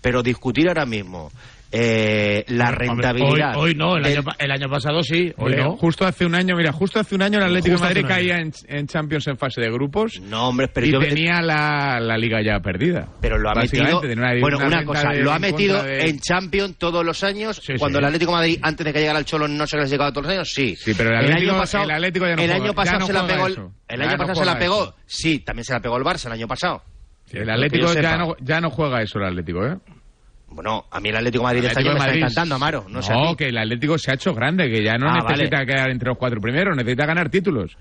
Pero 0.00 0.22
discutir 0.24 0.66
ahora 0.68 0.86
mismo 0.86 1.30
eh, 1.70 2.44
la 2.48 2.70
rentabilidad. 2.70 3.56
Hoy, 3.56 3.70
hoy 3.70 3.74
no, 3.74 3.96
el 3.96 4.02
del- 4.02 4.18
año, 4.18 4.28
el 4.38 4.50
año 4.50 4.68
pasado 4.70 5.02
sí, 5.02 5.32
hoy 5.36 5.54
no. 5.56 5.76
Justo 5.76 6.06
hace 6.06 6.24
un 6.24 6.34
año, 6.34 6.56
mira, 6.56 6.72
justo 6.72 6.98
hace 6.98 7.14
un 7.14 7.22
año 7.22 7.38
el 7.38 7.44
Atlético 7.44 7.74
Justo 7.74 7.86
de 7.86 7.92
hace 7.92 8.02
Madrid 8.02 8.14
caía 8.14 8.36
en, 8.38 8.52
en 8.68 8.86
Champions 8.86 9.26
en 9.28 9.36
fase 9.36 9.60
de 9.60 9.70
grupos 9.70 10.20
No, 10.20 10.48
hombre, 10.48 10.68
pero 10.68 10.86
y 10.86 10.92
yo- 10.92 10.98
tenía 11.00 11.42
la, 11.42 12.00
la 12.00 12.16
liga 12.16 12.40
ya 12.42 12.60
perdida. 12.60 13.08
Pero 13.20 13.38
lo 13.38 13.50
ha 13.50 13.54
metido. 13.54 14.00
Una- 14.00 14.34
bueno, 14.40 14.58
una 14.58 14.84
cosa, 14.84 15.10
de- 15.10 15.22
lo 15.22 15.30
ha 15.32 15.38
metido 15.38 15.82
de- 15.82 16.08
en 16.08 16.18
Champions 16.20 16.76
todos 16.78 17.04
los 17.04 17.22
años. 17.22 17.60
Sí, 17.62 17.74
cuando 17.78 17.98
sí. 17.98 18.00
el 18.02 18.06
Atlético 18.06 18.32
de 18.32 18.36
Madrid, 18.38 18.58
antes 18.62 18.84
de 18.86 18.92
que 18.92 19.00
llegara 19.00 19.18
al 19.18 19.24
Cholo, 19.24 19.46
no 19.48 19.66
se 19.66 19.76
les 19.76 19.90
llegaba 19.90 20.10
todos 20.10 20.24
los 20.26 20.32
años, 20.34 20.50
sí. 20.52 20.74
Sí, 20.76 20.92
pero 20.96 21.10
el 21.10 21.16
Atlético- 21.16 21.50
año 21.52 21.60
pasado, 21.60 21.84
el 21.84 21.90
Atlético 21.90 22.26
ya 22.26 22.36
no 22.36 22.42
el 22.42 22.52
año 22.52 22.72
pasado 22.74 23.06
se 23.06 23.12
la 23.12 23.26
pegó. 23.26 23.46
el-. 23.46 23.58
El 23.88 24.02
año 24.02 24.16
pasado 24.16 24.34
se 24.34 24.44
la 24.44 24.58
pegó. 24.58 24.94
Sí, 25.06 25.38
también 25.40 25.64
se 25.64 25.72
la 25.74 25.80
pegó 25.80 25.96
el 25.96 26.04
Barça 26.04 26.26
el 26.26 26.32
año 26.32 26.48
pasado. 26.48 26.82
Sí, 27.26 27.36
el 27.36 27.50
Atlético 27.50 27.92
ya 27.92 28.16
no, 28.16 28.36
ya 28.40 28.60
no 28.60 28.70
juega 28.70 29.02
eso 29.02 29.18
el 29.18 29.26
Atlético, 29.26 29.66
¿eh? 29.66 29.76
Bueno, 30.50 30.86
a 30.90 30.98
mí 31.00 31.08
el 31.10 31.16
Atlético 31.16 31.42
de 31.42 31.46
Madrid 31.46 31.64
este 31.64 31.70
Atlético 31.80 31.90
año 31.90 31.98
me 31.98 32.06
está 32.06 32.16
encantando, 32.26 32.54
Amaro. 32.54 32.86
No, 32.88 33.02
sé 33.02 33.12
a 33.12 33.34
que 33.36 33.48
el 33.48 33.58
Atlético 33.58 33.98
se 33.98 34.10
ha 34.10 34.14
hecho 34.14 34.34
grande, 34.34 34.70
que 34.70 34.82
ya 34.82 34.96
no 34.96 35.08
Ah, 35.10 35.14
necesita 35.22 35.56
vale. 35.58 35.66
quedar 35.66 35.90
entre 35.90 36.08
los 36.08 36.18
cuatro 36.18 36.40
primeros, 36.40 36.76
necesita 36.76 37.06
ganar 37.06 37.28
títulos. 37.30 37.76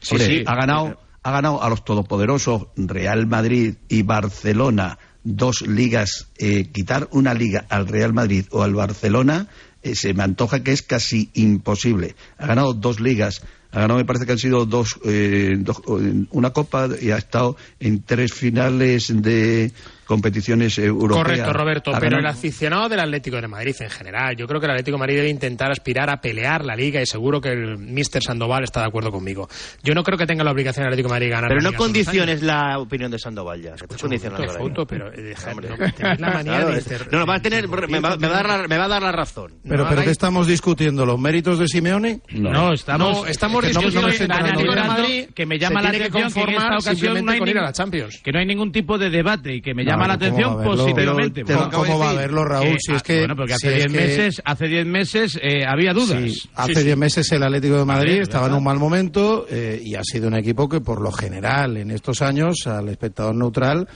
Sí, 0.00 0.18
sí, 0.18 0.42
ha 0.46 0.54
ganado, 0.54 1.00
ha 1.22 1.30
ganado 1.30 1.62
a 1.62 1.68
los 1.68 1.84
todopoderosos 1.84 2.68
Real 2.76 3.26
Madrid 3.26 3.74
y 3.88 4.02
Barcelona 4.02 4.98
dos 5.24 5.62
ligas. 5.62 6.28
eh, 6.38 6.70
quitar 6.72 7.08
una 7.12 7.34
liga 7.34 7.66
al 7.68 7.86
Real 7.88 8.12
Madrid 8.12 8.46
o 8.50 8.62
al 8.62 8.74
Barcelona 8.74 9.46
eh, 9.82 9.94
se 9.94 10.12
me 10.14 10.22
antoja 10.24 10.62
que 10.64 10.72
es 10.72 10.82
casi 10.82 11.30
imposible. 11.34 12.14
Ha 12.38 12.46
ganado 12.46 12.72
dos 12.74 13.00
ligas 13.00 13.42
Ha 13.70 13.80
ganado, 13.80 13.98
me 13.98 14.06
parece 14.06 14.24
que 14.24 14.32
han 14.32 14.38
sido 14.38 14.64
dos, 14.64 14.98
eh, 15.04 15.56
dos- 15.58 15.82
una 16.30 16.50
copa 16.54 16.88
y 17.02 17.10
ha 17.10 17.18
estado 17.18 17.54
en 17.80 18.02
tres 18.02 18.32
finales 18.32 19.12
de 19.22 19.72
competiciones 20.08 20.78
europeas. 20.78 21.22
Correcto, 21.22 21.52
Roberto, 21.52 21.92
pero 22.00 22.18
el 22.18 22.26
aficionado 22.26 22.88
del 22.88 23.00
Atlético 23.00 23.36
de 23.40 23.46
Madrid 23.46 23.76
en 23.78 23.90
general, 23.90 24.34
yo 24.36 24.46
creo 24.46 24.58
que 24.58 24.64
el 24.66 24.72
Atlético 24.72 24.96
de 24.96 25.00
Madrid 25.00 25.16
debe 25.16 25.28
intentar 25.28 25.70
aspirar 25.70 26.08
a 26.10 26.16
pelear 26.20 26.64
la 26.64 26.74
Liga 26.74 27.00
y 27.02 27.06
seguro 27.06 27.40
que 27.40 27.50
el 27.50 27.76
Mister 27.78 28.22
Sandoval 28.22 28.64
está 28.64 28.80
de 28.80 28.86
acuerdo 28.86 29.10
conmigo. 29.10 29.48
Yo 29.82 29.94
no 29.94 30.02
creo 30.02 30.16
que 30.16 30.24
tenga 30.26 30.42
la 30.42 30.50
obligación 30.50 30.84
el 30.86 30.88
Atlético 30.88 31.08
de 31.08 31.14
Madrid 31.14 31.30
ganar 31.30 31.48
Pero 31.50 31.60
la 31.60 31.70
no 31.70 31.76
condiciones 31.76 32.42
la 32.42 32.78
opinión 32.78 33.10
de 33.10 33.18
Sandoval 33.18 33.60
ya. 33.62 33.76
Foto, 33.76 34.08
la 34.08 34.48
foto, 34.58 34.86
pero 34.86 35.12
eh, 35.12 35.34
no, 35.36 35.90
tenéis 35.92 36.20
la 36.20 36.30
manía 36.30 36.52
Claro, 36.56 36.68
de 36.70 36.78
es- 36.78 36.86
inter- 36.90 37.08
no, 37.12 37.18
no, 37.18 37.26
va 37.26 37.34
a 37.34 37.42
tener, 37.42 37.68
me 37.68 38.00
va, 38.00 38.16
me 38.16 38.28
va 38.28 38.38
a 38.38 38.42
dar 38.42 38.46
la, 38.62 38.68
me 38.68 38.78
va 38.78 38.84
a 38.84 38.88
dar 38.88 39.02
la 39.02 39.12
razón. 39.12 39.52
Pero, 39.62 39.84
No 39.84 39.90
pero 39.90 40.02
¿qué 40.02 40.10
estamos 40.10 40.46
discutiendo? 40.46 41.04
¿Los 41.04 41.18
méritos 41.20 41.58
de 41.58 41.68
Simeone? 41.68 42.20
No, 42.30 42.72
estamos, 42.72 43.18
No, 43.22 43.26
estamos 43.26 43.64
es 43.64 43.76
que 43.76 43.84
discutiendo 43.84 44.08
el 44.24 44.32
Atlético 44.32 44.74
de. 44.74 44.82
Madrid 44.82 45.28
que 45.34 45.44
me 45.46 45.58
llama 45.58 45.82
la 45.82 45.88
atención 45.90 46.12
que 46.12 46.18
en 46.18 46.26
esta 46.26 46.40
conformar 46.40 46.72
ocasión 46.72 46.96
simplemente 46.96 47.26
no 47.26 47.32
hay, 47.32 47.38
con 47.38 47.48
ir 47.48 47.52
a 47.56 47.60
ningún- 47.60 47.66
la 47.66 47.72
Champions. 47.72 48.20
que 48.24 48.32
no 48.32 48.38
hay 48.38 48.46
ningún 48.46 48.72
tipo 48.72 48.96
de 48.98 49.10
debate 49.10 49.54
y 49.56 49.60
que 49.60 49.74
me 49.74 49.84
llama 49.84 49.97
La 50.06 50.18
¿cómo 50.18 50.26
atención 50.26 50.62
positivamente. 50.64 51.44
Pero- 51.44 51.70
¿cómo 51.70 51.98
va 51.98 52.10
a 52.10 52.14
verlo, 52.14 52.44
Raúl? 52.44 52.76
Si 52.78 52.92
es 52.92 53.02
que- 53.02 53.18
bueno, 53.20 53.34
porque 53.36 53.54
hace 53.54 53.68
es 53.68 53.74
10 53.74 53.86
que- 53.86 54.06
meses, 54.06 54.42
hace 54.44 54.66
10 54.68 54.86
meses 54.86 55.38
eh, 55.42 55.64
había 55.66 55.92
dudas. 55.92 56.22
Sí, 56.32 56.48
hace 56.54 56.84
10 56.84 56.96
meses 56.96 57.32
el 57.32 57.42
Atlético 57.42 57.76
de 57.78 57.84
Madrid 57.84 58.20
estaba 58.20 58.46
en 58.46 58.54
un 58.54 58.64
mal 58.64 58.78
momento 58.78 59.46
eh, 59.50 59.80
y 59.84 59.94
ha 59.94 60.02
sido 60.04 60.28
un 60.28 60.34
equipo 60.34 60.68
que 60.68 60.80
por 60.80 61.00
lo 61.00 61.10
general 61.10 61.76
en 61.76 61.90
estos 61.90 62.22
años 62.22 62.66
al 62.66 62.88
espectador 62.88 63.34
neutral 63.34 63.88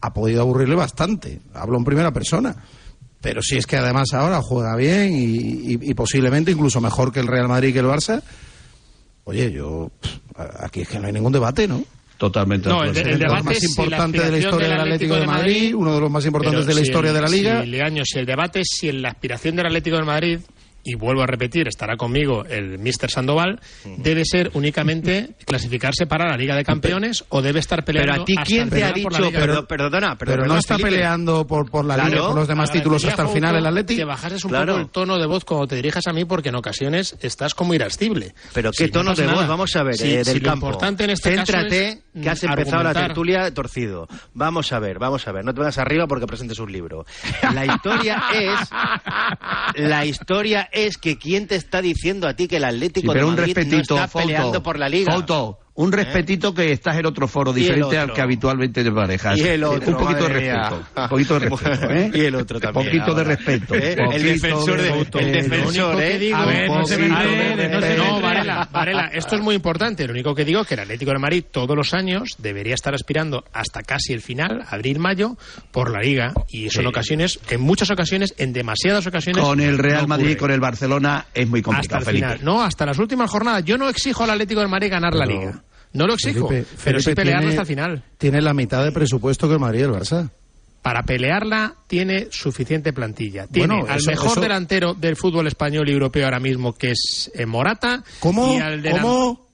ha 0.00 0.12
podido 0.12 0.42
aburrirle 0.42 0.74
bastante. 0.74 1.40
Hablo 1.54 1.78
en 1.78 1.84
primera 1.84 2.12
persona. 2.12 2.54
Pero 3.20 3.40
si 3.42 3.56
es 3.56 3.66
que 3.66 3.76
además 3.76 4.12
ahora 4.12 4.40
juega 4.42 4.76
bien 4.76 5.14
y, 5.16 5.24
y- 5.24 5.78
y 5.90 5.94
posiblemente 5.94 6.50
incluso 6.52 6.80
mejor 6.80 7.10
que 7.10 7.20
el 7.20 7.26
Real 7.26 7.48
Madrid 7.48 7.68
y 7.68 7.72
que 7.72 7.78
el 7.80 7.86
Barça, 7.86 8.22
oye, 9.24 9.50
yo 9.50 9.90
aquí 10.60 10.82
es 10.82 10.88
que 10.88 11.00
no 11.00 11.06
hay 11.06 11.12
ningún 11.12 11.32
debate, 11.32 11.66
¿no? 11.66 11.82
Totalmente. 12.18 12.68
No, 12.68 12.82
el, 12.82 12.94
de- 12.94 13.00
el 13.02 13.18
debate 13.18 13.42
más 13.44 13.56
es 13.56 13.60
si 13.60 13.66
importante 13.66 14.20
de 14.20 14.30
la 14.30 14.38
historia 14.38 14.68
del 14.68 14.80
Atlético 14.80 15.16
de 15.16 15.26
Madrid, 15.26 15.74
uno 15.74 15.94
de 15.94 16.00
los 16.00 16.10
más 16.10 16.24
importantes 16.24 16.66
de 16.66 16.74
la 16.74 16.80
si 16.80 16.86
historia 16.86 17.10
el- 17.10 17.14
de 17.16 17.20
la 17.22 17.28
Liga. 17.28 17.62
Si, 17.62 17.68
Leaño, 17.68 18.02
si 18.06 18.18
el 18.18 18.26
debate 18.26 18.60
es 18.60 18.68
si 18.70 18.88
en 18.88 19.02
la 19.02 19.08
aspiración 19.10 19.54
del 19.56 19.66
Atlético 19.66 19.96
de 19.96 20.02
Madrid, 20.04 20.38
y 20.88 20.94
vuelvo 20.94 21.22
a 21.22 21.26
repetir, 21.26 21.66
estará 21.68 21.96
conmigo 21.96 22.44
el 22.48 22.78
Mister 22.78 23.10
Sandoval, 23.10 23.60
debe 23.98 24.22
ser 24.24 24.50
únicamente 24.54 25.30
clasificarse 25.44 26.06
para 26.06 26.28
la 26.30 26.36
Liga 26.36 26.54
de 26.54 26.64
Campeones 26.64 27.24
o 27.28 27.42
debe 27.42 27.58
estar 27.60 27.84
peleando 27.84 28.12
Pero 28.12 28.22
a 28.22 28.24
ti, 28.24 28.34
¿quién 28.44 28.70
te 28.70 28.84
ha 28.84 28.88
la 28.88 28.92
dicho? 28.94 29.08
Liga? 29.18 29.40
Pero, 29.40 29.66
perdona, 29.66 30.16
pero, 30.16 30.46
no 30.46 30.56
está 30.56 30.74
Felipe. 30.76 30.90
peleando 30.90 31.46
por, 31.46 31.70
por 31.70 31.84
la 31.84 31.94
Claro. 31.96 32.10
Liga, 32.10 32.26
por 32.28 32.36
los 32.36 32.48
demás 32.48 32.70
títulos 32.70 33.04
hasta 33.04 33.22
el 33.22 33.28
final 33.28 33.56
el 33.56 33.66
Atlético. 33.66 33.98
Que 33.98 34.04
bajases 34.04 34.44
un 34.44 34.50
Claro. 34.50 34.72
poco 34.74 34.80
el 34.84 34.88
tono 34.90 35.18
de 35.18 35.26
voz 35.26 35.44
cuando 35.44 35.66
te 35.66 35.76
dirijas 35.76 36.06
a 36.06 36.12
mí 36.12 36.24
porque 36.24 36.50
en 36.50 36.54
ocasiones 36.56 37.16
estás 37.20 37.54
como 37.54 37.74
irascible. 37.74 38.34
Pero 38.54 38.70
qué 38.70 38.86
no 38.86 38.92
tono 38.92 39.10
pasa 39.10 39.22
de 39.22 39.28
voz, 39.28 39.36
nada. 39.36 39.48
vamos 39.48 39.74
a 39.76 39.82
ver, 39.82 39.96
Sí, 39.96 40.14
eh, 40.14 40.22
del 40.24 40.38
lo 40.42 40.48
campo. 40.50 40.66
importante 40.66 41.04
en 41.04 41.10
este 41.10 41.34
caso 41.34 41.52
Céntrate, 41.52 41.88
es, 41.88 41.98
que 42.22 42.30
has 42.30 42.42
empezado 42.44 42.82
la 42.82 42.90
argumentar. 42.90 43.06
tertulia 43.08 43.52
torcido. 43.54 44.06
Vamos 44.34 44.72
a 44.72 44.78
ver, 44.78 44.98
vamos 44.98 45.26
a 45.26 45.32
ver. 45.32 45.44
No 45.44 45.52
te 45.52 45.60
vengas 45.60 45.78
arriba 45.78 46.06
porque 46.06 46.26
presentes 46.26 46.58
un 46.58 46.70
libro. 46.70 47.04
La 47.54 47.66
historia 47.66 48.22
es... 48.32 48.68
La 49.76 50.04
historia 50.06 50.68
es 50.76 50.98
que 50.98 51.18
quién 51.18 51.46
te 51.46 51.56
está 51.56 51.80
diciendo 51.80 52.28
a 52.28 52.34
ti 52.34 52.46
que 52.48 52.58
el 52.58 52.64
Atlético 52.64 53.12
Sí, 53.12 53.18
de 53.18 53.24
Madrid 53.24 53.56
no 53.66 53.78
está 53.80 54.08
peleando 54.08 54.62
por 54.62 54.78
la 54.78 54.88
Liga. 54.88 55.14
Un 55.76 55.92
respetito 55.92 56.52
que 56.54 56.72
estás 56.72 56.96
en 56.96 57.06
otro 57.06 57.28
foro 57.28 57.52
diferente 57.52 57.96
al 57.98 58.12
que 58.12 58.20
habitualmente 58.20 58.82
te 58.82 58.90
manejas. 58.90 59.38
Y 59.38 59.42
el 59.46 59.62
otro, 59.64 59.96
un 59.96 60.04
poquito 60.04 60.24
de 60.28 60.28
respeto. 60.28 60.82
Un 60.96 61.08
poquito 61.08 61.38
de 61.38 61.48
respeto, 61.48 61.90
¿eh? 61.94 62.10
Y 62.14 62.20
el 62.20 62.34
otro 62.34 62.60
también. 62.60 62.86
poquito 62.86 63.14
de 63.14 63.24
respeto. 63.24 63.74
¿Eh? 63.74 63.96
El 64.12 64.22
defensor 64.22 64.80
de- 64.80 64.88
el 65.20 65.32
defensor, 65.32 65.94
Lo 65.94 65.94
único 65.94 66.00
¿eh? 66.00 66.12
que 66.12 66.18
digo- 66.18 66.36
A 66.36 66.46
ver, 66.46 66.68
no 66.70 66.86
se 66.86 67.96
no. 67.96 68.20
Varela, 68.20 68.68
Varela, 68.72 69.10
esto 69.12 69.36
es 69.36 69.42
muy 69.42 69.54
importante. 69.54 70.06
Lo 70.06 70.12
único 70.12 70.34
que 70.34 70.44
digo 70.44 70.62
es 70.62 70.66
que 70.66 70.74
el 70.74 70.80
Atlético 70.80 71.12
de 71.12 71.18
Madrid 71.18 71.44
todos 71.50 71.76
los 71.76 71.94
años 71.94 72.36
debería 72.38 72.74
estar 72.74 72.94
aspirando 72.94 73.44
hasta 73.52 73.82
casi 73.82 74.12
el 74.12 74.20
final, 74.22 74.64
abril-mayo, 74.68 75.36
por 75.72 75.90
la 75.90 76.00
Liga. 76.00 76.32
Y 76.48 76.66
eso 76.66 76.80
en 76.80 76.86
ocasiones, 76.86 77.38
en 77.50 77.60
muchas 77.60 77.90
ocasiones, 77.90 78.34
en 78.38 78.52
demasiadas 78.52 79.06
ocasiones. 79.06 79.42
Con 79.42 79.60
el 79.60 79.78
Real 79.78 80.02
no 80.02 80.08
Madrid 80.08 80.30
y 80.30 80.36
con 80.36 80.50
el 80.50 80.60
Barcelona 80.60 81.26
es 81.34 81.46
muy 81.48 81.60
Hasta 81.60 81.70
complicado, 81.72 81.98
el 82.00 82.06
Felipe. 82.06 82.26
final. 82.26 82.44
No, 82.44 82.62
hasta 82.62 82.86
las 82.86 82.98
últimas 82.98 83.30
jornadas. 83.30 83.64
Yo 83.64 83.76
no 83.78 83.88
exijo 83.88 84.24
al 84.24 84.30
Atlético 84.30 84.60
de 84.60 84.68
Madrid 84.68 84.90
ganar 84.90 85.14
la 85.14 85.26
Liga. 85.26 85.62
No 85.96 86.06
lo 86.06 86.14
exijo, 86.14 86.48
Felipe, 86.48 86.66
pero 86.84 87.00
sí 87.00 87.14
pelearla 87.14 87.40
tiene- 87.40 87.50
hasta 87.52 87.62
el 87.62 87.66
final. 87.68 88.02
Tiene 88.18 88.40
la 88.42 88.54
mitad 88.54 88.84
de 88.84 88.92
presupuesto 88.92 89.48
que 89.48 89.54
el 89.54 89.60
Madrid 89.60 89.80
y 89.80 89.82
el 89.82 89.90
Barça. 89.90 90.28
Para 90.82 91.02
pelearla 91.02 91.74
tiene 91.88 92.28
suficiente 92.30 92.92
plantilla. 92.92 93.46
Tiene 93.48 93.74
Bueno, 93.74 93.90
al 93.90 93.98
eso- 93.98 94.10
mejor 94.10 94.30
eso- 94.32 94.40
delantero 94.40 94.94
del 94.94 95.16
fútbol 95.16 95.46
español 95.48 95.88
y 95.88 95.92
europeo 95.92 96.24
ahora 96.24 96.38
mismo, 96.38 96.74
que 96.74 96.92
es 96.92 97.30
eh, 97.34 97.44
Morata. 97.46 98.04
¿Cómo? 98.20 98.54
Y 98.54 98.58
al 98.60 98.82
delantero 98.82 99.02
¿Cómo? 99.02 99.46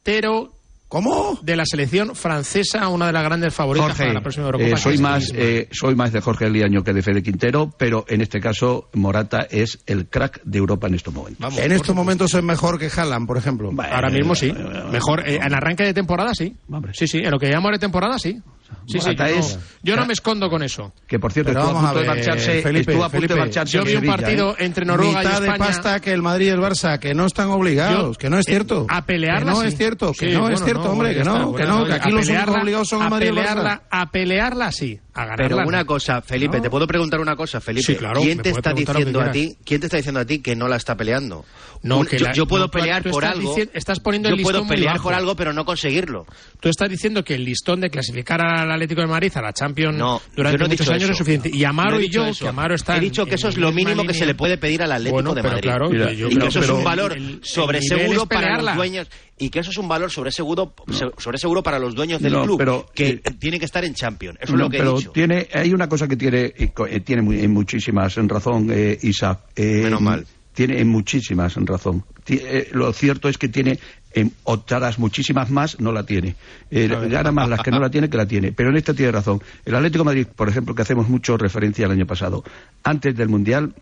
De 1.43 1.57
la 1.57 1.65
selección 1.65 2.15
francesa, 2.15 2.89
una 2.89 3.07
de 3.07 3.13
las 3.13 3.23
grandes 3.25 3.55
favoritas 3.55 3.89
Jorge, 3.89 4.03
para 4.03 4.15
la 4.15 4.21
próxima 4.21 4.47
Eurocopa. 4.47 4.71
eh, 4.71 4.77
soy 4.77 4.99
más 4.99 5.33
eh, 5.35 5.69
soy 5.73 5.95
más 5.95 6.13
de 6.13 6.21
Jorge 6.21 6.51
Liaño 6.51 6.83
que 6.85 6.93
de 6.93 7.03
Fede 7.03 7.23
Quintero, 7.23 7.71
pero 7.79 8.05
en 8.09 8.21
este 8.21 8.41
caso 8.41 8.89
Morata 8.93 9.47
es 9.51 9.79
el 9.87 10.09
crack 10.09 10.43
de 10.45 10.59
Europa 10.59 10.89
en 10.89 10.95
estos 10.95 11.15
momentos. 11.15 11.41
Vamos, 11.41 11.59
en 11.59 11.73
estos 11.73 11.95
momentos 11.95 12.35
es 12.35 12.43
mejor 12.43 12.79
que 12.79 12.91
Haaland, 12.95 13.27
por 13.27 13.39
ejemplo. 13.39 13.71
Ahora 13.91 14.11
mismo 14.11 14.35
sí. 14.35 14.53
Mejor, 14.91 15.27
eh, 15.27 15.41
en 15.43 15.55
arranque 15.55 15.85
de 15.85 15.95
temporada 15.95 16.35
sí. 16.35 16.55
Sí, 16.93 17.07
sí, 17.07 17.19
en 17.19 17.31
lo 17.31 17.39
que 17.39 17.49
llamamos 17.49 17.73
de 17.73 17.79
temporada 17.79 18.19
sí. 18.19 18.41
Sí, 18.87 18.99
sí, 19.01 19.15
yo, 19.15 19.23
no, 19.23 19.25
es- 19.27 19.59
yo 19.83 19.97
no 19.97 20.07
me 20.07 20.13
escondo 20.13 20.49
con 20.51 20.63
eso. 20.63 20.93
Que 21.07 21.19
por 21.19 21.33
cierto 21.33 21.53
estuvo 21.53 21.71
a 21.71 21.73
vamos 21.73 21.91
a 21.91 21.93
ver, 21.95 22.07
marcharse, 22.07 22.63
Felipe, 22.63 22.91
estuvo 22.93 23.05
a 23.05 23.09
punto 23.09 23.17
Felipe, 23.17 23.35
de 23.35 23.41
marcharse 23.41 23.73
yo 23.77 23.85
vi 23.85 23.93
un 23.95 24.01
Sevilla, 24.01 24.17
partido 24.17 24.51
¿eh? 24.53 24.65
entre 24.65 24.85
Noruega 24.85 25.19
mitad 25.21 25.31
y 25.31 25.35
España. 25.35 25.53
de 25.53 25.59
pasta 25.59 26.01
que 26.01 26.13
el 26.13 26.23
Madrid 26.23 26.47
y 26.47 26.49
el 26.51 26.61
Barça, 26.61 26.99
que 26.99 27.15
no 27.15 27.27
están 27.27 27.49
obligados, 27.51 28.17
Yo- 28.17 28.19
que 28.19 28.31
no 28.31 28.39
es 28.39 28.45
cierto. 28.47 28.87
A 28.89 29.05
pelearla 29.07 29.39
Que 29.41 29.45
no 29.57 29.61
sí. 29.63 29.67
es 29.69 29.77
cierto, 29.77 30.13
que 30.13 30.27
Sí, 30.29 30.33
no 30.35 30.41
bueno, 30.43 30.57
es 30.57 30.65
cierto, 30.65 30.91
hombre, 30.91 31.15
que 31.15 31.25
no, 31.25 31.55
que 31.55 31.65
no, 31.65 31.85
que 31.87 31.93
aquí 31.95 32.11
los 32.11 32.29
únicos 32.29 32.57
obligados 32.57 32.89
son 32.89 33.01
el 33.01 33.07
a 33.07 33.11
Madrid 33.11 33.27
y 33.27 33.29
el 33.31 33.35
Barça. 33.37 33.49
pelearla, 33.49 33.83
a 33.91 34.11
pelearla 34.11 34.73
sí, 34.73 35.01
a. 35.15 35.35
Pero 35.37 35.59
una 35.59 35.85
cosa, 35.85 36.23
Felipe, 36.23 36.57
No. 36.59 36.63
te 36.63 36.71
puedo 36.71 36.87
preguntar 36.87 37.21
una 37.21 37.37
cosa, 37.37 37.61
Felipe. 37.61 37.87
Sí, 37.93 37.97
claro, 37.97 38.21
¿Quién 38.21 38.39
te 38.41 38.51
está 38.51 38.73
diciendo 38.73 39.21
a 39.21 39.31
ti? 39.31 39.57
¿Quién 39.65 39.81
te 39.81 39.87
está 39.87 39.97
diciendo 39.99 40.21
a 40.21 40.25
ti 40.25 40.41
que 40.41 40.55
no 40.57 40.69
la 40.69 40.77
está 40.77 40.97
peleando? 40.97 41.45
No, 41.83 41.99
Un- 41.99 42.07
que 42.07 42.17
yo, 42.19 42.27
la- 42.27 42.33
yo 42.33 42.47
puedo 42.47 42.65
no, 42.67 42.71
pelear 42.71 43.03
por 43.03 43.25
estás 43.25 43.37
algo. 43.39 43.57
dici- 43.57 43.69
estás 43.75 43.99
poniendo 44.01 44.29
yo 44.29 44.37
el 44.37 44.43
puedo 44.43 44.59
listón 44.59 44.69
muy 44.69 44.77
pelear 44.77 44.95
bajo. 44.95 45.05
por 45.05 45.15
algo, 45.15 45.35
pero 45.37 45.53
no 45.53 45.65
conseguirlo. 45.65 46.27
Tú 46.61 46.69
estás 46.69 46.89
diciendo 46.89 47.25
que 47.25 47.35
el 47.35 47.45
listón 47.45 47.81
de 47.81 47.91
clasificar 47.91 48.41
al 48.41 48.71
Atlético 48.71 49.01
de 49.01 49.09
Madrid 49.09 49.33
a 49.35 49.43
la 49.43 49.53
Champions 49.53 49.97
No, 49.99 50.23
durante 50.37 50.59
yo 50.59 50.65
no 50.65 50.69
muchos 50.71 50.89
años 50.89 51.03
eso. 51.03 51.13
es 51.13 51.19
suficiente. 51.19 51.51
Y 51.53 51.65
Amaro 51.65 52.01
y 52.01 52.09
yo, 52.09 52.25
eso. 52.27 52.45
que 52.45 52.49
Amaro 52.49 52.75
está 52.77 52.97
He 52.97 53.01
dicho 53.01 53.27
que 53.27 53.35
eso 53.35 53.49
es 53.49 53.57
lo 53.57 53.73
mínimo 53.73 54.05
que 54.05 54.15
se 54.15 54.27
le 54.27 54.35
puede 54.37 54.59
pedir 54.59 54.83
al 54.83 54.93
Atlético 54.93 55.15
Bueno, 55.15 55.35
de 55.35 55.43
Madrid. 55.43 55.61
claro, 55.63 55.93
yo 55.93 56.29
y 56.29 56.37
que 56.37 56.47
eso 56.47 56.61
es 56.61 56.69
un 56.69 56.85
valor 56.85 57.13
el- 57.13 57.23
el 57.23 57.41
sobre 57.43 57.81
nivel 57.81 57.99
seguro 57.99 58.23
es 58.23 58.29
para 58.29 58.63
los 58.63 58.77
dueños 58.77 59.09
y 59.45 59.51
que 59.51 59.59
eso 59.59 59.71
es 59.71 59.79
un 59.79 59.89
valor 59.89 60.11
sobre 60.11 60.31
seguro 60.31 60.73
sobre 61.19 61.39
seguro 61.39 61.63
para 61.63 61.79
los 61.79 61.95
dueños 61.95 62.23
del 62.23 62.33
No, 62.35 62.45
club 62.45 62.59
pero, 62.59 62.87
que 62.95 63.09
eh, 63.09 63.21
tiene 63.41 63.59
que 63.59 63.65
estar 63.65 63.85
en 63.85 63.93
Champions. 63.95 64.39
Eso 64.41 64.53
No, 64.53 64.59
es 64.59 64.65
lo 64.65 64.71
que 64.71 64.79
pero 64.79 64.95
he 64.95 64.99
dicho. 64.99 65.11
tiene 65.11 65.49
hay 65.53 65.73
una 65.73 65.89
cosa 65.89 66.07
que 66.07 66.17
tiene 66.17 66.53
eh, 66.57 66.73
eh, 66.89 67.01
tiene 67.01 67.23
muy- 67.23 67.41
en 67.41 67.53
muchísimas 67.53 68.15
razón 68.29 68.69
eh, 68.71 68.99
Isa 69.03 69.41
Eh, 69.57 69.81
Menos 69.85 70.01
mal. 70.01 70.27
tiene 70.55 70.81
en 70.81 70.89
muchísimas 70.89 71.57
razón 71.57 72.05
Ti- 72.25 72.41
eh, 72.41 72.69
lo 72.73 72.93
cierto 72.93 73.29
es 73.29 73.37
que 73.37 73.49
tiene 73.49 73.79
en 74.15 74.33
otras 74.45 74.99
muchísimas 74.99 75.51
más 75.51 75.81
no 75.81 75.91
la 75.91 76.05
tiene 76.05 76.37
Eh, 76.71 76.87
gana 77.11 77.33
más 77.33 77.49
las 77.49 77.61
que 77.63 77.71
no 77.73 77.81
la 77.81 77.91
tiene 77.91 78.09
que 78.09 78.17
la 78.17 78.27
tiene 78.27 78.53
pero 78.53 78.71
en 78.71 78.77
esta 78.77 78.95
tiene 78.95 79.11
razón 79.11 79.43
el 79.65 79.75
Atlético 79.75 80.05
de 80.05 80.11
Madrid 80.11 80.27
por 80.37 80.49
ejemplo 80.49 80.75
que 80.75 80.83
hacemos 80.83 81.09
mucho 81.09 81.37
referencia 81.37 81.87
al 81.87 81.93
año 81.93 82.07
pasado 82.07 82.45
antes 82.85 83.17
del 83.17 83.29
mundial 83.29 83.75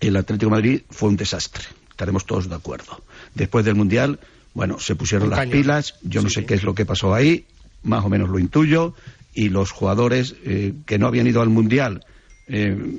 el 0.00 0.16
Atlético 0.16 0.50
de 0.50 0.56
Madrid 0.56 0.80
fue 0.90 1.08
un 1.10 1.16
desastre 1.16 1.64
estaremos 1.90 2.24
todos 2.24 2.48
de 2.48 2.54
acuerdo 2.54 3.02
después 3.34 3.64
del 3.64 3.74
mundial 3.74 4.18
bueno 4.58 4.80
se 4.80 4.96
pusieron 4.96 5.30
las 5.30 5.46
pilas 5.46 5.94
yo 6.02 6.20
no 6.20 6.28
sé 6.28 6.44
qué 6.44 6.54
es 6.54 6.64
lo 6.64 6.74
que 6.74 6.84
pasó 6.84 7.14
ahí 7.14 7.46
más 7.84 8.04
o 8.04 8.08
menos 8.08 8.28
lo 8.28 8.40
intuyo 8.40 8.92
y 9.32 9.50
los 9.50 9.70
jugadores 9.70 10.34
eh, 10.44 10.74
que 10.84 10.98
no 10.98 11.06
habían 11.06 11.28
ido 11.28 11.40
al 11.40 11.48
mundial 11.48 12.04
eh, 12.48 12.98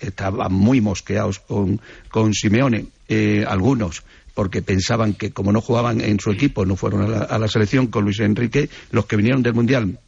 estaban 0.00 0.52
muy 0.52 0.82
mosqueados 0.82 1.38
con, 1.38 1.80
con 2.10 2.34
Simeone, 2.34 2.86
eh, 3.08 3.44
algunos, 3.48 4.02
porque 4.34 4.60
pensaban 4.60 5.14
que 5.14 5.30
como 5.30 5.50
no 5.50 5.60
jugaban 5.60 6.00
en 6.00 6.20
su 6.20 6.30
equipo, 6.30 6.66
no 6.66 6.76
fueron 6.76 7.02
a 7.02 7.08
la, 7.08 7.18
a 7.20 7.38
la 7.38 7.48
selección 7.48 7.86
con 7.86 8.04
Luis 8.04 8.20
Enrique, 8.20 8.68
los 8.90 9.06
que 9.06 9.16
vinieron 9.16 9.42
del 9.42 9.54
Mundial 9.54 9.98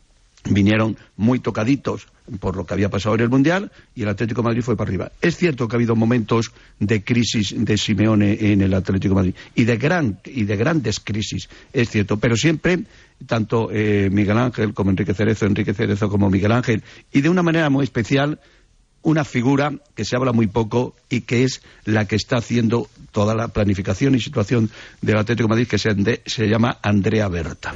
vinieron 0.45 0.97
muy 1.17 1.39
tocaditos 1.39 2.07
por 2.39 2.57
lo 2.57 2.65
que 2.65 2.75
había 2.75 2.89
pasado 2.89 3.15
en 3.17 3.23
el 3.23 3.29
Mundial 3.29 3.73
y 3.95 4.03
el 4.03 4.09
Atlético 4.09 4.43
Madrid 4.43 4.63
fue 4.63 4.77
para 4.77 4.89
arriba. 4.89 5.13
Es 5.21 5.37
cierto 5.37 5.67
que 5.67 5.75
ha 5.75 5.79
habido 5.79 5.97
momentos 5.97 6.53
de 6.79 7.03
crisis 7.03 7.55
de 7.57 7.77
Simeone 7.77 8.53
en 8.53 8.63
el 8.63 8.73
Atlético 8.75 9.15
Madrid 9.15 9.35
y 9.55 9.65
de, 9.65 9.77
gran, 9.77 10.21
y 10.25 10.45
de 10.45 10.57
grandes 10.57 11.01
crisis, 11.01 11.49
es 11.73 11.91
cierto, 11.91 12.19
pero 12.19 12.37
siempre 12.37 12.81
tanto 13.27 13.69
eh, 13.73 14.09
Miguel 14.11 14.39
Ángel 14.39 14.73
como 14.73 14.91
Enrique 14.91 15.15
Cerezo, 15.15 15.47
Enrique 15.47 15.75
Cerezo 15.75 16.09
como 16.09 16.31
Miguel 16.31 16.53
Ángel 16.53 16.83
y 17.13 17.21
de 17.21 17.29
una 17.29 17.43
manera 17.43 17.69
muy 17.69 17.85
especial 17.85 18.39
una 19.03 19.25
figura 19.25 19.73
que 19.95 20.05
se 20.05 20.15
habla 20.15 20.33
muy 20.33 20.47
poco 20.47 20.95
y 21.09 21.23
que 21.23 21.45
es 21.45 21.63
la 21.85 22.07
que 22.07 22.17
está 22.17 22.37
haciendo 22.37 22.89
toda 23.13 23.35
la 23.35 23.49
planificación 23.49 24.15
y 24.15 24.21
situación 24.21 24.71
del 25.01 25.17
Atlético 25.17 25.49
Madrid 25.49 25.67
que 25.67 25.79
se, 25.79 25.91
se 26.27 26.47
llama 26.47 26.79
Andrea 26.83 27.29
Berta. 27.29 27.75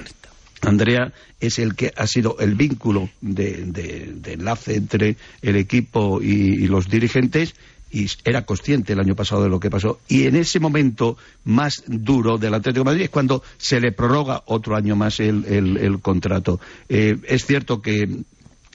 Andrea 0.66 1.12
es 1.40 1.58
el 1.58 1.74
que 1.74 1.92
ha 1.96 2.06
sido 2.06 2.36
el 2.40 2.54
vínculo 2.54 3.10
de, 3.20 3.64
de- 3.66 4.32
enlace 4.32 4.74
entre 4.76 5.16
el 5.42 5.56
equipo 5.56 6.20
y, 6.22 6.66
los 6.66 6.88
dirigentes 6.88 7.54
y 7.90 8.06
era 8.24 8.44
consciente 8.44 8.92
el 8.94 9.00
año 9.00 9.14
pasado 9.14 9.42
de 9.44 9.48
lo 9.48 9.60
que 9.60 9.70
pasó. 9.70 10.00
Y 10.08 10.24
en 10.26 10.34
ese 10.36 10.58
momento 10.58 11.16
más 11.44 11.84
duro 11.86 12.38
del 12.38 12.54
Atlético 12.54 12.80
de 12.84 12.90
Madrid 12.90 13.02
es 13.04 13.10
cuando 13.10 13.42
se 13.56 13.78
le 13.80 13.92
prorroga 13.92 14.42
otro 14.46 14.74
año 14.76 14.96
más 14.96 15.20
el, 15.20 15.44
el- 15.44 15.76
el 15.76 16.00
contrato. 16.00 16.58
Eh, 16.88 17.16
es 17.28 17.46
cierto 17.46 17.80
que 17.80 18.08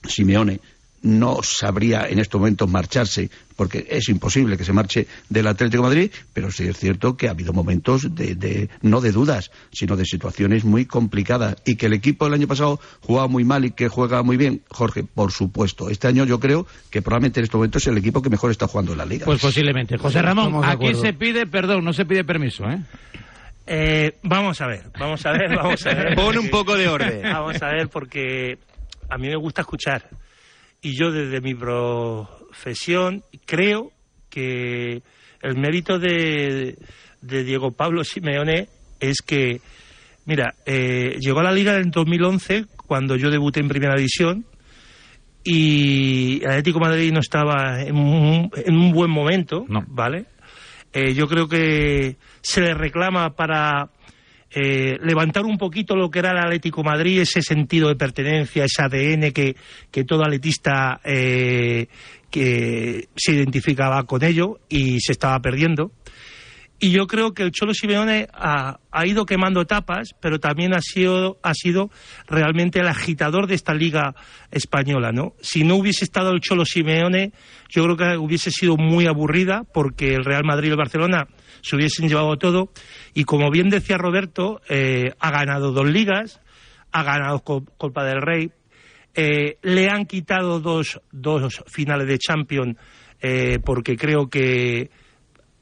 Simeone 0.08 0.60
no 1.02 1.40
sabría 1.44 2.08
en 2.10 2.20
estos 2.20 2.40
momentos 2.40 2.70
marcharse, 2.70 3.30
porque 3.56 3.88
es 3.90 4.10
imposible 4.10 4.58
que 4.58 4.64
se 4.64 4.74
marche 4.74 5.08
del 5.30 5.48
Atlético 5.48 5.84
de 5.84 5.90
Madrid, 5.90 6.12
pero 6.34 6.52
sí 6.52 6.68
es 6.68 6.78
cierto 6.78 7.16
que 7.18 7.28
ha 7.28 7.32
habido 7.32 7.54
momentos 7.54 8.16
de, 8.16 8.36
de- 8.36 8.70
no 8.82 9.02
de 9.02 9.12
dudas, 9.12 9.52
sino 9.72 9.96
de 9.96 10.06
situaciones 10.06 10.64
muy 10.66 10.86
complicadas. 10.86 11.56
Y 11.66 11.76
que 11.76 11.88
el 11.88 11.94
equipo 11.94 12.26
del 12.26 12.34
año 12.36 12.48
pasado 12.48 12.80
jugaba 13.02 13.28
muy 13.28 13.44
mal 13.44 13.66
y 13.66 13.72
que 13.72 13.88
juega 13.90 14.24
muy 14.24 14.38
bien, 14.38 14.62
Jorge, 14.70 15.04
por 15.04 15.32
supuesto. 15.32 15.90
Este 15.90 16.08
año 16.08 16.26
yo 16.26 16.40
creo 16.40 16.66
que 16.90 17.02
probablemente 17.02 17.40
en 17.40 17.44
estos 17.46 17.58
momentos 17.60 17.82
es 17.84 17.88
el 17.88 17.98
equipo 17.98 18.22
que 18.22 18.30
mejor 18.30 18.52
está 18.52 18.68
jugando 18.68 18.92
en 18.94 18.98
la 18.98 19.06
liga. 19.06 19.26
Pues 19.26 19.42
posiblemente. 19.42 19.98
José 19.98 20.22
Ramón, 20.22 20.64
aquí 20.64 20.94
se 20.96 21.14
pide 21.14 21.46
perdón, 21.48 21.84
no 21.86 21.94
se 21.94 22.06
pide 22.06 22.24
permiso, 22.24 22.64
¿eh? 22.70 22.80
Eh, 23.72 24.18
vamos 24.24 24.60
a 24.62 24.68
ver, 24.68 24.86
vamos 25.00 25.24
a 25.26 25.32
ver, 25.32 25.56
vamos 25.56 25.86
a 25.86 25.94
ver. 25.94 26.16
Pon 26.16 26.38
un 26.38 26.50
poco 26.50 26.76
de 26.76 26.88
orden. 26.88 27.22
Vamos 27.24 27.62
a 27.62 27.68
ver, 27.68 27.88
porque 27.90 28.58
a 29.10 29.18
mí 29.18 29.28
me 29.28 29.36
gusta 29.36 29.62
escuchar. 29.62 30.08
Y 30.82 30.98
yo 30.98 31.12
desde 31.12 31.42
mi 31.42 31.56
profesión 31.56 33.24
creo 33.46 33.92
que 34.30 35.02
el 35.42 35.58
mérito 35.58 36.00
de, 36.00 36.78
de 37.22 37.44
Diego 37.44 37.72
Pablo 37.72 38.04
Simeone 38.04 38.70
es 39.00 39.18
que, 39.26 39.62
mira, 40.26 40.56
eh, 40.66 41.18
llegó 41.20 41.40
a 41.40 41.44
la 41.44 41.52
liga 41.52 41.78
en 41.78 41.92
2011 41.92 42.66
cuando 42.88 43.16
yo 43.16 43.30
debuté 43.30 43.60
en 43.60 43.68
Primera 43.68 43.96
División 43.96 44.46
y 45.44 46.42
el 46.44 46.50
Atlético 46.50 46.80
de 46.80 46.86
Madrid 46.86 47.12
no 47.14 47.20
estaba 47.20 47.82
en 47.82 47.96
un, 47.96 48.52
en 48.56 48.76
un 48.76 48.92
buen 48.92 49.10
momento, 49.10 49.66
¿vale? 49.88 50.26
Eh, 50.92 51.14
yo 51.14 51.28
creo 51.28 51.48
que 51.48 52.18
se 52.42 52.62
le 52.62 52.74
reclama 52.74 53.30
para 53.36 53.90
eh, 54.52 54.98
levantar 55.02 55.46
un 55.46 55.58
poquito 55.58 55.96
lo 55.96 56.10
que 56.10 56.20
era 56.20 56.32
el 56.32 56.40
Atlético 56.40 56.84
Madrid, 56.84 57.22
ese 57.22 57.42
sentido 57.42 57.88
de 57.88 57.96
pertenencia, 57.96 58.66
ese 58.66 58.82
ADN 58.82 59.32
que, 59.32 59.56
que 59.92 60.04
todo 60.04 60.24
atletista 60.24 61.00
eh, 61.04 61.88
que 62.32 63.10
se 63.16 63.34
identificaba 63.34 64.04
con 64.04 64.24
ello 64.24 64.60
y 64.70 65.00
se 65.02 65.12
estaba 65.12 65.40
perdiendo. 65.40 65.92
Y 66.82 66.92
yo 66.92 67.08
creo 67.08 67.34
que 67.34 67.44
el 67.44 67.52
Cholo 67.52 67.74
Simeone 67.74 68.30
ha, 68.34 68.80
ha 68.90 69.06
ido 69.06 69.26
quemando 69.26 69.60
etapas, 69.62 70.12
pero 70.22 70.40
también 70.40 70.74
ha 70.74 70.80
sido, 70.82 71.38
ha 71.44 71.54
sido 71.54 71.90
realmente 72.26 72.80
el 72.80 72.88
agitador 72.88 73.48
de 73.48 73.56
esta 73.56 73.74
liga 73.74 74.16
española, 74.50 75.12
¿no? 75.12 75.34
Si 75.42 75.66
no 75.66 75.76
hubiese 75.76 76.06
estado 76.06 76.32
el 76.32 76.40
Cholo 76.40 76.64
Simeone, 76.64 77.34
yo 77.68 77.84
creo 77.84 77.98
que 77.98 78.18
hubiese 78.18 78.50
sido 78.50 78.78
muy 78.78 79.08
aburrida, 79.08 79.64
porque 79.74 80.16
el 80.16 80.24
Real 80.24 80.46
Madrid 80.46 80.70
y 80.70 80.72
el 80.72 80.78
Barcelona 80.78 81.28
se 81.62 81.76
hubiesen 81.76 82.08
llevado 82.10 82.38
todo. 82.38 82.70
Y 83.14 83.24
como 83.24 83.50
bien 83.52 83.70
decía 83.70 83.98
Roberto, 83.98 84.62
eh, 84.70 85.14
ha 85.20 85.32
ganado 85.32 85.72
dos 85.72 85.90
ligas, 85.90 86.42
ha 86.92 87.04
ganado 87.04 87.40
Co- 87.44 87.66
Copa 87.78 88.04
del 88.04 88.22
Rey, 88.22 88.52
eh, 89.16 89.58
le 89.64 89.90
han 89.90 90.06
quitado 90.06 90.60
dos, 90.60 91.00
dos 91.12 91.64
finales 91.68 92.08
de 92.08 92.18
Champions, 92.20 92.78
eh, 93.22 93.60
porque 93.64 93.98
creo 93.98 94.30
que 94.30 94.90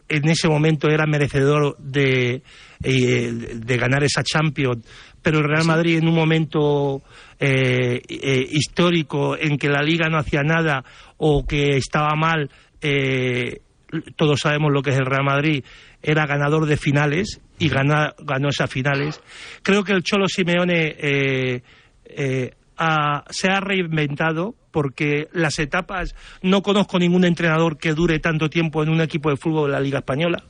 en 0.10 0.30
ese 0.30 0.48
momento 0.48 0.88
era 0.90 1.06
merecedor 1.06 1.76
de, 1.80 2.42
eh, 2.84 3.32
de 3.56 3.78
ganar 3.78 4.04
esa 4.04 4.24
Champions, 4.24 4.86
pero 5.22 5.40
el 5.40 5.46
Real 5.46 5.66
Madrid 5.66 5.98
en 5.98 6.08
un 6.08 6.16
momento 6.16 7.02
eh, 7.40 8.02
eh, 8.08 8.48
histórico 8.52 9.36
en 9.38 9.58
que 9.58 9.68
la 9.70 9.82
Liga 9.82 10.08
no 10.10 10.18
hacía 10.18 10.44
nada 10.44 10.86
o 11.18 11.46
que 11.46 11.76
estaba 11.78 12.16
mal, 12.16 12.50
todos 14.16 14.40
sabemos 14.40 14.72
lo 14.72 14.82
que 14.82 14.92
es 14.92 14.98
el 14.98 15.06
Real 15.06 15.24
Madrid, 15.26 15.64
era 16.02 16.26
ganador 16.26 16.66
de 16.66 16.78
finales 16.78 17.42
y 17.60 17.70
gana- 17.70 18.14
ganó 18.20 18.50
esas 18.50 18.70
finales. 18.70 19.22
Creo 19.64 19.84
que 19.84 19.94
el 19.94 20.04
Cholo 20.04 20.28
Simeone 20.28 20.96
eh, 21.00 21.62
eh, 22.06 22.52
ha- 22.78 23.24
se 23.30 23.50
ha 23.50 23.60
reinventado 23.60 24.56
porque 24.72 25.28
las 25.34 25.58
etapas 25.60 26.16
no 26.44 26.62
conozco 26.62 27.00
ningún 27.00 27.26
entrenador 27.26 27.78
que 27.78 27.94
dure 27.94 28.20
tanto 28.20 28.50
tiempo 28.50 28.84
en 28.84 28.90
un 28.90 29.02
equipo 29.02 29.30
de 29.32 29.38
fútbol 29.38 29.70
de 29.72 29.74
la 29.74 29.80
Liga 29.82 30.00
Española. 30.00 30.44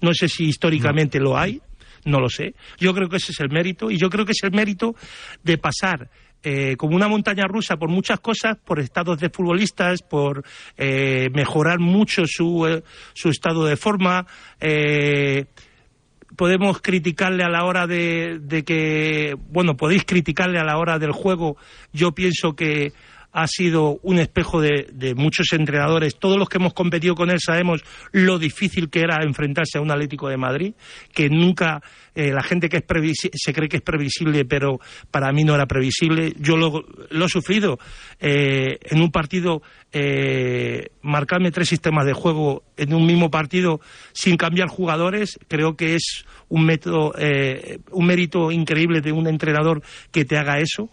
No 0.00 0.12
sé 0.14 0.28
si 0.28 0.44
históricamente 0.44 1.20
lo 1.20 1.36
hay, 1.38 1.60
no 2.04 2.20
lo 2.20 2.28
sé. 2.30 2.54
Yo 2.78 2.94
creo 2.94 3.08
que 3.08 3.16
ese 3.16 3.32
es 3.32 3.40
el 3.40 3.50
mérito 3.50 3.90
y 3.90 3.98
yo 3.98 4.08
creo 4.08 4.24
que 4.24 4.32
es 4.32 4.42
el 4.42 4.52
mérito 4.52 4.94
de 5.42 5.58
pasar 5.58 6.08
eh, 6.42 6.76
como 6.76 6.96
una 6.96 7.08
montaña 7.08 7.44
rusa 7.46 7.76
por 7.76 7.88
muchas 7.88 8.20
cosas, 8.20 8.56
por 8.64 8.80
estados 8.80 9.18
de 9.18 9.30
futbolistas, 9.30 10.02
por 10.02 10.44
eh, 10.76 11.28
mejorar 11.32 11.78
mucho 11.78 12.22
su, 12.26 12.66
eh, 12.66 12.82
su 13.14 13.28
estado 13.30 13.64
de 13.64 13.76
forma. 13.76 14.26
eh, 14.60 15.46
podemos 16.36 16.80
criticarle 16.82 17.42
a 17.42 17.48
la 17.48 17.64
hora 17.64 17.86
de, 17.86 18.38
de 18.40 18.62
que, 18.62 19.34
bueno, 19.48 19.76
podéis 19.76 20.04
criticarle 20.04 20.58
a 20.58 20.64
la 20.64 20.76
hora 20.76 20.98
del 20.98 21.12
juego. 21.12 21.56
Yo 21.92 22.12
pienso 22.12 22.54
que 22.54 22.92
ha 23.36 23.46
sido 23.46 24.00
un 24.02 24.18
espejo 24.18 24.62
de, 24.62 25.14
muchos 25.14 25.52
entrenadores. 25.52 26.16
Todos 26.18 26.38
los 26.38 26.48
que 26.48 26.56
hemos 26.56 26.72
competido 26.72 27.14
con 27.14 27.30
él 27.30 27.38
sabemos 27.38 27.84
lo 28.10 28.38
difícil 28.38 28.88
que 28.88 29.00
era 29.00 29.22
enfrentarse 29.22 29.76
a 29.76 29.82
un 29.82 29.90
Atlético 29.90 30.30
de 30.30 30.38
Madrid, 30.38 30.72
que 31.12 31.28
nunca 31.28 31.82
eh, 32.14 32.32
la 32.32 32.42
gente 32.42 32.70
que 32.70 32.78
es 32.78 32.84
se 33.34 33.52
cree 33.52 33.68
que 33.68 33.76
es 33.76 33.82
previsible, 33.82 34.46
pero 34.46 34.80
para 35.10 35.32
mí 35.32 35.44
no 35.44 35.54
era 35.54 35.66
previsible. 35.66 36.32
Yo 36.38 36.56
lo, 36.56 36.86
lo 37.10 37.26
he 37.26 37.28
sufrido 37.28 37.78
eh, 38.20 38.78
en 38.82 39.02
un 39.02 39.10
partido, 39.10 39.60
eh, 39.92 40.88
marcarme 41.02 41.50
tres 41.50 41.68
sistemas 41.68 42.06
de 42.06 42.14
juego 42.14 42.62
en 42.78 42.94
un 42.94 43.04
mismo 43.04 43.30
partido 43.30 43.82
sin 44.14 44.38
cambiar 44.38 44.68
jugadores, 44.68 45.38
creo 45.46 45.76
que 45.76 45.94
es 45.94 46.24
un 46.48 46.64
método, 46.64 47.12
un 47.90 48.06
mérito 48.06 48.50
increíble 48.50 49.02
de 49.02 49.12
un 49.12 49.26
entrenador 49.26 49.82
que 50.10 50.24
te 50.24 50.38
haga 50.38 50.58
eso. 50.58 50.88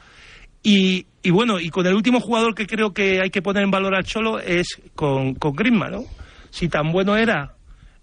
Y, 0.63 1.05
bueno, 1.29 1.59
y 1.59 1.69
con 1.69 1.85
el 1.85 1.93
último 1.93 2.21
jugador 2.21 2.55
que 2.55 2.65
creo 2.65 2.93
que 2.93 3.19
hay 3.21 3.29
que 3.29 3.41
poner 3.41 3.63
en 3.63 3.71
valor 3.71 3.95
al 3.95 4.05
Cholo 4.05 4.39
es 4.39 4.81
con, 4.95 5.35
con 5.35 5.53
Griezmann, 5.53 5.91
¿no? 5.91 6.03
Si 6.49 6.69
tan 6.69 6.91
bueno 6.91 7.17
era 7.17 7.55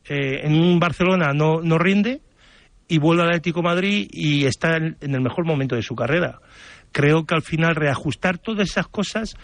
eh, 0.05 0.41
en 0.43 0.55
un 0.61 0.79
Barcelona 0.79 1.33
no, 1.35 1.63
no 1.63 1.79
rinde 1.79 2.21
y 2.87 2.99
vuelve 2.99 3.23
al 3.23 3.29
Atlético 3.29 3.63
Madrid 3.63 4.09
y 4.11 4.45
está 4.45 4.77
en, 4.77 4.97
en 5.01 5.15
el 5.15 5.23
mejor 5.23 5.47
momento 5.47 5.75
de 5.75 5.83
su 5.83 5.95
carrera. 5.95 6.41
Creo 6.93 7.25
que 7.25 7.35
al 7.35 7.43
final 7.43 7.77
reajustar 7.77 8.39
todas 8.39 8.69
esas 8.69 8.89
cosas 8.89 9.37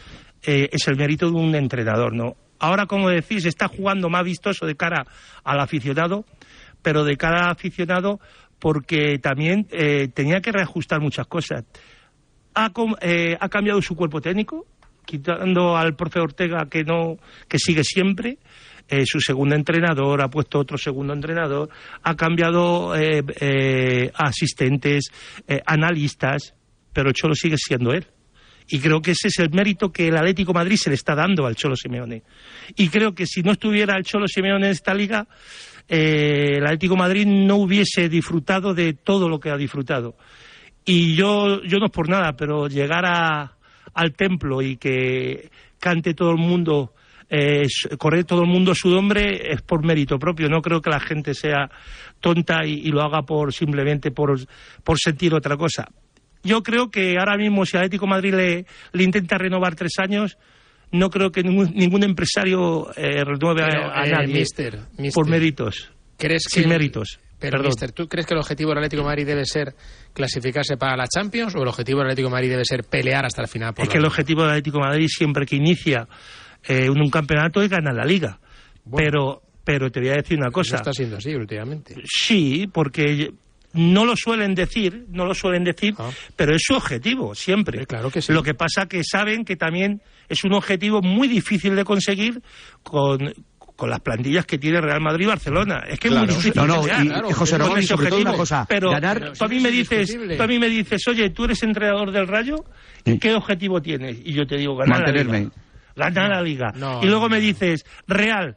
eh, 0.43 0.69
es 0.73 0.87
el 0.89 0.97
mérito 0.97 1.31
de 1.31 1.37
un 1.37 1.55
entrenador, 1.55 2.15
¿no? 2.15 2.37
Ahora, 2.59 2.87
como 2.87 3.09
decís, 3.09 3.45
está 3.47 3.69
jugando 3.69 4.09
más 4.09 4.25
vistoso 4.25 4.67
de 4.67 4.77
cara 4.77 5.05
al 5.45 5.61
aficionado, 5.61 6.25
pero 6.83 7.05
de 7.05 7.17
cara 7.17 7.45
al 7.45 7.53
aficionado 7.53 8.21
porque 8.59 9.19
también 9.19 9.67
eh, 9.71 10.09
tenía 10.09 10.41
que 10.41 10.53
reajustar 10.53 11.01
muchas 11.01 11.27
cosas 11.27 11.65
ha, 12.57 12.73
eh, 13.03 13.37
ha 13.39 13.49
cambiado 13.49 13.81
su 13.83 13.95
cuerpo 13.95 14.21
técnico, 14.21 14.67
quitando 15.05 15.77
al 15.77 15.95
profe 15.95 16.19
Ortega 16.19 16.67
que 16.69 16.83
no 16.83 17.19
que 17.49 17.59
sigue 17.59 17.85
siempre. 17.85 18.39
eh, 18.89 19.05
su 19.05 19.21
segundo 19.21 19.55
entrenador 19.55 20.23
ha 20.23 20.29
puesto 20.29 20.59
otro 20.59 20.79
segundo 20.79 21.13
entrenador, 21.13 21.69
ha 22.03 22.15
cambiado 22.15 22.95
eh, 22.95 23.23
eh, 23.41 24.11
asistentes, 24.15 25.11
eh, 25.49 25.61
analistas, 25.67 26.55
pero 26.93 27.09
el 27.09 27.15
Cholo 27.15 27.35
sigue 27.35 27.57
siendo 27.59 27.93
él. 27.93 28.07
Y 28.69 28.81
creo 28.81 29.01
que 29.01 29.13
ese 29.13 29.29
es 29.29 29.39
el 29.39 29.51
mérito 29.51 29.93
que 29.93 30.09
el 30.09 30.17
Atlético 30.17 30.53
Madrid 30.53 30.77
se 30.77 30.91
le 30.91 30.97
está 30.97 31.15
dando 31.15 31.47
al 31.47 31.55
Cholo 31.55 31.77
Simeone. 31.77 32.23
Y 32.77 32.89
creo 32.89 33.15
que 33.15 33.27
si 33.27 33.43
no 33.43 33.53
estuviera 33.53 33.97
el 33.97 34.03
Cholo 34.03 34.27
Simeone 34.27 34.67
en 34.67 34.73
esta 34.73 34.93
liga, 34.93 35.29
el 35.87 36.65
Atlético 36.65 36.97
Madrid 36.97 37.27
no 37.27 37.57
hubiese 37.57 38.09
disfrutado 38.09 38.75
de 38.75 38.95
todo 38.95 39.29
lo 39.29 39.39
que 39.39 39.51
ha 39.51 39.57
disfrutado. 39.57 40.17
Y 40.89 41.17
yo, 41.17 41.63
yo 41.65 41.79
no 41.79 41.87
es 41.87 41.93
por 41.93 42.09
nada, 42.09 42.37
pero 42.37 42.69
llegar 42.69 43.05
a, 43.05 43.57
al 43.93 44.13
templo 44.13 44.63
y 44.63 44.77
que 44.77 45.51
cante 45.81 46.15
todo 46.15 46.31
el 46.31 46.39
mundo, 46.39 46.95
eh, 47.29 47.67
correr 47.99 48.25
todo 48.25 48.43
el 48.43 48.49
mundo 48.49 48.73
su 48.73 48.89
nombre 48.89 49.53
es 49.53 49.63
por 49.63 49.85
mérito 49.85 50.17
propio. 50.17 50.49
No 50.49 50.63
creo 50.63 50.81
que 50.81 50.91
la 50.91 51.01
gente 51.01 51.35
sea 51.35 51.69
tonta 52.21 52.65
y, 52.65 52.75
y 52.85 52.89
lo 52.93 53.03
haga 53.03 53.23
por 53.23 53.53
simplemente 53.53 54.13
por, 54.13 54.39
por 54.85 54.99
sentir 54.99 55.35
otra 55.35 55.57
cosa. 55.57 55.89
Yo 56.45 56.63
creo 56.63 56.89
que 56.89 57.17
ahora 57.19 57.37
mismo 57.37 57.67
si 57.67 57.77
Atlético 57.77 58.07
Madrid 58.07 58.35
le, 58.35 58.67
le 58.93 59.03
intenta 59.03 59.37
renovar 59.37 59.75
tres 59.75 59.95
años, 59.99 60.39
no 60.93 61.11
creo 61.11 61.33
que 61.33 61.43
ningún, 61.43 61.73
ningún 61.75 62.05
empresario 62.05 62.89
eh, 62.97 63.25
renueve 63.25 63.65
a, 63.65 63.67
Pero, 63.67 63.93
a 63.93 64.07
eh, 64.07 64.11
nadie 64.13 64.35
mister, 64.35 64.79
mister, 64.97 65.13
por 65.13 65.29
méritos. 65.29 65.91
¿Crees 66.17 66.45
sin 66.45 66.69
méritos. 66.69 67.19
Pero, 67.39 67.53
Perdón. 67.59 67.67
mister, 67.67 67.93
¿tú 67.93 68.09
crees 68.09 68.27
que 68.27 68.35
el 68.35 68.41
objetivo 68.41 68.71
del 68.71 68.79
Atlético 68.79 69.03
de 69.03 69.09
Madrid 69.09 69.27
debe 69.27 69.45
ser 69.45 69.75
clasificarse 70.15 70.77
para 70.77 70.97
la 70.97 71.07
Champions 71.07 71.55
o 71.55 71.63
el 71.63 71.69
objetivo 71.69 71.99
del 71.99 72.07
Atlético 72.09 72.29
de 72.29 72.33
Madrid 72.33 72.51
debe 72.51 72.65
ser 72.65 72.85
pelear 72.85 73.27
hasta 73.27 73.43
el 73.43 73.49
final? 73.49 73.75
Por 73.75 73.85
Es 73.85 73.91
que 73.91 73.99
el 73.99 74.05
objetivo 74.07 74.43
del 74.43 74.51
Atlético 74.53 74.79
de 74.79 74.85
Madrid 74.85 75.07
siempre 75.09 75.45
que 75.45 75.57
inicia 75.57 76.09
eh, 76.67 76.89
un, 76.89 77.01
un 77.01 77.11
campeonato 77.11 77.61
es 77.63 77.69
ganar 77.69 77.95
la 77.95 78.05
liga. 78.05 78.39
Pero, 78.97 79.43
pero 79.65 79.91
te 79.91 80.01
voy 80.01 80.09
a 80.11 80.15
decir 80.15 80.39
una 80.39 80.47
Eso 80.49 80.53
cosa. 80.55 80.77
está 80.77 80.93
siendo 80.93 81.17
así 81.17 81.35
últimamente. 81.35 81.95
Sí, 82.07 82.69
porque 82.73 83.33
no 83.75 84.07
lo 84.07 84.15
suelen 84.17 84.55
decir, 84.55 85.05
no 85.11 85.27
lo 85.27 85.35
suelen 85.35 85.63
decir, 85.65 85.95
pero 86.37 86.55
es 86.55 86.63
su 86.65 86.75
objetivo 86.75 87.35
siempre. 87.35 87.81
Ah. 87.83 87.87
claro 87.87 88.11
que 88.11 88.23
sí. 88.23 88.33
Lo 88.33 88.43
que 88.43 88.55
pasa 88.55 88.87
que 88.87 89.03
saben 89.05 89.45
que 89.45 89.57
también 89.57 90.01
es 90.31 90.43
un 90.45 90.55
objetivo 90.55 91.03
muy 91.03 91.29
difícil 91.29 91.77
de 91.77 91.85
conseguir 91.85 92.41
con 92.83 93.35
con 93.77 93.91
las 93.91 94.01
plantillas 94.01 94.47
que 94.47 94.57
tiene 94.59 94.81
Real 94.81 95.01
Madrid 95.03 95.25
y 95.27 95.29
Barcelona. 95.29 95.85
Es 95.87 96.01
que 96.01 96.09
es 96.09 96.13
Claro. 96.15 96.27
muy 96.27 96.35
difícil 96.35 96.53
No, 96.57 96.67
no, 96.67 96.87
y- 96.87 97.31
y 97.31 97.33
José 97.33 97.53
con 97.53 97.61
Ramón, 97.61 97.77
y 97.77 97.81
ese 97.81 97.89
sobre 97.89 98.09
todo 98.09 98.21
una 98.21 98.31
objetivo. 98.31 98.37
cosa, 98.39 98.67
Pero 98.69 98.91
ganar- 98.91 99.33
tú 99.39 99.45
a 99.45 99.49
mí 99.49 99.61
me 99.61 99.71
dices, 99.71 100.19
tú 100.37 100.43
a 100.43 100.47
mí 100.47 100.59
me 100.59 100.69
dices, 100.69 101.07
oye, 101.09 101.31
tú 101.31 101.45
eres 101.45 101.63
entrenador 101.63 102.11
del 102.11 102.27
Rayo, 102.27 102.65
¿qué 103.21 103.35
objetivo 103.35 103.81
tienes? 103.83 104.19
Y 104.25 104.33
yo 104.33 104.47
te 104.47 104.57
digo, 104.57 104.77
ganar 104.77 105.01
la 105.01 105.05
Mantenerme. 105.07 105.39
liga. 105.41 105.51
Ganar 105.95 106.31
la 106.31 106.43
liga. 106.43 106.73
No, 106.75 107.01
y 107.03 107.07
luego 107.07 107.29
me 107.29 107.39
dices, 107.41 107.85
Real, 108.07 108.57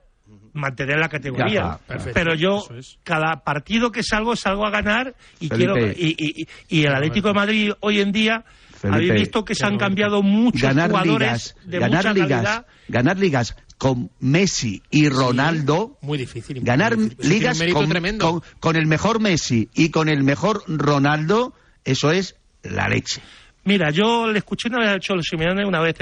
mantener 0.53 0.97
la 0.99 1.09
categoría. 1.09 1.77
perfecto, 1.85 2.11
Pero 2.13 2.35
yo, 2.35 2.63
es. 2.77 2.97
cada 3.03 3.43
partido 3.43 3.91
que 3.91 4.03
salgo, 4.03 4.35
salgo 4.35 4.65
a 4.65 4.69
ganar 4.71 5.15
y 5.39 5.47
Felipe. 5.47 5.71
quiero 5.73 5.91
y, 5.97 6.15
y- 6.17 6.41
y- 6.41 6.47
y 6.79 6.85
el 6.85 6.93
Atlético 6.95 7.29
de 7.29 7.33
Madrid 7.33 7.71
hoy 7.81 7.99
en 8.01 8.11
día 8.11 8.43
Felipe, 8.71 8.95
habéis 8.95 9.13
visto 9.21 9.43
que 9.45 9.53
se 9.55 9.65
han 9.65 9.77
cambiado 9.77 10.21
muchos 10.21 10.61
ganar 10.61 10.89
jugadores 10.89 11.19
ligas, 11.19 11.55
de 11.65 11.79
ganar 11.79 11.97
mucha 11.97 12.13
ligas, 12.13 12.29
calidad. 12.43 12.65
ganar 12.87 13.17
ligas 13.19 13.55
con 13.79 14.11
Messi 14.19 14.83
y 14.91 15.09
Ronaldo, 15.09 15.97
Muy 16.01 16.17
difícil. 16.19 16.59
ganar 16.61 16.95
muy 16.97 17.09
difícil. 17.09 17.29
Ligas 17.31 17.63
con, 17.73 17.89
tremendo. 17.89 18.29
con- 18.31 18.41
con 18.59 18.75
el 18.75 18.85
mejor 18.85 19.19
Messi 19.21 19.69
y 19.73 19.89
con 19.89 20.09
el 20.09 20.21
mejor 20.23 20.61
Ronaldo, 20.67 21.53
eso 21.85 22.11
es 22.11 22.35
la 22.61 22.87
leche. 22.89 23.21
Mira, 23.63 23.89
yo 23.91 24.27
le 24.31 24.39
escuché 24.39 24.67
una 24.67 24.79
vez 24.79 24.89
al 24.89 24.99
Cholo 24.99 25.21
Simeone, 25.23 25.65
una 25.65 25.79
vez 25.81 25.95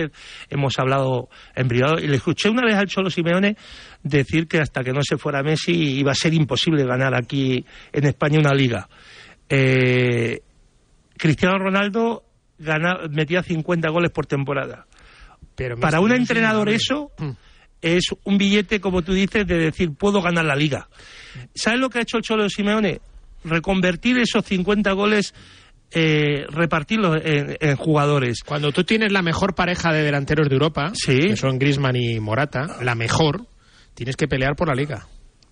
hemos 0.49 0.77
hablado 0.79 1.29
en 1.55 1.67
privado, 1.67 1.99
y 1.99 2.07
le 2.07 2.15
escuché 2.17 2.49
una 2.49 2.63
vez 2.65 2.75
al 2.75 2.87
Cholo 2.87 3.09
Simeone 3.09 3.55
decir 4.03 4.47
que 4.47 4.59
hasta 4.59 4.83
que 4.83 4.91
no 4.91 5.01
se 5.03 5.17
fuera 5.17 5.43
Messi 5.43 5.71
iba 5.73 6.11
a 6.11 6.15
ser 6.15 6.33
imposible 6.33 6.83
ganar 6.85 7.13
aquí 7.15 7.63
en 7.93 8.05
España 8.05 8.39
una 8.39 8.53
liga. 8.53 8.87
Eh, 9.49 10.39
Cristiano 11.17 11.57
Ronaldo 11.59 12.23
metía 13.11 13.43
50 13.43 13.89
goles 13.89 14.11
por 14.11 14.25
temporada. 14.25 14.85
Pero 15.55 15.77
Para 15.79 15.99
un 15.99 16.11
entrenador 16.11 16.69
eso 16.69 17.11
es 17.95 18.05
un 18.23 18.37
billete, 18.37 18.81
como 18.81 19.01
tú 19.01 19.13
dices, 19.13 19.47
de 19.47 19.57
decir, 19.57 19.91
puedo 19.97 20.21
ganar 20.21 20.43
la 20.45 20.55
liga. 20.55 20.89
¿Sabes 21.55 21.79
lo 21.79 21.89
que 21.89 21.99
ha 21.99 22.01
hecho 22.01 22.17
el 22.17 22.23
Cholo 22.23 22.49
Simeone? 22.49 22.99
Reconvertir 23.43 24.17
esos 24.17 24.43
50 24.45 24.91
goles, 24.93 25.33
eh, 25.91 26.45
repartirlos 26.49 27.17
en, 27.23 27.55
en 27.61 27.75
jugadores. 27.77 28.41
Cuando 28.45 28.71
tú 28.71 28.83
tienes 28.83 29.11
la 29.11 29.21
mejor 29.21 29.55
pareja 29.55 29.93
de 29.93 30.03
delanteros 30.03 30.49
de 30.49 30.55
Europa, 30.55 30.91
Sí. 30.93 31.17
que 31.19 31.35
son 31.37 31.57
Griezmann 31.59 31.95
y 31.95 32.19
Morata, 32.19 32.77
la 32.83 32.95
mejor, 32.95 33.45
tienes 33.93 34.15
que 34.17 34.27
pelear 34.27 34.55
por 34.55 34.67
la 34.67 34.75
liga. 34.75 35.07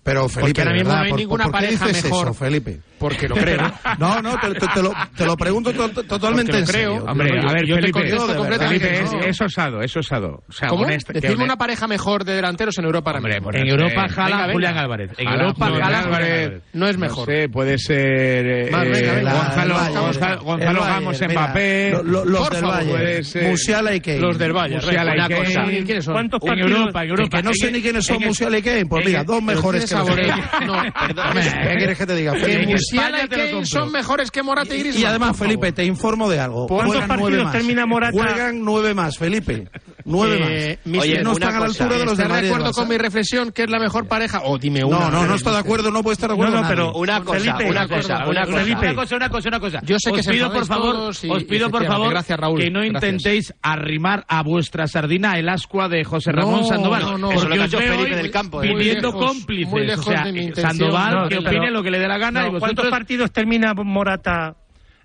Pero 0.06 0.28
Felipe, 0.28 0.48
Porque 0.50 0.60
ahora 0.62 0.72
mismo 0.72 0.88
verdad, 0.88 0.98
no 1.00 1.04
hay 1.04 1.10
¿por- 1.10 1.18
ninguna 1.18 1.44
por 1.44 1.52
qué 1.52 1.58
pareja 1.58 1.86
dices 1.88 2.04
mejor. 2.04 2.26
eso, 2.28 2.34
Felipe? 2.34 2.78
Porque 2.98 3.28
lo 3.28 3.34
creo. 3.36 3.58
No, 3.98 4.22
no, 4.22 4.38
te, 4.38 4.54
te- 4.54 4.66
te 4.68 4.82
lo, 4.82 4.92
te 5.16 5.26
lo 5.26 5.36
pregunto 5.36 5.72
to- 5.72 5.88
to- 5.90 6.02
totalmente 6.04 6.52
Porque 6.52 6.58
en 6.58 6.66
lo 6.66 6.72
creo. 6.72 6.92
serio. 6.94 7.04
Hombre, 7.10 7.28
Yo- 7.28 7.48
a 7.48 7.52
ver, 7.52 7.66
yo 7.66 7.74
te 7.74 7.80
Felipe, 7.82 7.92
contesto 7.92 8.20
de 8.22 8.26
verdad. 8.28 8.36
completamente 8.38 8.86
Felipe, 8.86 9.04
es, 9.04 9.12
no. 9.12 9.20
es 9.20 9.40
osado, 9.40 9.82
es 9.82 9.96
osado. 9.96 10.44
O 10.48 10.52
sea, 10.52 10.68
¿Cómo? 10.68 10.84
honesta- 10.84 11.12
Decirme 11.12 11.44
una 11.44 11.56
pareja 11.56 11.86
mejor 11.88 12.24
de 12.24 12.34
delanteros 12.34 12.78
en 12.78 12.84
Europa 12.84 13.10
ahora 13.10 13.20
mismo. 13.28 13.50
En 13.52 13.68
Europa, 13.68 14.06
Haaland, 14.14 14.40
venga. 14.42 14.52
Julián 14.52 14.78
Álvarez. 14.78 15.10
En 15.18 15.28
Europa, 15.28 15.66
Julián 15.66 15.82
Haaland, 15.82 16.04
Álvarez. 16.06 16.62
No 16.72 16.88
es 16.88 16.96
mejor. 16.98 17.28
No 17.28 17.34
sé, 17.34 17.48
puede 17.48 17.78
ser 17.78 18.46
eh, 18.46 18.70
Más, 18.70 18.84
venga, 18.84 18.98
eh, 18.98 19.16
venga, 19.16 19.32
Gonzalo, 19.32 19.74
Gonzalo, 20.00 20.42
Gonzalo 20.44 20.80
Ramos, 20.86 21.20
Mbappé. 21.20 21.90
lo- 21.90 22.02
lo- 22.04 22.24
los 22.24 22.50
del 22.50 23.24
ser. 23.24 23.48
Musiala 23.50 23.94
y 23.94 24.00
Kane. 24.00 24.20
Los 24.20 24.38
del 24.38 24.52
Bayern. 24.52 24.84
Musiala 24.84 25.14
y 25.16 25.18
Kane. 25.28 25.36
cosa. 25.44 25.64
¿Quiénes 25.64 26.04
son? 26.04 26.14
¿Cuántos 26.14 26.40
En 26.42 26.48
partidos? 26.48 26.70
Europa, 26.70 27.02
en 27.04 27.10
Europa. 27.10 27.36
Que 27.38 27.42
no 27.42 27.50
sé 27.54 27.66
En- 27.66 27.72
ni 27.74 27.82
quiénes 27.82 28.04
son 28.06 28.22
en- 28.22 28.28
Musiala 28.28 28.58
y 28.58 28.62
Kane. 28.62 28.86
Pues 28.86 29.04
mira, 29.06 29.24
dos 29.24 29.42
mejores 29.42 29.84
que 29.90 29.95
Kane. 30.04 30.66
No, 30.66 30.82
¿Qué 30.82 31.74
quieres 31.76 31.98
que 31.98 32.06
te 32.06 32.14
diga? 32.14 32.32
que 32.34 32.66
Musiala 32.66 33.24
y 33.24 33.28
Kane 33.28 33.66
son 33.66 33.90
mejores 33.92 34.30
que 34.30 34.42
Morata 34.42 34.74
y 34.74 34.78
Griezmann. 34.80 35.02
y 35.02 35.06
además. 35.06 35.36
Felipe, 35.36 35.72
te 35.72 35.84
informo 35.84 36.28
de 36.28 36.40
algo. 36.40 36.66
¿Cuántos 36.66 37.04
partidos 37.04 37.52
termina 37.52 37.86
Morata? 37.86 38.12
Juegan 38.12 38.64
nueve 38.64 38.94
más, 38.94 39.16
Felipe. 39.18 39.68
Nueve 40.06 40.38
Eh, 40.72 40.78
más. 40.84 41.02
Oye, 41.02 41.22
no 41.22 41.32
están 41.32 41.56
a 41.56 41.60
la 41.60 41.66
altura 41.66 41.98
de 41.98 42.04
los 42.04 42.16
de 42.16 42.22
¿Estás 42.22 42.40
de 42.42 42.48
acuerdo 42.48 42.72
con 42.72 42.88
mi 42.88 42.96
reflexión 42.96 43.50
que 43.50 43.64
es 43.64 43.70
la 43.70 43.78
mejor 43.80 44.06
pareja? 44.06 44.40
O 44.44 44.56
dime 44.56 44.84
una. 44.84 44.98
No, 45.00 45.10
no, 45.10 45.26
no 45.26 45.34
está 45.34 45.50
de 45.50 45.58
acuerdo, 45.58 45.90
no 45.90 46.02
puede 46.02 46.14
estar 46.14 46.28
de 46.30 46.34
acuerdo. 46.34 46.62
No, 46.62 46.68
pero 46.68 46.92
Una 46.94 47.22
cosa, 47.24 47.38
Felipe, 47.40 47.70
una 47.70 47.88
cosa, 47.88 48.14
una 48.28 48.44
cosa. 48.46 48.62
Una 48.62 48.94
cosa, 48.94 49.16
una 49.16 49.28
cosa, 49.28 49.48
una 49.48 49.60
cosa. 49.60 49.80
Yo 49.84 49.96
sé 49.98 50.12
que 50.12 50.20
os 50.20 50.24
se 50.24 50.32
pido, 50.32 50.52
por 50.52 50.64
favor, 50.64 50.94
os 50.96 51.44
pido, 51.44 51.70
por 51.70 51.84
favor, 51.84 52.10
gracias, 52.10 52.38
Raúl, 52.38 52.60
que 52.60 52.70
no 52.70 52.80
gracias. 52.80 52.94
intentéis 53.02 53.54
arrimar 53.62 54.24
a 54.28 54.42
vuestra 54.42 54.86
sardina 54.86 55.38
el 55.38 55.48
ascua 55.48 55.88
de 55.88 56.04
José 56.04 56.30
Ramón 56.32 56.60
No, 56.60 56.66
Sandoval. 56.68 57.02
no, 57.02 57.18
no. 57.18 57.28
porque 57.30 57.36
Eso 57.36 57.44
es 57.44 57.48
lo 57.50 57.54
que 57.56 57.60
ha 57.60 57.64
os 57.64 57.68
hecho 57.72 57.78
veo 57.78 57.92
Felipe 57.94 58.10
hoy 58.16 58.22
del 58.22 58.30
Campo, 58.30 58.62
¿eh? 58.62 58.74
Pidiendo 58.76 59.12
cómplices. 59.12 59.98
o 59.98 60.02
sea. 60.04 60.24
Sandoval, 60.54 61.28
que 61.28 61.38
opine 61.38 61.70
lo 61.70 61.82
que 61.82 61.90
le 61.90 61.98
dé 61.98 62.06
la 62.06 62.18
gana. 62.18 62.46
Y 62.46 62.50
¿Cuántos 62.50 62.60
vosotros... 62.68 62.90
partidos 62.90 63.32
termina 63.32 63.74
Morata 63.74 64.54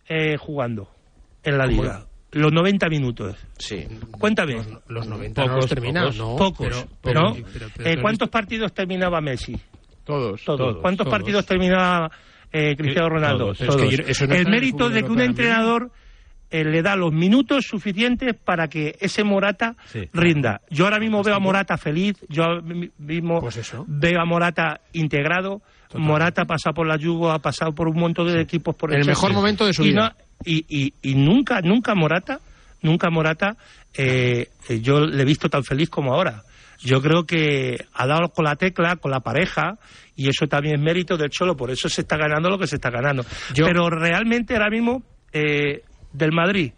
eh, 0.07 0.37
jugando 0.37 0.89
en 1.43 1.57
la 1.57 1.65
liga? 1.65 2.05
Los 2.33 2.51
90 2.53 2.87
minutos. 2.87 3.35
Sí. 3.57 3.85
Cuéntame. 4.11 4.55
Los 4.87 5.05
90 5.07 5.45
no 5.45 5.55
los 5.57 5.67
termina, 5.67 6.01
pocos, 6.03 6.17
no. 6.17 6.35
Pocos. 6.37 6.67
pero- 6.67 6.87
pero, 7.01 7.33
pero- 7.33 7.45
pero- 7.53 7.65
eh, 7.67 7.71
pero- 7.75 8.01
¿Cuántos 8.01 8.29
partidos 8.29 8.73
terminaba 8.73 9.19
Messi? 9.21 9.55
Todos. 10.05 10.43
Todos. 10.45 10.77
¿Cuántos 10.81 11.07
partidos 11.07 11.45
terminaba 11.45 12.09
eh, 12.53 12.75
Cristiano 12.75 13.09
Ronaldo? 13.09 13.45
todos. 13.53 13.57
Pero 13.59 13.71
es 13.71 13.75
que 13.77 13.83
Todos. 13.83 13.97
yo- 13.97 14.03
eso 14.11 14.27
no 14.27 14.33
el 14.33 14.41
el 14.41 14.49
mérito 14.49 14.89
de 14.89 15.03
que 15.03 15.09
un 15.09 15.21
entrenador 15.21 15.91
eh, 16.53 16.65
le 16.65 16.81
da 16.81 16.97
los 16.97 17.13
minutos 17.13 17.63
suficientes 17.65 18.35
para 18.35 18.67
que 18.67 18.97
ese 18.99 19.23
Morata 19.23 19.75
Sí. 19.85 20.09
rinda. 20.11 20.59
Yo 20.69 20.83
ahora 20.83 20.99
mismo 20.99 21.23
veo 21.23 21.35
a 21.35 21.39
Morata 21.39 21.77
feliz, 21.77 22.17
yo 22.27 22.43
mismo 22.97 23.39
Pues 23.39 23.55
eso. 23.55 23.85
veo 23.87 24.19
a 24.19 24.25
Morata 24.25 24.81
integrado. 24.91 25.61
Morata 25.93 26.41
ha 26.41 26.45
pasado 26.45 26.73
por 26.73 26.87
la 26.87 26.97
Jugo, 27.01 27.31
ha 27.31 27.39
pasado 27.39 27.73
por 27.73 27.87
un 27.87 27.97
montón 27.97 28.27
de 28.27 28.41
equipos 28.41 28.75
por 28.75 28.91
En 28.91 28.99
el 28.99 29.05
Chelsea. 29.05 29.21
mejor 29.21 29.33
momento 29.33 29.65
de 29.65 29.71
su 29.73 29.83
y 29.83 29.89
vida. 29.91 30.09
no- 30.09 30.25
y, 30.45 30.65
y- 30.69 30.93
y 31.01 31.15
nunca, 31.15 31.61
nunca 31.61 31.95
Morata, 31.95 32.39
nunca 32.81 33.09
Morata, 33.09 33.55
eh, 33.93 34.49
eh, 34.69 34.79
yo 34.81 35.01
le 35.05 35.21
he 35.21 35.25
visto 35.25 35.49
tan 35.49 35.63
feliz 35.63 35.89
como 35.89 36.13
ahora. 36.13 36.43
Yo 36.83 37.01
creo 37.01 37.25
que 37.25 37.85
ha 37.93 38.07
dado 38.07 38.29
con 38.29 38.45
la 38.45 38.55
tecla, 38.55 38.95
con 38.95 39.11
la 39.11 39.19
pareja, 39.19 39.77
y 40.15 40.29
eso 40.29 40.47
también 40.47 40.75
es 40.75 40.81
mérito 40.81 41.15
del 41.15 41.29
Cholo, 41.29 41.55
por 41.55 41.69
eso 41.69 41.87
se 41.89 42.01
está 42.01 42.17
ganando 42.17 42.49
lo 42.49 42.57
que 42.57 42.65
se 42.67 42.75
está 42.77 42.89
ganando. 42.89 43.23
Yo- 43.53 43.65
Pero 43.65 43.89
realmente 43.89 44.53
ahora 44.55 44.69
mismo, 44.71 45.03
eh, 45.31 45.83
del 46.11 46.31
Madrid, 46.31 46.71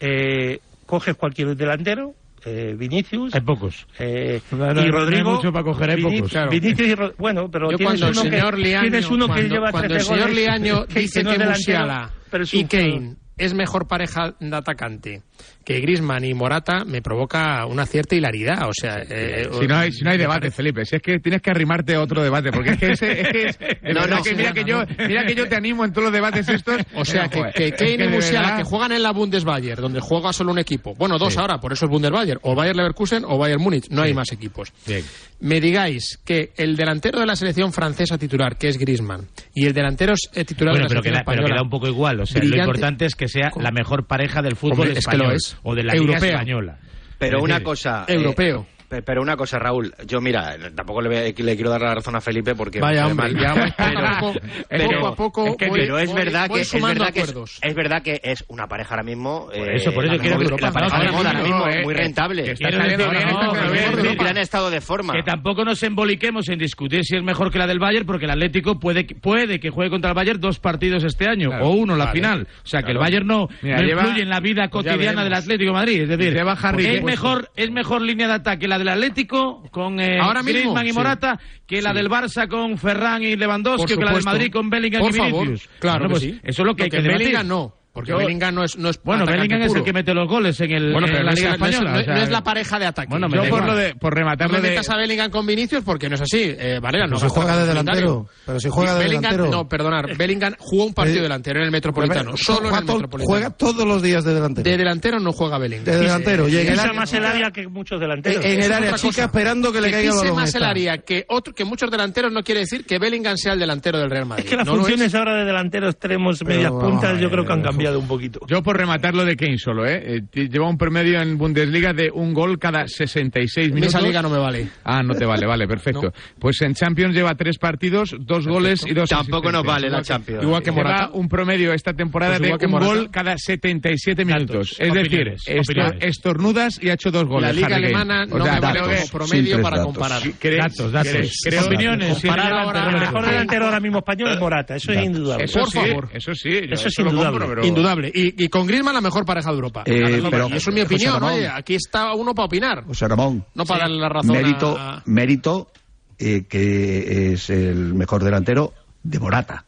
eh, 0.00 0.60
coges 0.86 1.16
cualquier 1.16 1.56
delantero, 1.56 2.14
eh, 2.44 2.74
Vinicius, 2.78 3.34
Hay 3.34 3.40
pocos. 3.40 3.86
eh, 3.98 4.40
No, 4.52 4.58
no, 4.58 4.74
no 4.74 4.80
y 4.80 4.84
hay 4.84 4.90
Rodrigo. 4.90 5.30
mucho 5.36 5.52
para 5.52 5.64
coger, 5.64 5.90
hay 5.90 6.02
pocos. 6.02 6.30
Claro. 6.30 6.50
Vinicius 6.50 6.88
y 6.88 6.94
Ro- 6.94 7.14
bueno, 7.18 7.50
pero 7.50 7.70
Yo 7.70 7.76
tienes 7.76 8.00
cuando 8.00 8.06
el 8.06 8.12
uno, 8.12 8.22
señor 8.30 8.54
que, 8.56 8.62
Liaño, 8.62 8.80
tienes 8.82 9.10
uno 9.10 9.26
que 9.26 9.32
cuando, 9.32 9.54
lleva 9.54 9.70
cuando 9.70 9.88
13 9.88 9.96
el 9.96 10.04
señor 10.18 10.28
goles, 10.30 10.36
Liaño 10.44 10.86
que- 10.86 10.94
que 10.94 11.00
dice 11.00 11.22
no 11.24 11.30
que, 11.30 11.38
delantero, 11.38 11.78
Musiala 11.78 12.10
y 12.52 12.64
Kane 12.64 13.16
es 13.36 13.54
mejor 13.54 13.86
pareja 13.86 14.34
de 14.40 14.56
atacante 14.56 15.22
que 15.68 15.80
Griezmann 15.80 16.24
y 16.24 16.32
Morata, 16.32 16.82
me 16.86 17.02
provoca 17.02 17.66
una 17.66 17.84
cierta 17.84 18.14
hilaridad. 18.16 18.66
O 18.66 18.72
sea, 18.72 19.02
eh, 19.06 19.46
Si 19.60 19.66
no 19.66 19.76
hay, 19.76 19.92
si 19.92 20.02
no 20.02 20.10
hay 20.12 20.16
debate, 20.16 20.50
Felipe, 20.50 20.86
si 20.86 20.96
es 20.96 21.02
que 21.02 21.18
tienes 21.18 21.42
que 21.42 21.50
arrimarte 21.50 21.94
a 21.94 22.00
otro 22.00 22.22
debate, 22.22 22.50
porque 22.50 22.70
es 22.70 22.78
que 22.78 22.92
ese, 22.92 23.20
es 23.20 23.28
que 23.28 23.42
es, 23.48 23.58
No, 23.94 24.22
que 24.22 24.34
mira 24.34 24.54
que 24.54 24.64
yo, 24.64 24.82
mira 25.06 25.26
que 25.26 25.34
yo 25.34 25.46
te 25.46 25.56
animo 25.56 25.84
en 25.84 25.92
todos 25.92 26.04
los 26.04 26.12
debates 26.14 26.48
estos. 26.48 26.80
O 26.94 27.04
sea, 27.04 27.28
que, 27.28 27.42
que 27.54 27.66
es 27.68 27.72
Kane 27.74 27.98
que 27.98 28.04
y 28.06 28.08
Musiala, 28.08 28.48
verdad- 28.48 28.56
que 28.60 28.64
juegan 28.64 28.92
en 28.92 29.02
la 29.02 29.12
Bundesbayern, 29.12 29.82
donde 29.82 30.00
juega 30.00 30.32
solo 30.32 30.52
un 30.52 30.58
equipo. 30.58 30.94
Bueno, 30.94 31.18
dos 31.18 31.34
Sí. 31.34 31.38
ahora, 31.38 31.58
por 31.60 31.74
eso 31.74 31.84
es 31.84 31.90
Bundesbayern. 31.90 32.40
O 32.44 32.54
Bayern 32.54 32.78
Leverkusen 32.78 33.24
o 33.26 33.36
Bayern 33.36 33.60
Múnich. 33.60 33.90
No 33.90 34.00
hay 34.00 34.14
más 34.14 34.32
equipos. 34.32 34.72
Bien. 34.86 35.04
Me 35.40 35.60
digáis 35.60 36.18
que 36.24 36.50
el 36.56 36.76
delantero 36.76 37.20
de 37.20 37.26
la 37.26 37.36
selección 37.36 37.72
francesa 37.74 38.16
titular, 38.16 38.56
que 38.56 38.68
es 38.68 38.78
Griezmann, 38.78 39.26
y 39.54 39.66
el 39.66 39.74
delantero 39.74 40.14
eh, 40.34 40.44
titular 40.46 40.72
Bueno, 40.72 40.88
de 40.88 40.94
la 40.94 41.00
pero, 41.00 41.02
selección 41.02 41.14
da, 41.14 41.24
pero 41.24 41.24
que 41.24 41.44
española, 41.44 41.56
da 41.56 41.62
un 41.62 41.70
poco 41.70 41.86
igual. 41.88 42.20
O 42.20 42.26
sea, 42.26 42.42
lo 42.42 42.56
importante 42.56 43.04
es 43.04 43.14
que 43.14 43.28
sea 43.28 43.50
la 43.60 43.70
mejor 43.70 44.06
pareja 44.06 44.40
del 44.40 44.56
fútbol 44.56 44.72
Hombre, 44.72 44.88
es 44.90 44.94
que 44.94 44.98
español. 45.00 45.28
lo 45.28 45.34
es. 45.36 45.56
O 45.62 45.74
de 45.74 45.82
la 45.82 45.92
Liga 45.94 46.04
Europea. 46.06 46.30
Española. 46.30 46.78
Pero 47.18 47.38
Es 47.38 47.44
una 47.44 47.54
decir, 47.54 47.64
cosa. 47.64 48.04
eh, 48.08 48.14
Europeo. 48.14 48.62
pe- 48.64 48.77
pero 48.88 49.22
una 49.22 49.36
cosa, 49.36 49.58
Raúl. 49.58 49.92
Yo, 50.06 50.20
mira, 50.20 50.56
tampoco 50.74 51.00
le, 51.02 51.08
voy 51.08 51.16
a- 51.18 51.22
le 51.44 51.54
quiero 51.56 51.70
dar 51.70 51.80
la 51.82 51.94
razón 51.94 52.16
a 52.16 52.20
Felipe 52.20 52.54
porque. 52.54 52.80
Vaya, 52.80 53.06
hombre, 53.06 53.32
mal. 53.32 53.42
ya 53.42 53.74
pero, 53.76 54.00
poco, 54.20 54.40
pero- 54.68 54.88
poco 54.88 55.06
a 55.08 55.14
poco 55.16 55.46
es 55.48 55.56
que- 55.56 55.68
voy- 55.68 55.80
pero 55.80 55.98
es 55.98 56.10
voy- 56.10 56.16
verdad 56.24 56.48
voy 56.48 56.56
que 56.60 56.62
es 56.62 56.82
verdad 56.82 57.12
que 57.12 57.20
es, 57.20 57.74
verdad 57.74 58.02
que 58.02 58.20
es 58.22 58.44
una 58.48 58.66
pareja 58.66 58.90
ahora 58.94 59.02
mismo. 59.02 59.46
Por 59.46 59.74
eso, 59.74 59.92
por 59.92 60.04
eso 60.04 60.18
quiero 60.18 60.38
la 60.40 60.72
pareja 60.72 60.96
ahora 60.96 61.10
de 61.10 61.16
moda 61.16 61.30
ahora 61.30 61.42
mismo, 61.42 61.68
eh, 61.68 61.82
muy 61.84 61.94
eh, 61.94 61.96
rentable. 61.96 62.50
en 62.50 64.16
gran 64.16 64.38
estado 64.38 64.70
de 64.70 64.80
forma. 64.80 65.12
Que 65.14 65.22
tampoco 65.22 65.64
nos 65.64 65.82
emboliquemos 65.82 66.48
en 66.48 66.58
discutir 66.58 67.04
si 67.04 67.16
es 67.16 67.22
mejor 67.22 67.50
que 67.50 67.58
la 67.58 67.66
del 67.66 67.78
Bayern, 67.78 68.06
porque 68.06 68.24
el 68.24 68.30
Atlético 68.30 68.78
puede, 68.78 69.06
que- 69.06 69.14
puede 69.14 69.60
que 69.60 69.70
juegue 69.70 69.90
contra 69.90 70.10
el 70.10 70.14
Bayern 70.16 70.40
dos 70.40 70.58
partidos 70.58 71.04
este 71.04 71.28
año, 71.28 71.48
Claro. 71.50 71.66
o 71.68 71.70
uno 71.70 71.96
la 71.96 72.06
Vale. 72.06 72.16
final. 72.20 72.48
O 72.64 72.66
sea, 72.66 72.82
que 72.82 72.92
el. 72.92 72.98
Bayern 72.98 73.26
no, 73.26 73.48
Mira, 73.62 73.76
no 73.80 73.82
lleva- 73.86 74.02
influye 74.02 74.22
en 74.22 74.28
la 74.28 74.40
vida 74.40 74.68
pues 74.70 74.84
cotidiana 74.86 75.24
del. 75.24 75.34
Atlético 75.34 75.70
de 75.70 75.78
Madrid. 75.78 76.02
Es 76.02 76.08
decir, 76.08 76.36
es 76.36 77.02
mejor, 77.04 77.50
es 77.54 77.70
mejor 77.70 78.02
línea 78.02 78.26
de 78.26 78.34
ataque 78.34 78.66
la 78.66 78.77
del 78.78 78.88
Atlético 78.88 79.62
con 79.70 80.00
eh, 80.00 80.18
Ahora 80.20 80.42
mismo, 80.42 80.60
Griezmann 80.60 80.86
y 80.86 80.90
sí. 80.90 80.94
Morata 80.96 81.38
que 81.66 81.82
la 81.82 81.90
Sí. 81.90 81.96
del 81.96 82.08
Barça 82.08 82.48
con 82.48 82.78
Ferran 82.78 83.22
y 83.22 83.36
Lewandowski, 83.36 83.94
que 83.96 84.04
la 84.04 84.12
del. 84.12 84.24
Madrid 84.24 84.52
con 84.52 84.70
Bellingham 84.70 85.02
Por 85.02 85.14
y 85.14 85.18
favor, 85.18 85.44
Vinicius. 85.46 85.68
claro 85.78 85.98
Bueno, 86.08 86.14
que 86.14 86.20
pues 86.28 86.34
sí. 86.34 86.40
Eso 86.42 86.62
es 86.62 86.66
lo 86.66 86.74
que 86.76 86.82
hay 86.84 86.88
Porque 86.88 86.96
que 86.98 87.02
debatir. 87.02 87.26
Bellingham 87.26 87.48
no. 87.48 87.74
Porque 87.98 88.12
Yo- 88.12 88.18
Bellingham 88.18 88.54
no 88.54 88.62
es, 88.62 88.78
no 88.78 88.88
es 88.90 89.00
Bueno, 89.02 89.26
Bellingham 89.26 89.62
es 89.62 89.66
puro. 89.68 89.80
el 89.80 89.84
que 89.84 89.92
mete 89.92 90.14
los 90.14 90.28
goles 90.28 90.60
en, 90.60 90.70
el, 90.70 90.92
Bueno, 90.92 91.08
en 91.08 91.12
pero 91.14 91.24
la 91.24 91.30
no 91.30 91.34
es, 91.34 91.40
Liga 91.40 91.48
no 91.48 91.54
es- 91.66 91.72
Española. 91.72 91.90
no- 91.92 92.00
o 92.00 92.04
sea, 92.04 92.14
no 92.14 92.20
es 92.22 92.30
la 92.30 92.44
pareja 92.44 92.78
de 92.78 92.86
ataque. 92.86 93.08
Bueno, 93.10 93.28
Yo 93.28 93.50
por 93.50 93.66
lo 93.66 93.74
de 93.74 93.94
por 93.96 94.12
no 94.14 94.18
rematarlo 94.20 94.52
me 94.58 94.60
de... 94.62 94.68
metas 94.70 94.88
a 94.90 94.96
Bellingham 94.96 95.30
con 95.32 95.44
Vinicius 95.46 95.82
porque 95.82 96.08
no 96.08 96.14
es 96.14 96.20
así. 96.20 96.54
Eh, 96.56 96.78
Valera, 96.80 97.06
no 97.08 97.16
Pero 97.16 97.28
si 97.28 97.34
juega 97.34 97.56
de 97.56 97.66
delantero, 97.66 98.28
pero 98.46 98.60
si 98.60 98.68
juega 98.68 98.94
de 98.94 98.98
Bellingham, 99.00 99.32
delantero. 99.32 99.50
No, 99.50 99.68
perdonar. 99.68 100.16
Bellingham 100.16 100.54
jugó 100.58 100.84
un 100.84 100.94
partido 100.94 101.18
Eh, 101.18 101.22
delantero 101.22 101.58
en 101.58 101.64
el 101.66 101.70
Metropolitano. 101.72 102.36
Solo 102.36 102.68
en 102.68 102.74
el 102.76 102.80
Metropolitano. 102.84 103.24
juega 103.26 103.50
todos 103.50 103.84
los 103.86 104.00
días 104.00 104.24
de 104.24 104.34
delantero. 104.34 104.70
De 104.70 104.76
delantero 104.76 105.18
no 105.18 105.32
juega 105.32 105.58
Bellingham. 105.58 105.84
De 105.84 105.96
delantero, 105.98 106.48
Y- 106.48 106.52
y 106.52 106.54
en 106.58 106.66
el 106.66 106.72
Pisa 106.74 106.82
área- 106.84 106.92
más 107.00 107.12
el 107.12 107.24
área 107.24 107.50
que 107.50 107.66
muchos 107.66 107.98
delanteros. 108.00 108.44
En 108.44 108.52
el 108.52 108.58
es 108.60 108.70
área 108.70 108.92
chica 108.94 109.24
esperando 109.24 109.72
que 109.72 109.80
le 109.80 109.90
caiga 109.90 110.10
el 110.12 110.16
balón. 110.18 110.36
más 110.36 110.54
el 110.54 110.62
área 110.62 110.98
que, 110.98 111.26
muchos 111.64 111.90
delanteros 111.90 112.32
no 112.32 112.42
quiere 112.42 112.60
decir 112.60 112.84
que 112.86 112.98
Bellingham 112.98 113.36
sea 113.36 113.54
el 113.54 113.58
delantero 113.58 113.98
del 113.98 114.10
Real 114.10 114.26
Madrid. 114.26 114.44
Es 114.44 114.50
que 114.50 114.56
las 114.56 114.66
No 114.66 114.76
funciones 114.76 115.06
es. 115.08 115.14
ahora 115.14 115.34
de 115.38 115.44
delantero 115.44 115.88
extremos, 115.88 116.44
medias 116.44 116.70
puntas, 116.70 117.18
yo 117.20 117.30
creo 117.30 117.44
que 117.44 117.52
han 117.52 117.62
ver, 117.62 117.68
cambiado 117.88 117.98
un 118.00 118.06
poquito. 118.08 118.40
Yo 118.48 118.62
por 118.62 118.76
rematar 118.76 119.14
lo 119.14 119.24
de 119.24 119.36
Kane 119.36 119.58
solo, 119.58 119.86
¿eh? 119.86 120.20
Eh, 120.32 120.48
Lleva 120.48 120.68
un 120.68 120.76
promedio 120.78 121.20
en 121.20 121.36
Bundesliga 121.38 121.92
de 121.92 122.10
un 122.12 122.32
gol 122.34 122.58
cada 122.58 122.86
66 122.86 123.68
En 123.68 123.74
minutos. 123.74 123.94
esa 123.94 124.06
liga 124.06 124.22
no 124.22 124.30
me 124.30 124.38
vale. 124.38 124.68
Ah, 124.84 125.02
no 125.02 125.14
te 125.14 125.24
vale, 125.26 125.46
vale, 125.46 125.66
perfecto. 125.66 126.12
Pues 126.38 126.60
en 126.62 126.74
Champions 126.74 127.14
lleva 127.14 127.34
tres 127.34 127.58
partidos, 127.58 128.14
dos 128.20 128.46
goles 128.46 128.84
y 128.86 128.94
dos 128.94 129.08
Tampoco 129.08 129.50
nos 129.50 129.64
vale 129.64 129.88
la 129.90 130.02
Champions. 130.02 130.42
Igual 130.42 130.62
que 130.62 130.70
Lleva 130.70 130.82
Morata. 130.82 131.10
un 131.14 131.28
promedio 131.28 131.72
esta 131.72 131.92
temporada 131.92 132.38
Pues 132.38 132.58
de 132.58 132.66
un 132.66 132.70
Morata. 132.72 132.94
gol 132.94 133.10
cada 133.10 133.36
77 133.36 134.24
minutos. 134.24 134.76
Es 134.78 134.92
decir, 134.92 135.06
Opiniones, 135.08 135.42
esto- 135.46 135.72
opiniones. 135.72 136.04
estornudas 136.04 136.82
y 136.82 136.90
ha 136.90 136.94
hecho 136.94 137.10
dos 137.10 137.24
goles. 137.24 137.48
La 137.48 137.52
liga 137.52 137.66
Harry 137.76 137.84
alemana 137.86 138.24
O 138.30 138.38
no 138.38 138.44
sea, 138.44 138.54
me 138.54 138.60
vale 138.60 138.80
como 138.80 139.06
promedio 139.12 139.62
para 139.62 139.76
datos. 139.78 139.92
comparar. 139.94 140.22
¿crees- 140.38 140.58
Datos, 140.58 140.92
datos. 140.92 141.12
crees- 141.12 141.36
creo- 141.44 141.66
Opiniones. 141.66 142.14
Comparar 142.20 142.52
ahora- 142.52 142.90
el 142.90 143.00
mejor 143.00 143.26
delantero 143.26 143.64
ahora 143.66 143.80
mismo 143.80 143.98
español 143.98 144.30
es 144.32 144.38
Morata, 144.40 144.76
eso 144.76 144.92
es 144.92 145.04
indudable. 145.04 145.44
Eso 145.44 145.60
Por 145.60 145.70
sí, 145.70 145.78
favor. 145.78 146.08
eso 146.12 146.34
sí. 146.34 146.50
yo 146.50 146.74
Eso 146.74 146.88
es 146.88 146.98
indudable. 146.98 147.67
Indudable. 147.68 148.10
Y, 148.14 148.44
y 148.44 148.48
con 148.48 148.66
Griezmann 148.66 148.94
la 148.94 149.00
mejor 149.00 149.24
pareja 149.24 149.50
de 149.50 149.54
Europa. 149.56 149.82
Eh, 149.86 150.00
Claro, 150.00 150.30
pero- 150.30 150.48
y 150.48 150.52
eso 150.56 150.70
es 150.70 150.74
mi 150.74 150.80
opinión. 150.82 151.14
Ramón. 151.14 151.32
Oye, 151.34 151.48
aquí 151.48 151.74
está 151.74 152.14
uno 152.14 152.34
para 152.34 152.46
opinar. 152.46 152.84
José 152.84 153.06
Ramón. 153.08 153.44
No 153.54 153.64
para 153.64 153.80
darle 153.84 153.98
la 153.98 154.08
razón 154.08 154.32
Mérito, 154.32 154.76
a- 154.78 155.02
mérito 155.06 155.70
eh, 156.18 156.44
que 156.48 157.32
es 157.34 157.50
el 157.50 157.94
mejor 157.94 158.24
delantero 158.24 158.72
de 159.02 159.18
Morata. 159.18 159.64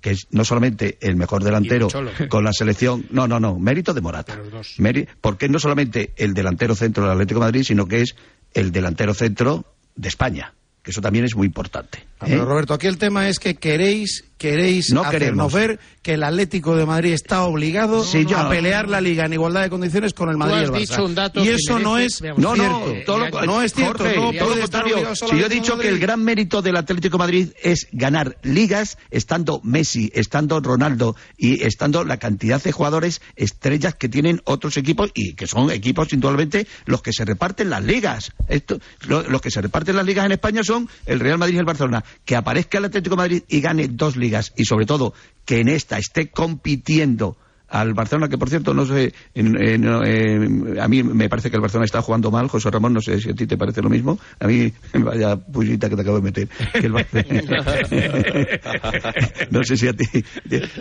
Que 0.00 0.10
es 0.12 0.26
no 0.30 0.44
solamente 0.44 0.98
el 1.00 1.16
mejor 1.16 1.42
delantero 1.42 1.88
con 2.28 2.44
la 2.44 2.52
selección. 2.52 3.06
No, 3.10 3.26
no, 3.26 3.40
no. 3.40 3.58
Mérito 3.58 3.92
de 3.94 4.00
Morata. 4.00 4.38
porque 5.20 5.46
es 5.46 5.50
no 5.50 5.58
solamente 5.58 6.12
el 6.16 6.34
delantero 6.34 6.74
centro 6.74 7.04
del 7.04 7.12
Atlético 7.12 7.40
de 7.40 7.46
Madrid, 7.46 7.62
sino 7.64 7.86
que 7.86 8.02
es 8.02 8.14
el 8.54 8.72
delantero 8.72 9.14
centro 9.14 9.64
de 9.96 10.08
España. 10.08 10.52
Que 10.82 10.92
eso 10.92 11.00
también 11.00 11.24
es 11.24 11.34
muy 11.34 11.46
importante. 11.48 12.04
Ah, 12.18 12.24
Pero 12.28 12.42
¿eh? 12.42 12.46
Roberto, 12.46 12.72
aquí 12.74 12.86
el 12.86 12.96
tema 12.98 13.28
es 13.28 13.38
que 13.38 13.56
queréis, 13.56 14.24
queréis 14.38 14.90
No 14.90 15.02
hacernos 15.02 15.50
queremos. 15.50 15.52
ver 15.52 15.80
que 16.02 16.14
el 16.14 16.22
Atlético 16.22 16.74
de 16.76 16.86
Madrid 16.86 17.12
está 17.12 17.42
obligado 17.42 18.02
Sí, 18.04 18.24
yo 18.26 18.38
a 18.38 18.44
no. 18.44 18.48
pelear 18.48 18.88
la 18.88 19.00
liga 19.02 19.26
en 19.26 19.34
igualdad 19.34 19.62
de 19.62 19.68
condiciones 19.70 20.14
con 20.14 20.30
el 20.30 20.38
Madrid 20.38 20.54
y 20.54 20.58
has 20.58 20.64
el 20.64 20.70
Barça. 20.70 20.78
dicho 20.78 21.04
un 21.04 21.14
dato 21.14 21.40
y 21.42 21.48
que 21.48 21.54
eso 21.56 21.78
no 21.78 21.98
es 21.98 22.22
No, 22.22 22.54
no, 22.54 22.54
cierto. 22.54 22.94
todo 23.04 23.18
lo, 23.18 23.42
no 23.44 23.60
es 23.60 23.74
cierto. 23.74 23.98
Jorge, 24.04 24.16
no 24.16 24.22
todo 24.32 24.46
puede 24.46 24.56
lo 24.58 24.64
estar 24.64 24.82
contrario. 24.82 24.96
obligado 24.96 25.14
Si 25.30 25.38
yo 25.38 25.46
he 25.46 25.48
dicho 25.50 25.78
que 25.78 25.88
el 25.88 25.98
gran 25.98 26.22
mérito 26.24 26.62
del 26.62 26.76
Atlético 26.76 27.18
de 27.18 27.22
Madrid 27.24 27.48
es 27.62 27.86
ganar 27.92 28.38
ligas, 28.42 28.96
estando 29.10 29.60
Messi, 29.62 30.10
estando 30.14 30.60
Ronaldo 30.60 31.16
y 31.36 31.64
estando 31.64 32.02
la 32.04 32.16
cantidad 32.18 32.62
de 32.62 32.72
jugadores 32.72 33.20
estrellas 33.34 33.94
que 33.94 34.08
tienen 34.08 34.40
otros 34.44 34.76
equipos 34.78 35.10
y 35.14 35.34
que 35.34 35.46
son 35.46 35.70
equipos 35.70 36.12
indudablemente 36.14 36.66
los 36.86 37.02
que 37.02 37.12
se 37.12 37.26
reparten 37.26 37.68
las 37.68 37.84
ligas. 37.84 38.32
Esto, 38.48 38.78
lo- 39.06 39.22
los 39.24 39.40
que 39.42 39.50
se 39.50 39.60
reparten 39.60 39.96
las 39.96 40.06
ligas 40.06 40.24
en 40.24 40.32
España 40.32 40.62
son 40.64 40.88
el 41.04 41.20
Real 41.20 41.36
Madrid 41.38 41.56
y 41.56 41.58
el 41.58 41.64
Barcelona. 41.64 42.04
Que 42.24 42.36
aparezca 42.36 42.78
el 42.78 42.86
Atlético 42.86 43.16
de 43.16 43.22
Madrid 43.22 43.42
y 43.48 43.60
gane 43.60 43.88
dos 43.88 44.16
ligas 44.16 44.52
y 44.56 44.64
sobre 44.64 44.86
todo 44.86 45.14
que 45.44 45.60
en 45.60 45.68
esta 45.68 45.98
esté 45.98 46.28
compitiendo 46.28 47.36
al 47.68 47.94
Barcelona, 47.94 48.28
que 48.28 48.38
por 48.38 48.48
cierto, 48.48 48.72
no 48.74 48.86
sé, 48.86 49.12
en- 49.34 49.60
en- 49.60 50.78
a 50.80 50.86
mí 50.86 51.02
me 51.02 51.28
parece 51.28 51.50
que 51.50 51.56
el 51.56 51.60
Barcelona 51.62 51.84
está 51.84 52.00
jugando 52.00 52.30
mal, 52.30 52.46
José 52.46 52.70
Ramón, 52.70 52.92
no 52.92 53.00
sé 53.00 53.20
si 53.20 53.30
a 53.30 53.34
ti 53.34 53.44
te 53.48 53.56
parece 53.58 53.82
lo 53.82 53.90
mismo, 53.90 54.20
a 54.38 54.46
mí, 54.46 54.72
vaya 54.94 55.34
pullita 55.36 55.88
que 55.90 55.96
te 55.96 56.02
acabo 56.02 56.18
de 56.18 56.22
meter, 56.22 56.48
que 56.72 56.86
el 56.86 56.92
Barcelona- 56.92 57.42
no 59.50 59.64
sé 59.64 59.76
si 59.76 59.88
a 59.88 59.92
ti, 59.94 60.06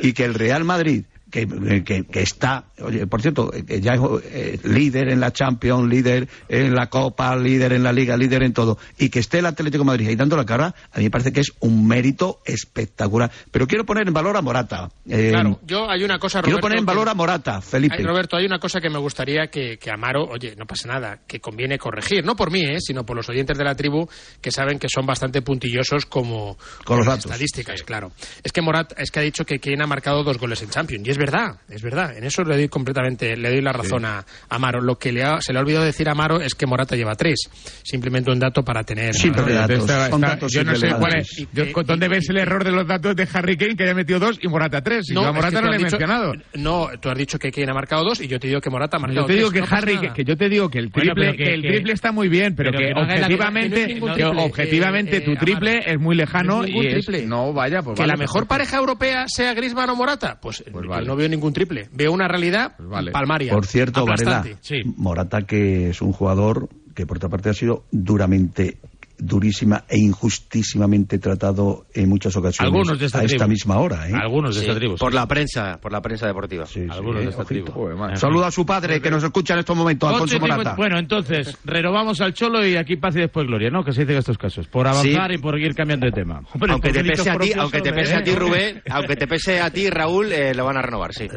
y 0.03 0.13
que 0.13 0.25
el 0.25 0.35
Real 0.35 0.63
Madrid, 0.63 1.05
que, 1.31 1.83
que, 1.83 2.05
que 2.05 2.21
está, 2.21 2.65
oye, 2.81 3.07
por 3.07 3.21
cierto, 3.21 3.51
que 3.51 3.81
ya 3.81 3.93
es 3.93 4.01
eh, 4.25 4.59
líder 4.63 5.09
en 5.09 5.19
la 5.19 5.33
Champions, 5.33 5.89
líder 5.89 6.27
en 6.47 6.73
la 6.73 6.87
Copa, 6.89 7.35
líder 7.35 7.73
en 7.73 7.83
la 7.83 7.91
Liga, 7.91 8.15
líder 8.15 8.43
en 8.43 8.53
todo, 8.53 8.77
y 8.97 9.09
que 9.09 9.19
esté 9.19 9.39
el 9.39 9.45
Atlético 9.45 9.83
de 9.83 9.87
Madrid 9.87 10.07
ahí 10.07 10.15
dando 10.15 10.37
la 10.37 10.45
cara, 10.45 10.73
a 10.91 10.97
mí 10.99 11.05
me 11.05 11.09
parece 11.11 11.33
que 11.33 11.41
es 11.41 11.51
un 11.59 11.87
mérito 11.87 12.41
espectacular. 12.45 13.31
Pero 13.51 13.67
quiero 13.67 13.85
poner 13.85 14.07
en 14.07 14.13
valor 14.13 14.37
a 14.37 14.41
Morata. 14.41 14.89
Eh, 15.09 15.31
Claro, 15.31 15.59
yo 15.65 15.89
hay 15.89 16.03
una 16.03 16.17
cosa, 16.19 16.41
Quiero 16.41 16.57
Roberto, 16.57 16.61
poner 16.67 16.79
en 16.79 16.85
valor 16.85 17.09
a 17.09 17.13
Morata, 17.13 17.61
Felipe. 17.61 17.97
Roberto, 18.03 18.37
hay 18.37 18.45
una 18.45 18.59
cosa 18.59 18.79
que 18.79 18.89
me 18.89 18.99
gustaría 18.99 19.47
que, 19.47 19.77
que 19.77 19.91
Amaro, 19.91 20.23
oye, 20.25 20.55
no 20.55 20.65
pasa 20.65 20.87
nada, 20.87 21.19
que 21.27 21.39
conviene 21.41 21.77
corregir, 21.77 22.23
no 22.23 22.35
por 22.35 22.51
mí, 22.51 22.61
¿eh? 22.61 22.77
sino 22.79 23.05
por 23.05 23.15
los 23.17 23.27
oyentes 23.29 23.57
de 23.57 23.63
la 23.63 23.75
tribu 23.75 24.07
que 24.41 24.51
saben 24.51 24.79
que 24.79 24.87
son 24.87 25.05
bastante 25.05 25.41
puntillosos 25.41 26.05
como 26.05 26.57
Con 26.85 26.97
los 26.99 27.05
datos. 27.07 27.25
estadísticas, 27.25 27.83
claro. 27.83 28.11
Es 28.43 28.51
que 28.51 28.61
Morat, 28.61 28.93
es 28.97 29.11
que 29.11 29.19
ha 29.19 29.23
dicho 29.23 29.45
que 29.45 29.59
quien 29.59 29.81
ha 29.81 29.87
marcado 29.87 30.23
dos 30.23 30.37
goles 30.37 30.61
en 30.61 30.69
Champions, 30.69 31.07
y 31.07 31.11
es 31.11 31.17
verdad, 31.25 31.55
es 31.69 31.81
verdad, 31.81 32.17
en 32.17 32.23
eso 32.23 32.43
le 32.43 32.55
doy 32.55 32.67
completamente, 32.69 33.35
le 33.35 33.49
doy 33.49 33.61
la 33.61 33.73
razón 33.73 34.05
a 34.05 34.23
Amaro. 34.49 34.81
Lo 34.81 34.95
que 34.97 35.11
le 35.11 35.23
ha- 35.23 35.41
se 35.41 35.51
le 35.53 35.59
ha 35.59 35.61
olvidado 35.61 35.85
decir 35.85 36.07
a 36.07 36.11
Amaro 36.11 36.39
es 36.41 36.53
que 36.55 36.65
Morata 36.65 36.95
lleva 36.95 37.15
tres, 37.15 37.39
simplemente 37.83 38.31
un 38.31 38.39
dato 38.39 38.63
para 38.63 38.83
tener. 38.83 39.13
Siempre 39.13 39.43
Oye, 39.43 39.53
datos, 39.53 39.79
está- 39.79 40.09
son 40.09 40.23
está- 40.23 40.35
datos 40.35 40.51
yo 40.53 40.63
no 40.63 40.75
sé 40.75 40.89
cuál 40.99 41.15
es. 41.17 41.47
yo- 41.51 41.65
¿Dónde 41.83 42.07
ves 42.07 42.29
el 42.29 42.37
error 42.37 42.63
de 42.63 42.71
los 42.71 42.87
datos 42.87 43.15
de 43.15 43.27
Harry 43.33 43.57
Kane 43.57 43.75
que 43.75 43.83
haya 43.83 43.93
metido 43.93 44.19
dos 44.19 44.37
y 44.41 44.47
Morata 44.47 44.81
tres? 44.81 45.09
Y 45.09 45.13
yo 45.13 45.21
a 45.21 45.23
es 45.23 45.27
que 45.29 45.35
Morata 45.35 45.61
no 45.61 45.69
le 45.69 45.75
he 45.75 45.77
dicho- 45.79 45.97
mencionado. 45.97 46.33
No, 46.55 46.89
tú 47.01 47.09
has 47.09 47.17
dicho 47.17 47.39
que 47.39 47.51
quien 47.51 47.69
ha 47.69 47.73
marcado 47.73 48.03
dos 48.03 48.21
y 48.21 48.27
yo 48.27 48.39
te 48.39 48.47
digo 48.47 48.61
que 48.61 48.69
Morata 48.69 48.97
ha 48.97 48.99
marcado 48.99 49.21
Yo 49.21 49.27
te 49.27 49.33
digo 49.33 49.49
tres, 49.49 49.63
que 49.63 49.69
no 49.69 49.77
Harry, 49.77 49.97
que, 49.99 50.13
que 50.13 50.23
yo 50.23 50.37
te 50.37 50.49
digo 50.49 50.69
que 50.69 50.79
el 50.79 50.91
triple, 50.91 51.13
pero 51.15 51.31
que- 51.31 51.37
que 51.43 51.53
el 51.53 51.61
que- 51.61 51.67
triple 51.69 51.93
está 51.93 52.11
muy 52.11 52.27
bien, 52.29 52.55
pero, 52.55 52.71
pero 52.71 52.87
que, 52.87 52.93
no 52.93 53.01
objetivamente, 53.01 53.95
no 53.99 54.15
es 54.15 54.45
objetivamente 54.45 55.17
eh, 55.17 55.21
tu 55.21 55.31
eh, 55.31 55.37
triple 55.39 55.79
es 55.85 55.99
muy 55.99 56.15
lejano 56.15 56.57
No 56.59 56.63
es 56.63 56.69
y 56.71 56.87
es, 56.87 57.05
triple. 57.05 57.25
no 57.25 57.53
vaya, 57.53 57.81
pues 57.81 57.99
que 57.99 58.05
la 58.05 58.15
mejor 58.15 58.47
pareja 58.47 58.77
europea 58.77 59.25
sea 59.27 59.53
Griezmann 59.53 59.89
o 59.89 59.95
Morata, 59.95 60.37
pues, 60.41 60.63
vale. 60.71 61.04
No 61.05 61.15
veo 61.15 61.29
ningún 61.29 61.53
triple. 61.53 61.89
Veo 61.93 62.11
una 62.11 62.27
realidad 62.27 62.75
vale. 62.79 63.11
palmaria. 63.11 63.53
Por 63.53 63.65
cierto, 63.65 64.05
Varela, 64.05 64.39
aplastante. 64.39 64.83
Morata 64.97 65.41
que 65.43 65.89
es 65.89 66.01
un 66.01 66.11
jugador 66.11 66.69
que 66.93 67.05
por 67.05 67.17
otra 67.17 67.29
parte 67.29 67.49
ha 67.49 67.53
sido 67.53 67.83
duramente 67.91 68.77
durísima 69.17 69.83
e 69.87 69.97
injustísimamente 69.97 71.19
tratado 71.19 71.85
en 71.93 72.09
muchas 72.09 72.35
ocasiones 72.35 72.71
Algunos 72.73 72.99
de 72.99 73.05
esta 73.05 73.19
a 73.19 73.23
esta 73.23 73.47
misma 73.47 73.79
hora. 73.79 74.09
¿eh? 74.09 74.13
Algunos 74.13 74.55
de 74.55 74.61
Sí, 74.61 74.67
esta 74.67 74.77
tribu. 74.79 74.95
por 74.97 75.13
la 75.13 75.27
prensa, 75.27 75.79
por 75.81 75.91
la 75.91 76.01
prensa 76.01 76.27
deportiva. 76.27 76.65
Sí, 76.65 76.81
sí, 76.81 76.87
Algunos 76.89 77.23
de 77.23 77.29
esta 77.29 77.41
ojito. 77.43 77.71
tribu. 77.73 78.15
Saluda 78.15 78.47
a 78.47 78.51
su 78.51 78.65
padre 78.65 79.01
que 79.01 79.09
nos 79.09 79.23
escucha 79.23 79.53
en 79.53 79.59
estos 79.59 79.75
momentos, 79.75 80.09
Alfonso 80.11 80.39
Morata. 80.39 80.75
Bueno, 80.75 80.97
entonces, 80.99 81.57
renovamos 81.63 82.19
al 82.21 82.33
Cholo 82.33 82.65
y 82.65 82.75
aquí 82.75 82.97
paz 82.97 83.15
y 83.15 83.19
después 83.19 83.47
gloria, 83.47 83.69
¿no? 83.69 83.83
Que 83.83 83.91
se 83.93 84.01
dice 84.01 84.13
en 84.13 84.19
estos 84.19 84.37
casos. 84.37 84.67
Por 84.67 84.87
avanzar 84.87 85.29
Sí. 85.31 85.35
y 85.35 85.37
por 85.39 85.59
ir 85.59 85.73
cambiando 85.75 86.05
de 86.05 86.11
tema. 86.11 86.41
Hombre, 86.53 86.71
aunque 86.71 86.91
te 86.91 87.03
pese 87.03 87.29
a 87.29 87.37
ti, 87.37 87.51
aunque 87.57 87.81
te 87.81 87.93
pese 87.93 88.15
a 88.15 88.23
ti, 88.23 88.31
¿eh? 88.31 88.35
Rubén, 88.35 88.81
aunque 88.89 89.15
te 89.15 89.27
pese 89.27 89.59
a 89.61 89.69
ti, 89.71 89.89
Raúl, 89.89 90.31
eh, 90.31 90.53
lo 90.53 90.65
van 90.65 90.77
a 90.77 90.81
renovar, 90.81 91.13
sí. 91.13 91.27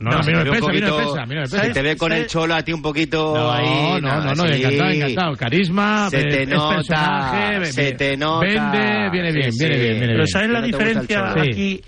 No, 0.00 0.10
no, 0.10 0.16
a 0.18 0.22
mí 0.22 0.32
no 0.32 0.44
me 0.44 0.44
Se 0.44 0.60
te 0.60 0.72
ve 0.72 0.80
no 0.80 1.40
no 1.40 1.46
Se 1.46 1.70
te 1.70 1.96
con 1.96 2.12
el 2.12 2.26
cholo 2.26 2.54
a 2.54 2.62
ti 2.62 2.72
un 2.72 2.82
poquito 2.82 3.34
No, 3.34 3.52
ahí. 3.52 4.00
no, 4.00 4.20
no, 4.20 4.34
no, 4.34 4.46
sí. 4.48 4.54
encantado, 4.62 4.90
encantado. 4.90 5.36
Carisma, 5.36 6.10
Se 6.10 6.20
eh, 6.20 6.24
te 6.24 6.42
es 6.42 6.48
nota, 6.48 7.62
se 7.64 7.92
te 7.92 8.16
nota. 8.16 8.46
Vende, 8.46 9.10
viene 9.10 9.32
bien, 9.32 9.52
Sí, 9.52 9.58
viene 9.64 9.74
sí. 9.76 9.80
bien, 9.82 9.92
viene 9.92 10.06
Pero 10.06 10.16
bien. 10.18 10.26
¿sabes 10.28 10.50
la 10.50 10.60
no 10.60 10.66
diferencia 10.66 11.32
aquí? 11.32 11.80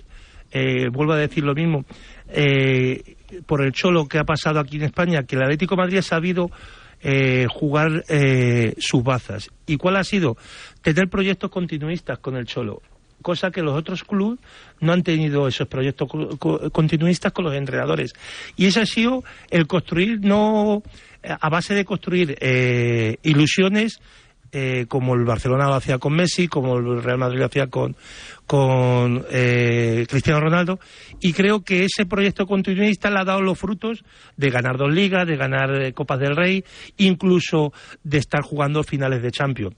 Eh, 0.51 0.89
vuelvo 0.93 1.12
a 1.14 1.16
decir 1.18 1.45
lo 1.45 1.55
mismo. 1.55 1.85
Eh, 2.28 3.16
por 3.47 3.62
el 3.64 3.72
cholo 3.72 4.07
que 4.07 4.18
ha 4.18 4.24
pasado 4.24 4.61
aquí 4.61 4.76
en 4.76 4.83
España, 4.85 5.22
que 5.22 5.37
el 5.37 5.43
Atlético 5.43 5.74
de 5.76 5.83
Madrid 5.83 5.99
ha 5.99 6.03
sabido 6.03 6.51
eh, 7.01 7.47
jugar 7.51 8.05
eh, 8.09 8.74
sus 8.78 9.03
bazas. 9.03 9.49
¿Y 9.66 9.76
cuál 9.76 9.97
ha 9.97 10.05
sido? 10.05 10.37
Tener 10.83 11.09
proyectos 11.09 11.51
continuistas 11.51 12.18
con 12.18 12.37
el 12.37 12.45
cholo. 12.47 12.83
Cosa 13.22 13.51
que 13.51 13.62
los 13.62 13.74
otros 13.74 14.03
clubes 14.05 14.39
no 14.83 14.93
han 14.93 15.03
tenido 15.03 15.49
esos 15.49 15.66
proyectos 15.68 16.09
continuistas 16.72 17.33
con 17.33 17.47
los 17.47 17.55
entrenadores. 17.55 18.12
Y 18.57 18.66
ese 18.66 18.80
ha 18.80 18.87
sido 18.87 19.24
el 19.51 19.66
construir, 19.66 20.20
no 20.20 20.83
a 21.22 21.49
base 21.49 21.74
de 21.74 21.85
construir 21.85 22.37
eh, 22.41 23.16
ilusiones 23.22 24.01
eh, 24.55 24.85
como 24.87 25.14
el 25.14 25.24
Barcelona 25.24 25.66
lo 25.66 25.76
hacía 25.76 25.97
con 25.97 26.12
Messi, 26.12 26.47
como 26.47 26.76
el 26.76 27.03
Real 27.03 27.16
Madrid 27.16 27.39
lo 27.39 27.47
hacía 27.47 27.68
con, 27.68 27.97
con 28.47 29.24
eh, 29.30 30.05
Cristiano 30.07 30.41
Ronaldo, 30.41 30.78
y 31.20 31.33
creo 31.33 31.62
que 31.62 31.87
ese 31.87 32.05
proyecto 32.05 32.45
continuista 32.45 33.09
le 33.09 33.20
ha 33.20 33.24
dado 33.24 33.41
los 33.41 33.59
frutos 33.59 34.05
de 34.37 34.51
ganar 34.51 34.76
dos 34.76 34.93
ligas, 34.93 35.26
de 35.26 35.39
ganar 35.39 35.80
eh, 35.80 35.95
Copas 35.95 36.18
del 36.18 36.37
Rey, 36.37 36.62
incluso 36.99 37.72
de 38.05 38.18
estar 38.18 38.43
jugando 38.43 38.83
finales 38.83 39.22
de 39.22 39.30
Champions. 39.30 39.74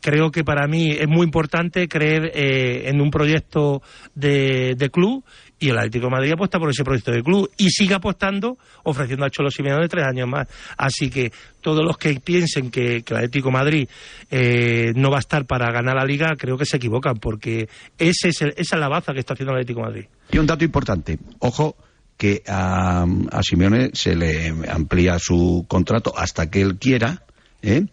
Creo 0.00 0.30
que 0.30 0.44
para 0.44 0.66
mí 0.66 0.90
es 0.90 1.08
muy 1.08 1.24
importante 1.24 1.88
creer 1.88 2.30
eh, 2.34 2.88
en 2.88 3.00
un 3.00 3.10
proyecto 3.10 3.82
de, 4.14 4.74
de 4.76 4.90
club 4.90 5.24
y 5.58 5.70
el 5.70 5.78
Atlético 5.78 6.08
Madrid 6.10 6.32
apuesta 6.32 6.58
por 6.58 6.70
ese 6.70 6.84
proyecto 6.84 7.10
de 7.10 7.22
club 7.22 7.50
y 7.56 7.70
sigue 7.70 7.94
apostando 7.94 8.58
ofreciendo 8.84 9.24
al 9.24 9.30
Cholo 9.30 9.50
Simeone 9.50 9.88
tres 9.88 10.04
años 10.06 10.28
más. 10.28 10.46
Así 10.76 11.10
que 11.10 11.32
todos 11.60 11.84
los 11.84 11.96
que 11.98 12.20
piensen 12.20 12.70
que, 12.70 12.96
el 13.04 13.16
Atlético 13.16 13.50
Madrid 13.50 13.88
eh, 14.30 14.92
no 14.94 15.10
va 15.10 15.16
a 15.16 15.20
estar 15.20 15.46
para 15.46 15.70
ganar 15.72 15.96
la 15.96 16.04
Liga, 16.04 16.34
creo 16.38 16.56
que 16.56 16.64
se 16.66 16.76
equivocan 16.76 17.16
porque 17.16 17.68
ese 17.98 18.28
es 18.28 18.42
el- 18.42 18.54
esa 18.56 18.76
es 18.76 18.80
la 18.80 18.88
baza 18.88 19.12
que 19.12 19.20
está 19.20 19.34
haciendo 19.34 19.52
el 19.52 19.60
Atlético 19.60 19.80
Madrid. 19.80 20.04
Y 20.30 20.38
un 20.38 20.46
dato 20.46 20.64
importante, 20.64 21.18
ojo, 21.40 21.76
que 22.16 22.42
a, 22.46 23.04
a 23.32 23.42
Simeone 23.42 23.90
se 23.94 24.14
le 24.14 24.52
amplía 24.70 25.18
su 25.18 25.64
contrato 25.68 26.12
hasta 26.16 26.50
que 26.50 26.60
él 26.60 26.76
quiera, 26.78 27.22
¿eh? 27.62 27.84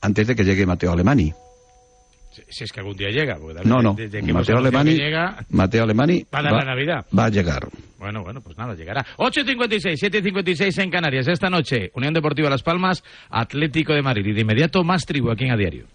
Antes 0.00 0.26
de 0.26 0.34
que 0.36 0.44
llegue 0.44 0.66
Mateo 0.66 0.92
Alemani. 0.92 1.32
Si, 2.50 2.62
es 2.64 2.70
que 2.72 2.80
algún 2.80 2.96
día 2.96 3.08
llega. 3.08 3.36
porque 3.36 3.60
No, 3.64 3.78
no. 3.82 3.94
desde 3.94 4.22
que 4.22 4.32
Mateo 4.32 4.58
Alemani, 4.58 4.92
que 4.96 5.02
llega, 5.02 5.44
Mateo 5.50 5.82
Alemani 5.82 6.24
va 6.32 6.38
a 6.38 6.42
dar 6.42 6.52
la 6.52 6.64
Navidad. 6.64 7.06
va 7.16 7.24
a 7.24 7.28
llegar. 7.30 7.68
Bueno, 7.98 8.22
bueno, 8.22 8.40
pues 8.40 8.56
nada, 8.56 8.74
llegará. 8.74 9.04
8.56, 9.16 9.96
7.56 9.98 10.82
en 10.84 10.90
Canarias. 10.90 11.26
Esta 11.26 11.50
noche, 11.50 11.90
Unión 11.94 12.14
Deportiva 12.14 12.48
Las 12.48 12.62
Palmas, 12.62 13.02
Atlético 13.28 13.92
de 13.92 14.02
Madrid. 14.02 14.24
Y 14.26 14.34
de 14.34 14.42
inmediato, 14.42 14.84
más 14.84 15.04
tribu 15.04 15.32
aquí 15.32 15.46
en 15.46 15.52
A 15.52 15.56
Diario. 15.56 15.86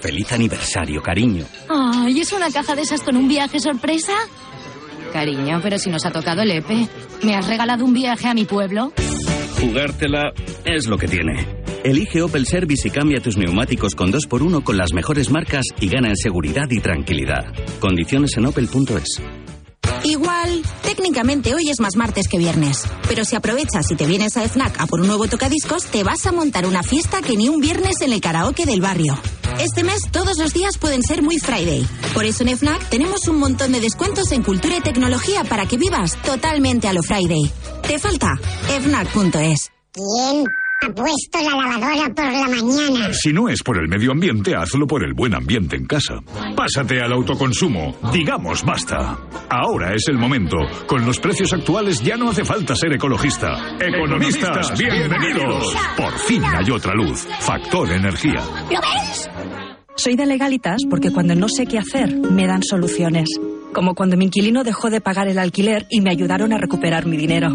Feliz 0.00 0.30
aniversario, 0.32 1.02
cariño. 1.02 1.46
Ay, 1.70 2.20
¿es 2.20 2.30
una 2.32 2.50
caja 2.50 2.74
de 2.74 2.82
esas 2.82 3.00
con 3.02 3.16
un 3.16 3.26
viaje 3.26 3.58
sorpresa? 3.58 4.12
Cariño, 5.14 5.60
pero 5.62 5.78
si 5.78 5.88
nos 5.88 6.04
ha 6.04 6.10
tocado 6.10 6.42
el 6.42 6.50
EPE. 6.50 6.88
¿Me 7.22 7.36
has 7.36 7.46
regalado 7.48 7.84
un 7.86 7.94
viaje 7.94 8.28
a 8.28 8.34
mi 8.34 8.44
pueblo? 8.44 8.92
Jugártela 9.60 10.32
es 10.66 10.86
lo 10.88 10.98
que 10.98 11.08
tiene. 11.08 11.63
Elige 11.84 12.22
Opel 12.22 12.46
Service 12.46 12.88
y 12.88 12.90
cambia 12.90 13.20
tus 13.20 13.36
neumáticos 13.36 13.94
con 13.94 14.10
2x1 14.10 14.64
con 14.64 14.78
las 14.78 14.94
mejores 14.94 15.30
marcas 15.30 15.66
y 15.78 15.90
gana 15.90 16.08
en 16.08 16.16
seguridad 16.16 16.66
y 16.70 16.80
tranquilidad. 16.80 17.44
Condiciones 17.78 18.30
en 18.38 18.46
opel.es. 18.46 19.20
Igual, 20.02 20.62
técnicamente 20.82 21.54
hoy 21.54 21.68
es 21.68 21.80
más 21.80 21.96
martes 21.96 22.26
que 22.28 22.38
viernes. 22.38 22.84
Pero 23.06 23.26
si 23.26 23.36
aprovechas 23.36 23.90
y 23.90 23.96
te 23.96 24.06
vienes 24.06 24.34
a 24.38 24.48
FNAC 24.48 24.80
a 24.80 24.86
por 24.86 25.02
un 25.02 25.08
nuevo 25.08 25.28
tocadiscos, 25.28 25.84
te 25.84 26.02
vas 26.02 26.24
a 26.24 26.32
montar 26.32 26.64
una 26.64 26.82
fiesta 26.82 27.20
que 27.20 27.36
ni 27.36 27.50
un 27.50 27.60
viernes 27.60 28.00
en 28.00 28.14
el 28.14 28.22
karaoke 28.22 28.64
del 28.64 28.80
barrio. 28.80 29.18
Este 29.60 29.84
mes 29.84 30.08
todos 30.10 30.38
los 30.38 30.54
días 30.54 30.78
pueden 30.78 31.02
ser 31.02 31.20
muy 31.20 31.38
Friday. 31.38 31.86
Por 32.14 32.24
eso 32.24 32.44
en 32.44 32.56
FNAC 32.56 32.88
tenemos 32.88 33.28
un 33.28 33.38
montón 33.38 33.72
de 33.72 33.80
descuentos 33.80 34.32
en 34.32 34.42
cultura 34.42 34.78
y 34.78 34.80
tecnología 34.80 35.44
para 35.44 35.66
que 35.66 35.76
vivas 35.76 36.16
totalmente 36.22 36.88
a 36.88 36.94
lo 36.94 37.02
Friday. 37.02 37.52
¿Te 37.86 37.98
falta? 37.98 38.38
FNAC.es. 38.68 39.70
¿Quién 39.92 40.44
ha 40.84 40.94
puesto 40.94 41.38
la 41.40 41.56
lavadora 41.56 42.14
por 42.14 42.24
la 42.24 42.48
mañana? 42.48 43.12
Si 43.12 43.32
no 43.32 43.48
es 43.48 43.62
por 43.62 43.78
el 43.78 43.88
medio 43.88 44.12
ambiente, 44.12 44.54
hazlo 44.54 44.86
por 44.86 45.04
el 45.04 45.14
buen 45.14 45.34
ambiente 45.34 45.76
en 45.76 45.86
casa. 45.86 46.14
Pásate 46.54 47.00
al 47.00 47.12
autoconsumo. 47.12 47.96
Digamos 48.12 48.64
basta. 48.64 49.18
Ahora 49.48 49.94
es 49.94 50.08
el 50.08 50.18
momento. 50.18 50.56
Con 50.86 51.04
los 51.04 51.18
precios 51.18 51.52
actuales 51.52 52.02
ya 52.02 52.16
no 52.16 52.30
hace 52.30 52.44
falta 52.44 52.74
ser 52.76 52.92
ecologista. 52.92 53.76
Economistas, 53.80 54.78
bienvenidos. 54.78 55.74
Por 55.96 56.12
fin 56.18 56.42
hay 56.44 56.70
otra 56.70 56.94
luz. 56.94 57.26
Factor 57.40 57.90
energía. 57.90 58.40
¿Lo 58.70 58.80
ves? 58.80 59.30
Soy 59.96 60.16
de 60.16 60.26
legalitas 60.26 60.82
porque 60.90 61.12
cuando 61.12 61.34
no 61.34 61.48
sé 61.48 61.66
qué 61.66 61.78
hacer, 61.78 62.14
me 62.16 62.46
dan 62.46 62.62
soluciones. 62.62 63.28
Como 63.74 63.96
cuando 63.96 64.16
mi 64.16 64.26
inquilino 64.26 64.62
dejó 64.62 64.88
de 64.88 65.00
pagar 65.00 65.26
el 65.26 65.38
alquiler 65.38 65.86
y 65.90 66.00
me 66.00 66.10
ayudaron 66.10 66.52
a 66.52 66.58
recuperar 66.58 67.06
mi 67.06 67.16
dinero. 67.16 67.52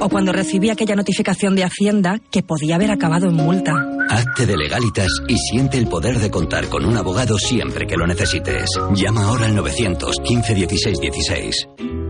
O 0.00 0.08
cuando 0.08 0.32
recibí 0.32 0.70
aquella 0.70 0.96
notificación 0.96 1.54
de 1.54 1.64
Hacienda 1.64 2.20
que 2.30 2.42
podía 2.42 2.76
haber 2.76 2.90
acabado 2.90 3.28
en 3.28 3.34
multa. 3.34 3.72
Hazte 4.08 4.46
de 4.46 4.56
legalitas 4.56 5.10
y 5.28 5.36
siente 5.36 5.76
el 5.76 5.86
poder 5.86 6.18
de 6.18 6.30
contar 6.30 6.68
con 6.68 6.86
un 6.86 6.96
abogado 6.96 7.38
siempre 7.38 7.86
que 7.86 7.96
lo 7.96 8.06
necesites. 8.06 8.70
Llama 8.94 9.24
ahora 9.24 9.44
al 9.44 9.56
915 9.56 10.54
16 10.54 11.00
16. 11.00 11.68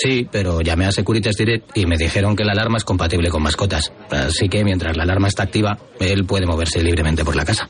Sí, 0.00 0.28
pero 0.30 0.60
llamé 0.60 0.86
a 0.86 0.92
Securitas 0.92 1.34
Direct 1.36 1.76
y 1.76 1.84
me 1.86 1.96
dijeron 1.96 2.36
que 2.36 2.44
la 2.44 2.52
alarma 2.52 2.78
es 2.78 2.84
compatible 2.84 3.30
con 3.30 3.42
mascotas. 3.42 3.92
Así 4.10 4.48
que 4.48 4.62
mientras 4.64 4.96
la 4.96 5.02
alarma 5.02 5.26
está 5.28 5.42
activa, 5.44 5.78
él 5.98 6.24
puede 6.24 6.46
moverse 6.46 6.80
libremente 6.82 7.24
por 7.24 7.34
la 7.34 7.44
casa. 7.44 7.68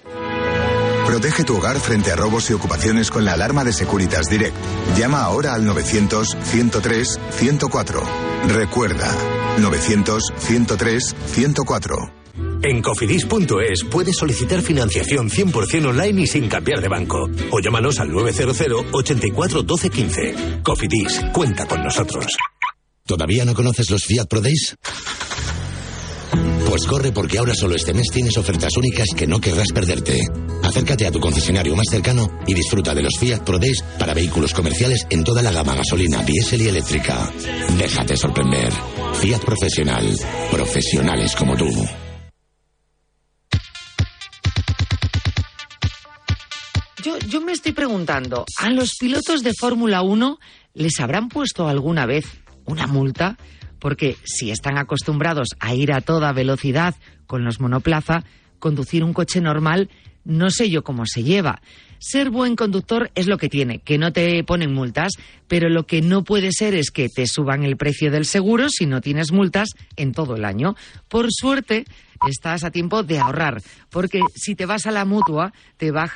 Protege 1.07 1.45
tu 1.45 1.57
hogar 1.57 1.81
frente 1.81 2.13
a 2.13 2.17
robos 2.17 2.51
y 2.51 2.53
ocupaciones 2.53 3.11
con 3.11 3.25
la 3.25 3.33
alarma 3.33 3.65
de 3.65 3.73
Securitas 3.73 4.29
Direct. 4.29 4.55
Llama 4.99 5.23
ahora 5.23 5.55
al 5.55 5.65
900-103-104. 5.65 8.03
Recuerda, 8.49 9.11
900-103-104. 9.59 12.18
En 12.63 12.83
cofidis.es 12.83 13.85
puedes 13.91 14.17
solicitar 14.17 14.61
financiación 14.63 15.31
100% 15.31 15.87
online 15.87 16.23
y 16.23 16.27
sin 16.27 16.49
cambiar 16.49 16.81
de 16.81 16.89
banco. 16.89 17.29
O 17.53 17.61
llámanos 17.61 18.01
al 18.01 18.11
900 18.11 18.87
84 18.93 19.63
12 19.63 19.91
15. 19.91 20.35
Cofidis, 20.63 21.21
cuenta 21.33 21.67
con 21.67 21.83
nosotros. 21.83 22.27
¿Todavía 23.07 23.45
no 23.45 23.55
conoces 23.55 23.91
los 23.91 24.05
Fiat 24.05 24.27
Pro 24.29 24.41
Days? 24.41 24.77
Pues 26.69 26.85
corre 26.87 27.13
porque 27.13 27.39
ahora 27.39 27.55
solo 27.55 27.75
este 27.75 27.95
mes 27.95 28.11
tienes 28.13 28.37
ofertas 28.37 28.77
únicas 28.77 29.09
que 29.17 29.27
no 29.27 29.41
querrás 29.41 29.73
perderte. 29.73 30.21
Acércate 30.63 31.07
a 31.07 31.11
tu 31.11 31.19
concesionario 31.19 31.75
más 31.75 31.87
cercano 31.91 32.29
y 32.47 32.53
disfruta 32.53 32.95
de 32.95 33.03
los 33.03 33.17
Fiat 33.19 33.45
Pro 33.45 33.59
Days 33.59 33.83
para 33.99 34.13
vehículos 34.13 34.53
comerciales 34.53 35.07
en 35.09 35.25
toda 35.25 35.41
la 35.41 35.53
gama 35.53 35.75
gasolina, 35.75 36.23
diésel 36.23 36.63
y 36.63 36.69
eléctrica. 36.69 37.33
Déjate 37.79 38.17
sorprender. 38.17 38.73
Fiat 39.15 39.43
Profesional. 39.43 40.15
Profesionales 40.51 41.35
como 41.35 41.57
tú. 41.57 41.69
Yo, 47.03 47.17
yo 47.19 47.41
me 47.41 47.53
estoy 47.53 47.73
preguntando, 47.73 48.45
¿a 48.59 48.71
los 48.71 48.97
pilotos 48.99 49.43
de 49.43 49.53
Fórmula 49.59 50.03
1 50.03 50.39
les 50.75 50.99
habrán 50.99 51.29
puesto 51.29 51.69
alguna 51.69 52.07
vez 52.07 52.25
una 52.65 52.89
multa? 52.89 53.39
Porque 53.79 54.17
si 54.25 54.51
están 54.51 54.79
acostumbrados 54.79 55.49
a 55.61 55.75
ir 55.75 55.93
a 55.93 56.01
toda 56.01 56.33
velocidad 56.33 56.97
con 57.27 57.45
los 57.45 57.61
monoplaza, 57.61 58.25
conducir 58.59 59.05
un 59.05 59.13
coche 59.13 59.41
normal 59.41 59.89
no 60.29 60.51
sé 60.51 60.69
yo 60.69 60.85
cómo 60.85 61.05
se 61.07 61.23
lleva. 61.23 61.63
Ser 62.01 62.31
buen 62.31 62.55
conductor 62.55 63.11
es 63.15 63.27
lo 63.27 63.39
que 63.39 63.49
tiene, 63.49 63.81
que 63.81 63.97
no 63.97 64.13
te 64.13 64.45
ponen 64.45 64.73
multas, 64.73 65.13
pero 65.49 65.71
lo 65.71 65.87
que 65.87 66.03
no 66.03 66.23
puede 66.23 66.53
ser 66.53 66.75
es 66.75 66.91
que 66.91 67.09
te 67.09 67.27
suban 67.27 67.65
el 67.65 67.77
precio 67.77 68.11
del 68.11 68.27
seguro 68.27 68.69
si 68.69 68.87
no 68.87 69.01
tienes 69.01 69.33
multas 69.33 69.71
en 69.97 70.13
todo 70.13 70.37
el 70.37 70.45
año. 70.45 70.77
Por 71.09 71.29
suerte, 71.31 71.87
estás 72.29 72.63
a 72.63 72.71
tiempo 72.71 73.03
de 73.03 73.19
ahorrar, 73.19 73.63
porque 73.91 74.21
si 74.35 74.55
te 74.55 74.67
vas 74.67 74.87
a 74.87 74.93
la 74.93 75.07
mutua, 75.07 75.55
te 75.79 75.91
bajan 75.91 76.09